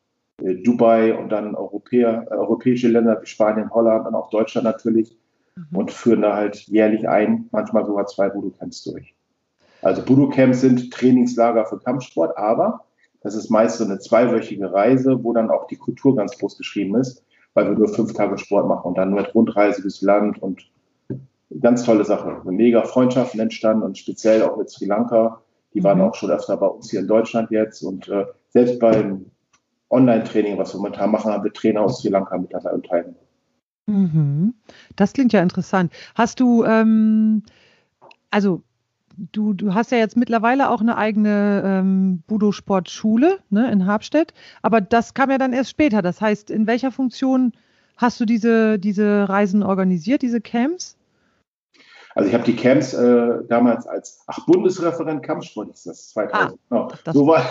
äh, 0.42 0.56
Dubai 0.56 1.16
und 1.16 1.30
dann 1.30 1.54
Europäer, 1.54 2.26
äh, 2.32 2.34
europäische 2.34 2.88
Länder 2.88 3.22
wie 3.22 3.28
Spanien, 3.28 3.70
Holland 3.70 4.08
und 4.08 4.16
auch 4.16 4.32
Deutschland 4.32 4.66
natürlich 4.66 5.16
mhm. 5.56 5.78
und 5.78 5.92
führen 5.92 6.24
da 6.24 6.36
halt 6.36 6.56
jährlich 6.68 7.08
ein, 7.08 7.48
manchmal 7.52 7.86
sogar 7.86 8.08
zwei 8.08 8.28
Budo-Camps 8.28 8.84
durch. 8.86 9.14
Also 9.84 10.02
Budo-Camps 10.02 10.62
sind 10.62 10.92
Trainingslager 10.92 11.68
für 11.68 11.78
Kampfsport, 11.78 12.36
aber 12.36 12.86
das 13.22 13.36
ist 13.36 13.52
meist 13.52 13.78
so 13.78 13.86
eine 13.86 14.00
zweiwöchige 14.00 14.74
Reise, 14.74 15.24
wo 15.24 15.34
dann 15.34 15.52
auch 15.52 15.68
die 15.68 15.78
Kultur 15.78 16.16
ganz 16.16 16.36
groß 16.40 16.58
geschrieben 16.58 16.96
ist, 16.96 17.24
weil 17.54 17.70
wir 17.70 17.78
nur 17.78 17.90
fünf 17.90 18.14
Tage 18.14 18.40
Sport 18.40 18.68
machen 18.68 18.88
und 18.88 18.98
dann 18.98 19.14
mit 19.14 19.36
Rundreise 19.36 19.84
durchs 19.84 20.02
Land 20.02 20.42
und 20.42 20.68
ganz 21.62 21.84
tolle 21.84 22.04
Sache. 22.04 22.42
Mega 22.46 22.82
Freundschaften 22.82 23.40
entstanden 23.40 23.84
und 23.84 24.00
speziell 24.00 24.42
auch 24.42 24.58
mit 24.58 24.72
Sri 24.72 24.86
Lanka. 24.86 25.40
Die 25.74 25.84
waren 25.84 26.00
mhm. 26.00 26.06
auch 26.06 26.16
schon 26.16 26.32
öfter 26.32 26.58
bei 26.58 26.68
uns 26.68 26.90
hier 26.90 27.00
in 27.00 27.08
Deutschland 27.08 27.52
jetzt 27.52 27.82
und 27.84 28.08
äh, 28.10 28.26
selbst 28.50 28.80
beim 28.80 29.26
Online-Training, 29.90 30.58
was 30.58 30.74
wir 30.74 30.80
momentan 30.80 31.12
machen, 31.12 31.32
haben 31.32 31.44
wir 31.44 31.54
Trainer 31.54 31.82
aus 31.82 32.02
Sri 32.02 32.10
Lanka 32.10 32.38
mit 32.38 32.54
dabei 32.54 32.72
und 32.72 32.86
teilnehmen. 32.86 33.16
Mhm. 33.88 34.54
Das 34.96 35.14
klingt 35.14 35.34
ja 35.34 35.42
interessant. 35.42 35.92
Hast 36.16 36.40
du, 36.40 36.64
ähm, 36.64 37.44
also 38.30 38.64
du, 39.18 39.54
du 39.54 39.74
hast 39.74 39.92
ja 39.92 39.98
jetzt 39.98 40.18
mittlerweile 40.18 40.70
auch 40.70 40.82
eine 40.82 40.98
eigene 40.98 41.62
ähm, 41.66 42.24
Budo-Sportschule 42.28 43.40
ne, 43.50 43.72
in 43.72 43.86
Habstedt, 43.86 44.34
aber 44.62 44.82
das 44.82 45.14
kam 45.14 45.30
ja 45.30 45.38
dann 45.38 45.54
erst 45.54 45.72
später. 45.72 46.02
Das 46.02 46.22
heißt, 46.22 46.50
in 46.50 46.68
welcher 46.68 46.92
Funktion 46.92 47.54
hast 47.98 48.20
du 48.20 48.26
diese, 48.26 48.80
diese 48.80 49.28
Reisen 49.28 49.64
organisiert, 49.64 50.22
diese 50.22 50.42
Camps? 50.42 50.98
Also 52.16 52.28
ich 52.28 52.34
habe 52.34 52.44
die 52.44 52.56
Camps 52.56 52.94
äh, 52.94 53.44
damals 53.48 53.88
als, 53.88 54.24
ach, 54.28 54.46
Bundesreferent 54.46 55.24
Kampfsport 55.24 55.70
ist 55.70 55.88
das, 55.88 56.10
2000. 56.10 56.34
Ah, 56.34 56.58
genau. 56.70 56.92
das 57.06 57.14
so 57.16 57.28
war, 57.28 57.46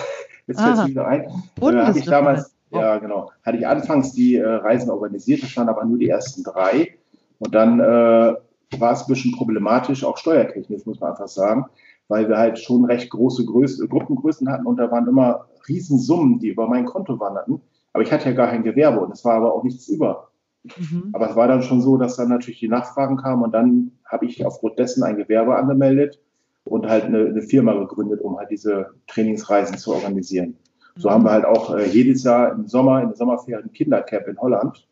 jetzt 0.47 0.61
fällt 0.61 0.79
es 0.79 0.87
wieder 0.87 1.07
ein. 1.07 1.23
Äh, 1.61 1.77
hatte 1.85 1.99
ich 1.99 2.05
damals 2.05 2.55
ja, 2.73 2.99
genau. 2.99 3.31
Hatte 3.45 3.59
ich 3.59 3.67
anfangs 3.67 4.13
die 4.13 4.37
äh, 4.37 4.47
Reisen 4.47 4.91
organisiert, 4.91 5.43
das 5.43 5.57
waren 5.57 5.69
aber 5.69 5.85
nur 5.85 5.99
die 5.99 6.09
ersten 6.09 6.45
drei. 6.45 6.95
Und 7.39 7.55
dann 7.55 7.81
äh, 7.81 8.35
war 8.79 8.93
es 8.93 9.03
ein 9.03 9.09
bisschen 9.09 9.33
problematisch, 9.33 10.05
auch 10.05 10.19
steuertechnisch, 10.19 10.87
muss 10.87 11.01
man 11.01 11.11
einfach 11.11 11.29
sagen, 11.29 11.67
weil 12.09 12.29
wir 12.29 12.39
halt 12.39 12.59
schon 12.59 12.85
recht 12.85 13.11
große 13.11 13.45
Größe, 13.45 13.89
Gruppengrößen 13.89 14.51
hatten 14.51 14.67
und 14.67 14.77
da 14.77 14.91
waren 14.91 15.09
immer 15.09 15.47
Riesensummen, 15.69 16.39
die 16.39 16.49
über 16.49 16.69
mein 16.69 16.85
Konto 16.85 17.19
wanderten. 17.19 17.61
Aber 17.93 18.05
ich 18.05 18.13
hatte 18.13 18.29
ja 18.29 18.37
gar 18.37 18.49
kein 18.49 18.63
Gewerbe 18.63 19.01
und 19.01 19.13
es 19.13 19.25
war 19.25 19.35
aber 19.35 19.53
auch 19.53 19.65
nichts 19.65 19.89
über. 19.89 20.30
Mhm. 20.65 21.11
Aber 21.13 21.31
es 21.31 21.37
war 21.37 21.49
dann 21.49 21.63
schon 21.63 21.81
so, 21.81 21.97
dass 21.97 22.17
dann 22.17 22.29
natürlich 22.29 22.61
die 22.61 22.69
Nachfragen 22.69 23.17
kamen 23.17 23.43
und 23.43 23.53
dann 23.53 23.93
habe 24.05 24.27
ich 24.27 24.45
aufgrund 24.45 24.79
dessen 24.79 25.03
ein 25.03 25.17
Gewerbe 25.17 25.57
angemeldet 25.57 26.21
und 26.65 26.87
halt 26.87 27.05
eine, 27.05 27.27
eine 27.27 27.43
Firma 27.43 27.75
gegründet, 27.75 28.21
um 28.21 28.39
halt 28.39 28.51
diese 28.51 28.91
Trainingsreisen 29.07 29.79
zu 29.79 29.95
organisieren. 29.95 30.57
So 30.97 31.11
haben 31.11 31.25
wir 31.25 31.31
halt 31.31 31.45
auch 31.45 31.75
äh, 31.75 31.87
jedes 31.87 32.25
Jahr 32.25 32.53
im 32.53 32.67
Sommer, 32.67 33.01
in 33.01 33.09
der 33.09 33.17
Sommerferien 33.17 33.73
Kindercamp 33.73 34.27
in 34.29 34.39
Holland. 34.39 34.87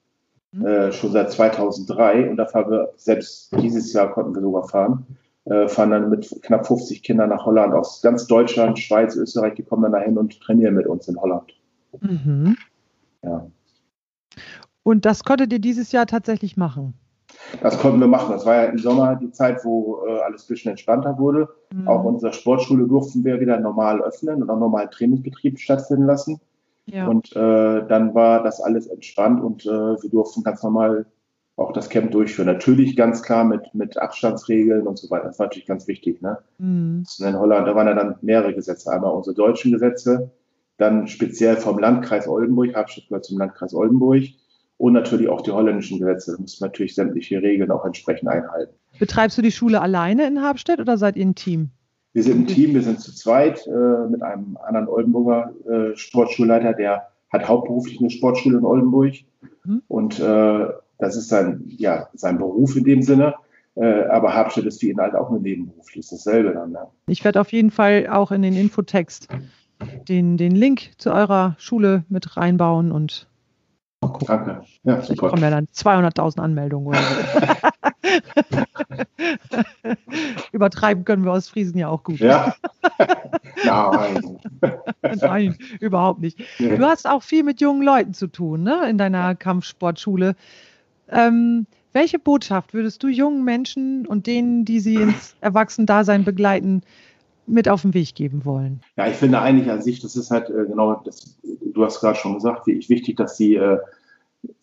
Mhm. 0.53 0.67
Äh, 0.67 0.93
schon 0.93 1.13
seit 1.13 1.31
2003 1.31 2.31
und 2.31 2.37
da 2.37 2.47
fahren 2.47 2.71
wir, 2.71 2.93
selbst 2.97 3.55
dieses 3.61 3.93
Jahr 3.93 4.11
konnten 4.11 4.35
wir 4.35 4.41
sogar 4.41 4.67
fahren, 4.67 5.07
äh, 5.45 5.69
fahren 5.69 5.91
dann 5.91 6.09
mit 6.09 6.41
knapp 6.43 6.67
50 6.67 7.03
Kindern 7.03 7.29
nach 7.29 7.45
Holland 7.45 7.75
aus 7.75 8.01
ganz 8.01 8.27
Deutschland, 8.27 8.79
Schweiz, 8.79 9.15
Österreich, 9.17 9.55
die 9.55 9.63
kommen 9.63 9.83
dann 9.83 9.93
dahin 9.93 10.17
und 10.17 10.41
trainieren 10.41 10.75
mit 10.75 10.87
uns 10.87 11.07
in 11.09 11.21
Holland. 11.21 11.53
Mhm. 12.01 12.57
Ja. 13.23 13.47
Und 14.89 15.05
das 15.05 15.23
konntet 15.23 15.53
ihr 15.53 15.59
dieses 15.59 15.93
Jahr 15.93 16.07
tatsächlich 16.07 16.57
machen? 16.57 16.95
Das 17.61 17.79
konnten 17.79 18.01
wir 18.01 18.07
machen. 18.07 18.33
Das 18.33 18.47
war 18.47 18.55
ja 18.55 18.65
im 18.65 18.79
Sommer 18.79 19.17
die 19.17 19.31
Zeit, 19.33 19.63
wo 19.63 19.99
äh, 20.07 20.21
alles 20.21 20.45
ein 20.45 20.49
bisschen 20.49 20.71
entspannter 20.71 21.19
wurde. 21.19 21.51
Mhm. 21.71 21.87
Auch 21.87 22.05
unsere 22.05 22.33
Sportschule 22.33 22.89
durften 22.89 23.23
wir 23.23 23.39
wieder 23.39 23.61
normal 23.61 24.01
öffnen 24.01 24.43
und 24.43 24.49
auch 24.49 24.59
normalen 24.59 24.91
Trainingsbetrieb 24.91 25.59
stattfinden 25.59 26.07
lassen. 26.07 26.41
Ja. 26.87 27.07
Und 27.07 27.37
äh, 27.37 27.87
dann 27.87 28.15
war 28.15 28.43
das 28.43 28.63
alles 28.63 28.87
entspannt 28.87 29.45
und 29.45 29.67
äh, 29.67 29.69
wir 29.69 30.09
durften 30.09 30.43
ganz 30.43 30.63
normal 30.63 31.05
auch 31.57 31.75
das 31.75 31.91
Camp 31.91 32.11
durchführen. 32.13 32.47
Natürlich 32.47 32.97
ganz 32.97 33.23
klar 33.23 33.45
mit, 33.45 33.75
mit 33.75 33.99
Abstandsregeln 33.99 34.87
und 34.87 34.97
so 34.99 35.11
weiter. 35.11 35.27
Das 35.27 35.39
war 35.39 35.49
natürlich 35.49 35.69
ganz 35.69 35.87
wichtig. 35.87 36.23
Ne? 36.23 36.39
Mhm. 36.57 37.05
In 37.19 37.39
Holland, 37.39 37.69
da 37.69 37.75
waren 37.75 37.89
ja 37.89 37.95
dann 37.95 38.17
mehrere 38.23 38.55
Gesetze. 38.55 38.91
Einmal 38.91 39.13
unsere 39.13 39.37
deutschen 39.37 39.71
Gesetze, 39.71 40.31
dann 40.79 41.09
speziell 41.09 41.59
vom 41.59 41.79
Landkreis 41.79 42.27
Oldenburg, 42.27 42.73
gehört 42.73 43.27
zum 43.27 43.37
Landkreis 43.37 43.75
Oldenburg 43.75 44.23
und 44.79 44.93
natürlich 44.93 45.29
auch 45.29 45.43
die 45.43 45.51
holländischen 45.51 45.99
Gesetze. 45.99 46.33
Da 46.33 46.41
muss 46.41 46.61
man 46.61 46.71
natürlich 46.71 46.95
sämtliche 46.95 47.43
Regeln 47.43 47.71
auch 47.71 47.85
entsprechend 47.85 48.29
einhalten. 48.29 48.73
Betreibst 48.99 49.37
du 49.37 49.43
die 49.43 49.53
Schule 49.53 49.81
alleine 49.81 50.27
in 50.27 50.43
Habstedt 50.43 50.81
oder 50.81 50.97
seid 50.97 51.17
ihr 51.17 51.27
ein 51.27 51.35
Team? 51.35 51.71
Wir 52.15 52.23
sind 52.23 52.41
ein 52.41 52.47
Team, 52.47 52.75
wir 52.75 52.83
sind 52.83 53.01
zu 53.01 53.15
zweit 53.15 53.67
äh, 53.67 54.09
mit 54.09 54.23
einem 54.23 54.57
anderen 54.65 54.89
Oldenburger 54.89 55.53
äh, 55.69 55.97
Sportschulleiter, 55.97 56.73
der 56.73 57.09
hat 57.31 57.47
hauptberuflich 57.47 58.01
eine 58.01 58.11
Sportschule 58.11 58.59
in 58.59 58.65
Oldenburg. 58.65 59.15
Mhm. 59.65 59.83
Und 59.89 60.19
äh, 60.19 60.67
das 60.99 61.17
ist 61.17 61.29
sein, 61.29 61.65
ja, 61.67 62.09
sein 62.15 62.39
Beruf 62.39 62.77
in 62.77 62.85
dem 62.85 63.03
Sinne. 63.03 63.35
Äh, 63.75 64.05
aber 64.07 64.35
Habstedt 64.35 64.67
ist 64.67 64.81
für 64.81 64.87
ihn 64.87 64.99
halt 64.99 65.15
auch 65.15 65.31
ein 65.31 65.43
Nebenberuf. 65.43 65.87
Das 65.95 66.11
ist 66.11 66.13
dasselbe 66.13 66.53
dann. 66.53 66.73
Ne? 66.73 66.87
Ich 67.07 67.25
werde 67.25 67.41
auf 67.41 67.53
jeden 67.53 67.71
Fall 67.71 68.09
auch 68.09 68.33
in 68.33 68.43
den 68.43 68.57
Infotext 68.57 69.29
den, 70.09 70.37
den 70.37 70.53
Link 70.53 70.91
zu 70.99 71.13
eurer 71.13 71.55
Schule 71.59 72.05
mit 72.09 72.37
reinbauen 72.37 72.91
und 72.91 73.28
gucken. 74.01 74.27
Danke. 74.27 74.63
Ja, 74.85 75.03
super. 75.03 75.13
Ich 75.13 75.19
kommen 75.19 75.43
ja 75.43 75.51
dann 75.51 75.67
200.000 75.67 76.41
Anmeldungen 76.41 76.89
oder 76.89 77.01
so. 77.01 77.99
Übertreiben 80.53 81.05
können 81.05 81.25
wir 81.25 81.33
aus 81.33 81.49
Friesen 81.49 81.79
ja 81.79 81.89
auch 81.89 82.05
gut. 82.05 82.21
Ja. 82.21 82.55
Nein. 83.65 84.39
Nein, 85.21 85.57
überhaupt 85.81 86.21
nicht. 86.21 86.39
Du 86.59 86.81
hast 86.81 87.09
auch 87.09 87.23
viel 87.23 87.43
mit 87.43 87.61
jungen 87.61 87.83
Leuten 87.83 88.15
zu 88.15 88.29
tun, 88.29 88.63
ne? 88.63 88.89
In 88.89 88.99
deiner 88.99 89.35
Kampfsportschule. 89.35 90.37
Ähm, 91.11 91.67
welche 91.93 92.19
Botschaft 92.19 92.75
würdest 92.75 93.03
du 93.03 93.09
jungen 93.09 93.45
Menschen 93.45 94.07
und 94.07 94.27
denen, 94.27 94.65
die 94.65 94.81
sie 94.81 94.97
ins 94.97 95.37
Erwachsenendasein 95.41 96.25
begleiten, 96.25 96.83
mit 97.49 97.69
auf 97.69 97.83
den 97.83 97.95
Weg 97.95 98.15
geben 98.15 98.45
wollen? 98.45 98.81
Ja, 98.97 99.09
ich 99.09 99.17
finde 99.17 99.41
eigentlich 99.41 99.71
an 99.71 99.83
sich, 99.83 100.01
das 100.01 100.17
ist 100.17 100.31
halt 100.31 100.51
äh, 100.51 100.67
genau, 100.67 101.01
das, 101.05 101.39
du 101.43 101.85
hast 101.85 102.01
gerade 102.01 102.19
schon 102.19 102.35
gesagt, 102.35 102.67
wichtig, 102.67 103.17
dass 103.17 103.37
sie 103.37 103.57
äh, 103.57 103.79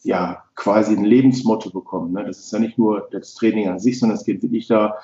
ja 0.04 0.44
quasi 0.56 0.96
ein 0.96 1.04
Lebensmotto 1.04 1.70
bekommen. 1.70 2.14
Ne? 2.14 2.24
Das 2.26 2.40
ist 2.40 2.52
ja 2.52 2.60
nicht 2.60 2.78
nur 2.78 3.08
das 3.12 3.36
Training 3.36 3.68
an 3.68 3.80
sich, 3.80 4.00
sondern 4.00 4.18
es 4.18 4.26
geht 4.26 4.42
wirklich 4.42 4.68
da, 4.68 4.96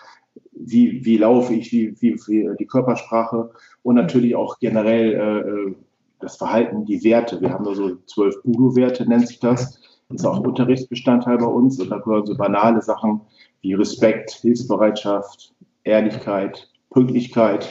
wie, 0.54 1.04
wie 1.04 1.18
laufe 1.18 1.54
ich, 1.54 1.72
wie, 1.72 1.96
wie, 2.02 2.16
wie 2.28 2.50
die 2.58 2.68
Körpersprache 2.68 3.52
und 3.84 3.96
natürlich 3.96 4.36
auch 4.36 4.60
generell 4.60 5.14
äh, 5.14 5.50
äh 5.50 5.76
das 6.22 6.38
Verhalten, 6.38 6.86
die 6.86 7.04
Werte. 7.04 7.42
Wir 7.42 7.52
haben 7.52 7.66
da 7.66 7.74
so 7.74 7.96
zwölf 8.06 8.42
Budo-Werte, 8.44 9.08
nennt 9.10 9.28
sich 9.28 9.40
das. 9.40 9.80
Das 10.10 10.22
ist 10.22 10.26
auch 10.26 10.40
Unterrichtsbestandteil 10.40 11.38
bei 11.38 11.46
uns 11.46 11.80
und 11.80 11.90
da 11.90 11.98
gehören 11.98 12.26
so 12.26 12.36
banale 12.36 12.82
Sachen 12.82 13.22
wie 13.62 13.74
Respekt, 13.74 14.32
Hilfsbereitschaft, 14.32 15.54
Ehrlichkeit, 15.84 16.70
Pünktlichkeit, 16.92 17.68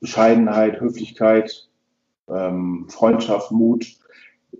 Bescheidenheit, 0.00 0.80
Höflichkeit, 0.80 1.68
ähm, 2.28 2.86
Freundschaft, 2.88 3.50
Mut, 3.50 3.86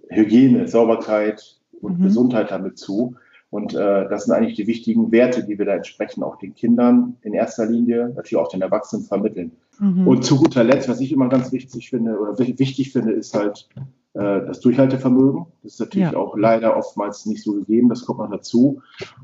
Hygiene, 0.08 0.66
Sauberkeit 0.68 1.58
und 1.80 1.98
mhm. 1.98 2.04
Gesundheit 2.04 2.50
damit 2.50 2.78
zu. 2.78 3.14
Und 3.50 3.74
äh, 3.74 4.08
das 4.08 4.24
sind 4.24 4.34
eigentlich 4.34 4.56
die 4.56 4.66
wichtigen 4.66 5.12
Werte, 5.12 5.44
die 5.44 5.56
wir 5.58 5.64
da 5.64 5.74
entsprechend 5.74 6.24
auch 6.24 6.36
den 6.38 6.54
Kindern 6.54 7.16
in 7.22 7.34
erster 7.34 7.66
Linie, 7.66 8.08
natürlich 8.08 8.36
auch 8.36 8.48
den 8.48 8.62
Erwachsenen 8.62 9.04
vermitteln. 9.04 9.52
Mhm. 9.78 10.08
Und 10.08 10.24
zu 10.24 10.38
guter 10.38 10.64
Letzt, 10.64 10.88
was 10.88 11.00
ich 11.00 11.12
immer 11.12 11.28
ganz 11.28 11.52
wichtig 11.52 11.90
finde 11.90 12.18
oder 12.18 12.36
wichtig 12.38 12.92
finde, 12.92 13.12
ist 13.12 13.34
halt 13.34 13.68
äh, 14.14 14.46
das 14.46 14.60
Durchhaltevermögen. 14.60 15.46
Das 15.62 15.74
ist 15.74 15.80
natürlich 15.80 16.12
ja. 16.12 16.18
auch 16.18 16.36
leider 16.36 16.76
oftmals 16.76 17.26
nicht 17.26 17.44
so 17.44 17.52
gegeben, 17.52 17.88
das 17.88 18.04
kommt 18.04 18.18
noch 18.18 18.30
dazu. 18.30 18.80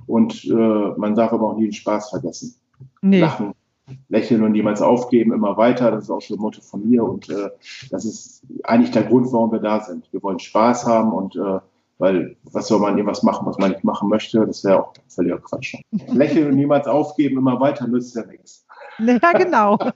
Und 0.07 0.44
äh, 0.44 0.55
man 0.55 1.14
darf 1.14 1.33
aber 1.33 1.51
auch 1.51 1.57
nie 1.57 1.64
den 1.64 1.73
Spaß 1.73 2.11
vergessen. 2.11 2.55
Nee. 3.03 3.20
Lachen, 3.20 3.53
lächeln 4.09 4.42
und 4.42 4.53
niemals 4.53 4.83
aufgeben, 4.83 5.33
immer 5.33 5.57
weiter. 5.57 5.90
Das 5.90 6.05
ist 6.05 6.11
auch 6.11 6.22
so 6.22 6.35
ein 6.35 6.40
Motto 6.40 6.61
von 6.61 6.88
mir 6.88 7.05
und 7.05 7.29
äh, 7.31 7.50
das 7.90 8.05
ist 8.05 8.42
eigentlich 8.64 8.90
der 8.90 9.05
Grund, 9.05 9.33
warum 9.33 9.53
wir 9.53 9.61
da 9.61 9.81
sind. 9.81 10.09
Wir 10.12 10.22
wollen 10.22 10.38
Spaß 10.38 10.87
haben 10.87 11.12
und 11.12 11.37
äh, 11.37 11.61
weil 11.98 12.37
was 12.44 12.66
soll 12.68 12.81
man 12.81 12.96
irgendwas 12.96 13.22
machen, 13.22 13.46
was 13.46 13.59
man 13.59 13.72
nicht 13.72 13.85
machen 13.85 14.09
möchte? 14.09 14.46
Das 14.46 14.64
wäre 14.64 14.83
auch 14.83 14.92
völliger 15.09 15.38
Quatsch. 15.38 15.76
lächeln 15.90 16.48
und 16.48 16.57
niemals 16.57 16.87
aufgeben, 16.87 17.38
immer 17.38 17.61
weiter 17.61 17.87
nützt 17.87 18.16
ja 18.16 18.24
nichts. 18.24 18.66
Ja, 18.98 19.33
genau. 19.33 19.79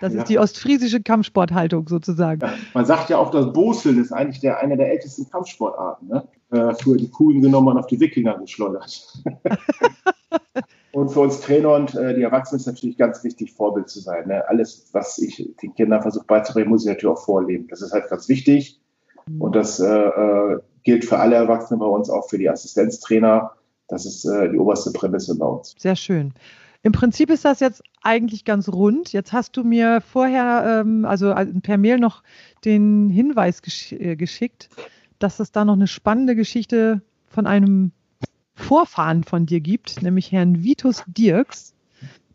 Das 0.00 0.12
ist 0.12 0.18
ja. 0.18 0.24
die 0.24 0.38
ostfriesische 0.38 1.02
Kampfsporthaltung 1.02 1.88
sozusagen. 1.88 2.40
Ja, 2.40 2.52
man 2.74 2.84
sagt 2.84 3.08
ja 3.08 3.18
auch, 3.18 3.30
das 3.30 3.52
Boseln 3.52 4.00
ist 4.00 4.12
eigentlich 4.12 4.40
der, 4.40 4.58
eine 4.60 4.76
der 4.76 4.90
ältesten 4.90 5.28
Kampfsportarten. 5.30 6.08
Ne? 6.08 6.28
Äh, 6.50 6.74
früher 6.74 6.98
die 6.98 7.08
Kugeln 7.08 7.40
genommen 7.40 7.68
und 7.68 7.78
auf 7.78 7.86
die 7.86 7.98
Wikinger 7.98 8.38
geschleudert. 8.38 9.22
Und 10.92 11.08
für 11.08 11.20
uns 11.20 11.40
Trainer 11.40 11.74
und 11.74 11.94
äh, 11.94 12.14
die 12.14 12.22
Erwachsenen 12.22 12.60
ist 12.60 12.66
natürlich 12.66 12.98
ganz 12.98 13.24
wichtig, 13.24 13.52
Vorbild 13.52 13.88
zu 13.88 14.00
sein. 14.00 14.28
Ne? 14.28 14.46
Alles, 14.48 14.90
was 14.92 15.18
ich 15.18 15.50
den 15.62 15.74
Kindern 15.74 16.02
versuche 16.02 16.26
beizubringen, 16.26 16.68
muss 16.68 16.82
ich 16.82 16.88
natürlich 16.88 17.16
auch 17.16 17.24
vorleben. 17.24 17.66
Das 17.68 17.80
ist 17.80 17.92
halt 17.92 18.08
ganz 18.08 18.28
wichtig. 18.28 18.78
Mhm. 19.26 19.40
Und 19.40 19.56
das 19.56 19.80
äh, 19.80 19.86
äh, 19.86 20.60
gilt 20.82 21.06
für 21.06 21.18
alle 21.18 21.36
Erwachsenen 21.36 21.80
bei 21.80 21.86
uns, 21.86 22.10
auch 22.10 22.28
für 22.28 22.36
die 22.36 22.50
Assistenztrainer. 22.50 23.52
Das 23.88 24.04
ist 24.04 24.26
äh, 24.26 24.50
die 24.50 24.58
oberste 24.58 24.92
Prämisse 24.92 25.36
bei 25.38 25.46
uns. 25.46 25.74
Sehr 25.78 25.96
schön. 25.96 26.34
Im 26.82 26.92
Prinzip 26.92 27.30
ist 27.30 27.44
das 27.44 27.60
jetzt 27.60 27.82
eigentlich 28.02 28.44
ganz 28.44 28.68
rund. 28.68 29.12
Jetzt 29.12 29.32
hast 29.32 29.56
du 29.56 29.64
mir 29.64 30.00
vorher, 30.00 30.82
ähm, 30.82 31.04
also 31.04 31.30
äh, 31.30 31.46
per 31.46 31.78
Mail 31.78 31.98
noch 31.98 32.22
den 32.64 33.08
Hinweis 33.08 33.62
gesch 33.62 33.92
äh, 33.92 34.16
geschickt, 34.16 34.68
dass 35.18 35.40
es 35.40 35.52
da 35.52 35.64
noch 35.64 35.74
eine 35.74 35.86
spannende 35.86 36.34
Geschichte 36.34 37.00
von 37.28 37.46
einem 37.46 37.92
Vorfahren 38.54 39.24
von 39.24 39.46
dir 39.46 39.60
gibt, 39.60 40.02
nämlich 40.02 40.32
Herrn 40.32 40.62
Vitus 40.62 41.04
Dirks. 41.06 41.74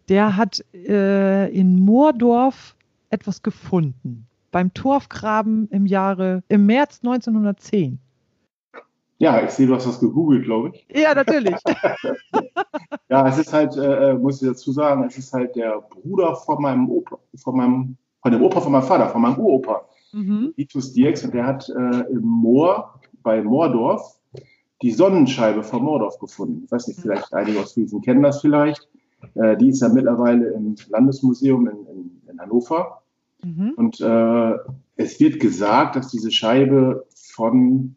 Der 0.09 0.37
hat 0.37 0.63
äh, 0.73 1.49
in 1.51 1.79
Moordorf 1.79 2.75
etwas 3.09 3.43
gefunden. 3.43 4.27
Beim 4.51 4.73
Torfgraben 4.73 5.67
im 5.69 5.85
Jahre, 5.85 6.43
im 6.47 6.65
März 6.65 6.99
1910. 7.03 7.99
Ja, 9.19 9.43
ich 9.43 9.49
sehe, 9.51 9.65
du 9.65 9.75
hast 9.75 9.87
das 9.87 9.99
gegoogelt, 9.99 10.45
glaube 10.45 10.71
ich. 10.73 10.87
Ja, 10.95 11.15
natürlich. 11.15 11.55
ja, 13.09 13.27
es 13.27 13.39
ist 13.39 13.51
halt, 13.51 13.75
äh, 13.75 14.11
äh, 14.11 14.13
muss 14.13 14.41
ich 14.41 14.47
dazu 14.47 14.71
sagen, 14.71 15.05
es 15.05 15.17
ist 15.17 15.33
halt 15.33 15.55
der 15.55 15.81
Bruder 15.81 16.35
von 16.35 16.61
meinem 16.61 16.87
Opa, 16.89 17.17
von 17.35 17.57
meinem, 17.57 17.97
von 18.21 18.31
dem 18.31 18.43
Opa 18.43 18.61
von 18.61 18.71
meinem 18.71 18.83
Vater, 18.83 19.09
von 19.09 19.21
meinem 19.21 19.39
Uropa, 19.39 19.87
mhm. 20.13 20.53
Vitus 20.55 20.93
Dirks, 20.93 21.23
und 21.23 21.33
der 21.33 21.47
hat 21.47 21.67
äh, 21.69 22.11
im 22.11 22.21
Moor 22.21 22.99
bei 23.23 23.41
Moordorf 23.41 24.16
die 24.81 24.91
Sonnenscheibe 24.91 25.63
von 25.63 25.83
Mordorf 25.83 26.19
gefunden. 26.19 26.63
Ich 26.65 26.71
weiß 26.71 26.87
nicht, 26.87 26.99
vielleicht 26.99 27.33
einige 27.33 27.59
aus 27.59 27.73
Friesen 27.73 28.01
kennen 28.01 28.23
das 28.23 28.41
vielleicht. 28.41 28.87
Äh, 29.35 29.57
die 29.57 29.69
ist 29.69 29.81
ja 29.81 29.89
mittlerweile 29.89 30.49
im 30.51 30.75
Landesmuseum 30.89 31.67
in, 31.67 31.85
in, 31.87 32.21
in 32.27 32.39
Hannover. 32.39 33.01
Mhm. 33.43 33.73
Und 33.75 33.99
äh, 33.99 34.53
es 34.95 35.19
wird 35.19 35.39
gesagt, 35.39 35.95
dass 35.95 36.09
diese 36.09 36.31
Scheibe 36.31 37.05
von 37.15 37.95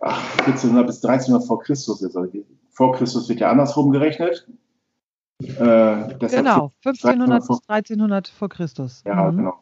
ach, 0.00 0.38
1400 0.38 0.86
bis 0.86 1.04
1300 1.04 1.46
vor 1.46 1.60
Christus 1.60 2.02
ist. 2.02 2.16
Also 2.16 2.32
vor 2.70 2.92
Christus 2.94 3.28
wird 3.28 3.40
ja 3.40 3.50
andersrum 3.50 3.90
gerechnet. 3.90 4.46
Äh, 5.38 6.14
genau, 6.18 6.72
1500 6.84 7.46
bis 7.46 7.60
1300 7.68 8.28
vor 8.28 8.48
Christus. 8.48 9.02
Ja, 9.04 9.30
mhm. 9.30 9.36
genau. 9.38 9.54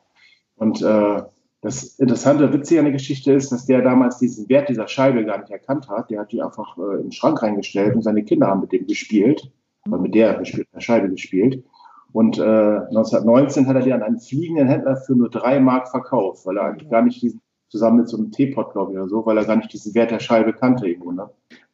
Und 0.57 0.83
äh, 0.83 1.23
das 1.65 1.99
Interessante, 1.99 2.53
Witzige 2.53 2.81
an 2.81 2.85
der 2.85 2.93
Geschichte 2.93 3.33
ist, 3.33 3.51
dass 3.51 3.65
der 3.65 3.81
damals 3.81 4.19
diesen 4.19 4.51
Wert 4.51 4.69
dieser 4.69 4.87
Scheibe 4.87 5.25
gar 5.25 5.39
nicht 5.39 5.51
erkannt 5.51 5.89
hat. 5.89 6.11
Der 6.11 6.21
hat 6.21 6.31
die 6.31 6.43
einfach 6.43 6.77
äh, 6.77 6.97
in 6.97 7.05
den 7.05 7.13
Schrank 7.13 7.43
reingestellt 7.43 7.97
und 7.97 8.03
seine 8.03 8.23
Kinder 8.23 8.49
haben 8.49 8.61
mit 8.61 8.73
dem 8.73 8.87
gespielt, 8.87 9.51
oder 9.89 9.99
mit 9.99 10.15
der, 10.15 10.35
gespielt, 10.35 10.69
der 10.75 10.81
Scheibe 10.81 11.09
gespielt. 11.09 11.65
Und 12.13 12.39
äh, 12.39 12.43
1919 12.43 13.67
hat 13.67 13.77
er 13.77 13.83
die 13.83 13.95
an 13.95 14.03
einen 14.03 14.21
fliegenden 14.21 14.69
Händler 14.69 14.97
für 14.97 15.15
nur 15.15 15.31
drei 15.31 15.59
Mark 15.59 15.89
verkauft, 15.89 16.45
weil 16.45 16.59
er 16.59 16.65
eigentlich 16.65 16.91
gar 16.91 17.01
nicht 17.01 17.23
diesen, 17.23 17.41
zusammen 17.71 17.97
mit 17.97 18.09
so 18.11 18.19
einem 18.19 18.31
Teepot, 18.31 18.71
glaube 18.73 18.93
ich, 18.93 18.99
oder 18.99 19.09
so, 19.09 19.25
weil 19.25 19.39
er 19.39 19.47
gar 19.47 19.57
nicht 19.57 19.73
diesen 19.73 19.95
Wert 19.95 20.11
der 20.11 20.21
Scheibe 20.21 20.53
kannte 20.53 20.87
irgendwo. 20.87 21.13
Ne? 21.13 21.31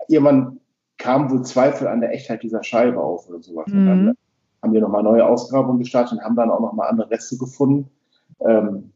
Irgendwann 0.06 0.60
kamen 0.98 1.32
wohl 1.32 1.42
Zweifel 1.42 1.88
an 1.88 2.00
der 2.00 2.14
Echtheit 2.14 2.44
dieser 2.44 2.62
Scheibe 2.62 3.00
auf 3.00 3.28
oder 3.28 3.42
sowas. 3.42 3.66
Mhm. 3.66 3.78
Und 3.78 3.86
dann 3.86 4.04
mhm. 4.04 4.14
haben 4.62 4.72
wir 4.72 4.80
nochmal 4.82 5.02
neue 5.02 5.26
Ausgrabungen 5.26 5.80
gestartet 5.80 6.18
und 6.18 6.24
haben 6.24 6.36
dann 6.36 6.50
auch 6.50 6.60
nochmal 6.60 6.90
andere 6.90 7.10
Reste 7.10 7.36
gefunden. 7.36 7.90
Ähm, 8.38 8.92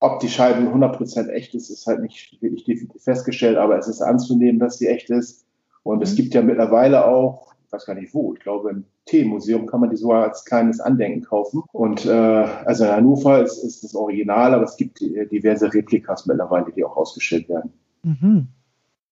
ob 0.00 0.20
die 0.20 0.28
Scheibe 0.28 0.60
100% 0.60 1.28
echt 1.28 1.54
ist, 1.54 1.70
ist 1.70 1.86
halt 1.86 2.00
nicht 2.00 2.40
wirklich 2.40 2.64
definitiv 2.64 3.02
festgestellt, 3.02 3.56
aber 3.56 3.78
es 3.78 3.88
ist 3.88 4.00
anzunehmen, 4.00 4.60
dass 4.60 4.78
sie 4.78 4.86
echt 4.86 5.10
ist. 5.10 5.44
Und 5.82 5.98
mhm. 5.98 6.02
es 6.02 6.14
gibt 6.14 6.34
ja 6.34 6.42
mittlerweile 6.42 7.06
auch, 7.06 7.54
ich 7.66 7.72
weiß 7.72 7.86
gar 7.86 7.94
nicht 7.94 8.14
wo, 8.14 8.32
ich 8.34 8.40
glaube 8.40 8.70
im 8.70 8.84
T-Museum 9.06 9.66
kann 9.66 9.80
man 9.80 9.90
die 9.90 9.96
sogar 9.96 10.24
als 10.24 10.44
kleines 10.44 10.80
Andenken 10.80 11.22
kaufen. 11.22 11.62
Und 11.72 12.04
äh, 12.06 12.10
also 12.10 12.84
in 12.84 12.90
Hannover 12.90 13.42
ist, 13.42 13.64
ist 13.64 13.82
das 13.82 13.94
Original, 13.94 14.54
aber 14.54 14.64
es 14.64 14.76
gibt 14.76 15.00
diverse 15.00 15.72
Replikas 15.72 16.26
mittlerweile, 16.26 16.70
die 16.72 16.84
auch 16.84 16.96
ausgestellt 16.96 17.48
werden. 17.48 17.72
Mhm. 18.02 18.48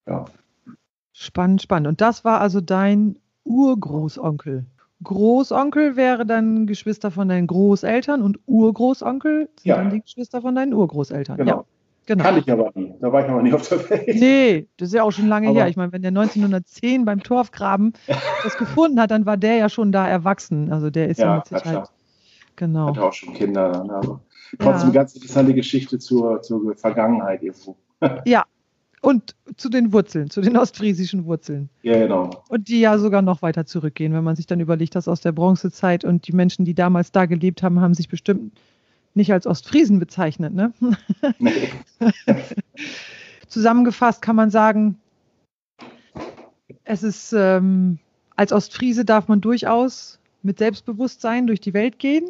Ja. 0.07 0.27
Spannend, 1.12 1.62
spannend. 1.62 1.88
Und 1.88 2.01
das 2.01 2.25
war 2.25 2.40
also 2.40 2.61
dein 2.61 3.18
Urgroßonkel. 3.44 4.66
Großonkel 5.02 5.96
wäre 5.96 6.24
dann 6.24 6.66
Geschwister 6.66 7.11
von 7.11 7.28
deinen 7.28 7.46
Großeltern 7.46 8.22
und 8.22 8.38
Urgroßonkel 8.46 9.48
sind 9.56 9.66
ja. 9.66 9.76
dann 9.76 9.90
die 9.90 10.00
Geschwister 10.00 10.40
von 10.40 10.54
deinen 10.54 10.72
Urgroßeltern. 10.72 11.37
Genau. 11.37 11.52
Ja, 11.52 11.64
genau. 12.06 12.24
Kann 12.24 12.38
ich 12.38 12.50
aber 12.50 12.70
nie. 12.74 12.94
Da 13.00 13.12
war 13.12 13.22
ich 13.22 13.30
noch 13.30 13.42
nie 13.42 13.52
auf 13.52 13.68
der 13.68 13.90
Welt. 13.90 14.16
Nee, 14.16 14.66
das 14.78 14.88
ist 14.88 14.94
ja 14.94 15.02
auch 15.02 15.11
schon 15.11 15.28
lange 15.28 15.48
aber 15.48 15.61
her. 15.61 15.68
Ich 15.68 15.76
meine, 15.76 15.92
wenn 15.92 16.02
der 16.02 16.11
1910 16.11 17.04
beim 17.04 17.22
Torfgraben 17.22 17.92
das 18.42 18.56
gefunden 18.56 19.00
hat, 19.00 19.11
dann 19.11 19.26
war 19.26 19.37
der 19.37 19.56
ja 19.56 19.68
schon 19.68 19.92
da 19.92 20.09
erwachsen. 20.09 20.72
Also 20.72 20.90
der 20.90 21.09
ist 21.09 21.18
ja, 21.18 21.26
ja 21.26 21.37
mit 21.37 21.46
Sicherheit. 21.46 21.90
Genau. 22.56 22.88
Hat 22.88 22.98
auch 22.98 23.12
schon 23.12 23.35
Kinder. 23.35 23.70
Dann, 23.70 23.90
also. 23.90 24.20
Trotzdem 24.59 24.88
ja. 24.88 24.94
ganz 24.94 25.14
interessante 25.14 25.52
Geschichte 25.52 25.98
zur, 25.98 26.40
zur 26.40 26.74
Vergangenheit 26.76 27.42
irgendwo. 27.42 27.77
Ja, 28.25 28.44
und 29.07 29.37
zu 29.57 29.69
den 29.69 29.92
Wurzeln, 29.92 30.31
zu 30.31 30.40
den 30.40 30.57
ostfriesischen 30.57 31.27
Wurzeln. 31.27 31.71
Ja, 31.83 31.96
genau. 31.96 32.42
Und 32.48 32.67
die 32.67 32.81
ja 32.81 32.98
sogar 32.98 33.23
noch 33.23 33.40
weiter 33.40 33.65
zurückgehen, 33.65 34.13
wenn 34.13 34.25
man 34.25 34.35
sich 34.35 34.48
dann 34.48 34.59
überlegt, 34.59 34.96
dass 34.96 35.07
aus 35.07 35.21
der 35.21 35.31
Bronzezeit 35.31 36.04
und 36.04 36.27
die 36.27 36.33
Menschen, 36.33 36.65
die 36.65 36.75
damals 36.75 37.13
da 37.13 37.27
gelebt 37.27 37.63
haben, 37.63 37.81
haben 37.81 37.94
sich 37.94 38.09
bestimmt 38.09 38.59
nicht 39.15 39.33
als 39.33 39.46
Ostfriesen 39.46 40.00
bezeichnet. 40.00 40.54
Ne? 40.54 40.73
Nee. 41.38 41.69
Zusammengefasst 43.46 44.23
kann 44.23 44.35
man 44.35 44.50
sagen, 44.50 44.98
es 46.83 47.04
ist, 47.04 47.33
ähm, 47.33 48.00
als 48.35 48.52
Ostfriese 48.52 49.04
darf 49.04 49.29
man 49.29 49.40
durchaus 49.40 50.19
mit 50.42 50.59
Selbstbewusstsein 50.59 51.46
durch 51.46 51.61
die 51.61 51.75
Welt 51.75 52.00
gehen 52.00 52.29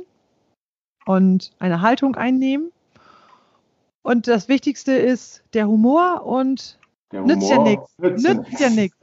und 1.06 1.52
eine 1.58 1.80
Haltung 1.80 2.16
einnehmen 2.16 2.70
und 4.06 4.28
das 4.28 4.48
Wichtigste 4.48 4.92
ist 4.92 5.42
der 5.52 5.66
Humor 5.66 6.24
und 6.24 6.78
Nützt 7.12 7.48
ja 7.48 7.62
nichts. 7.62 7.94
Nützt 7.98 8.60
ja 8.60 8.68
nichts. 8.68 8.96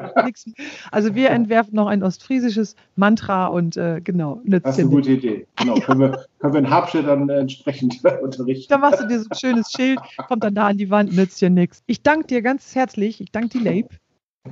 Also 0.91 1.15
wir 1.15 1.29
entwerfen 1.29 1.75
noch 1.75 1.87
ein 1.87 2.03
ostfriesisches 2.03 2.75
Mantra 2.95 3.47
und 3.47 3.77
äh, 3.77 4.01
genau, 4.03 4.41
nützt 4.43 4.65
Das 4.65 4.77
ist 4.77 4.83
eine 4.83 4.93
gute 4.93 5.11
Idee. 5.11 5.47
Genau. 5.55 5.75
Können, 5.75 6.01
wir, 6.01 6.25
können 6.39 6.53
wir 6.53 6.59
in 6.59 6.69
Habschild 6.69 7.07
dann 7.07 7.29
entsprechend 7.29 8.01
unterrichten. 8.21 8.67
Da 8.69 8.77
machst 8.77 9.01
du 9.01 9.07
dir 9.07 9.19
so 9.19 9.27
ein 9.29 9.37
schönes 9.37 9.71
Schild, 9.71 9.99
kommt 10.27 10.43
dann 10.43 10.53
da 10.53 10.67
an 10.67 10.77
die 10.77 10.89
Wand, 10.89 11.13
nützt 11.13 11.39
ja 11.41 11.49
nichts. 11.49 11.81
Ich 11.85 12.01
danke 12.01 12.27
dir 12.27 12.41
ganz 12.41 12.75
herzlich. 12.75 13.21
Ich 13.21 13.31
danke 13.31 13.57
dir, 13.57 13.63
Leib. 13.63 13.89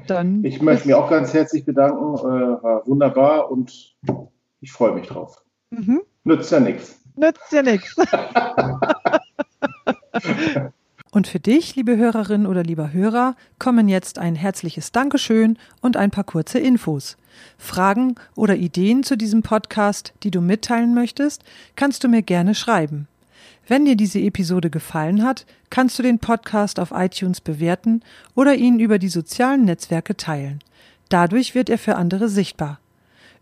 Dann 0.08 0.44
ich 0.46 0.62
möchte 0.62 0.88
mich 0.88 0.96
auch 0.96 1.10
ganz 1.10 1.34
herzlich 1.34 1.66
bedanken. 1.66 2.16
Äh, 2.16 2.64
war 2.64 2.88
wunderbar 2.88 3.52
und 3.52 3.96
ich 4.62 4.72
freue 4.72 4.94
mich 4.94 5.08
drauf. 5.08 5.44
Mhm. 5.72 6.02
Nützt 6.24 6.52
ja 6.52 6.62
nichts. 6.62 7.02
Nützt 7.16 7.52
ja 7.52 7.62
nichts. 7.62 7.96
Und 11.12 11.28
für 11.28 11.40
dich, 11.40 11.76
liebe 11.76 11.98
Hörerin 11.98 12.46
oder 12.46 12.64
lieber 12.64 12.94
Hörer, 12.94 13.36
kommen 13.60 13.90
jetzt 13.90 14.18
ein 14.18 14.36
herzliches 14.36 14.94
Dankeschön 14.94 15.58
und 15.82 15.98
ein 15.98 16.10
paar 16.10 16.24
kurze 16.24 16.58
Infos. 16.60 17.18
Fragen 17.58 18.16
oder 18.36 18.56
Ideen 18.56 19.04
zu 19.04 19.18
diesem 19.18 19.42
Podcast, 19.42 20.14
die 20.24 20.32
du 20.32 20.40
mitteilen 20.40 20.94
möchtest, 20.94 21.44
kannst 21.76 22.04
du 22.04 22.08
mir 22.08 22.22
gerne 22.22 22.56
schreiben. 22.56 23.08
Wenn 23.68 23.86
dir 23.86 23.96
diese 23.96 24.20
Episode 24.20 24.70
gefallen 24.70 25.24
hat, 25.24 25.46
kannst 25.70 26.00
du 26.00 26.04
den 26.04 26.20
Podcast 26.20 26.80
auf 26.80 26.92
iTunes 26.92 27.42
bewerten 27.42 28.02
oder 28.34 28.56
ihn 28.56 28.80
über 28.80 28.98
die 28.98 29.10
sozialen 29.10 29.66
Netzwerke 29.66 30.16
teilen. 30.16 30.60
Dadurch 31.10 31.56
wird 31.56 31.70
er 31.70 31.78
für 31.78 31.96
andere 31.96 32.30
sichtbar. 32.30 32.80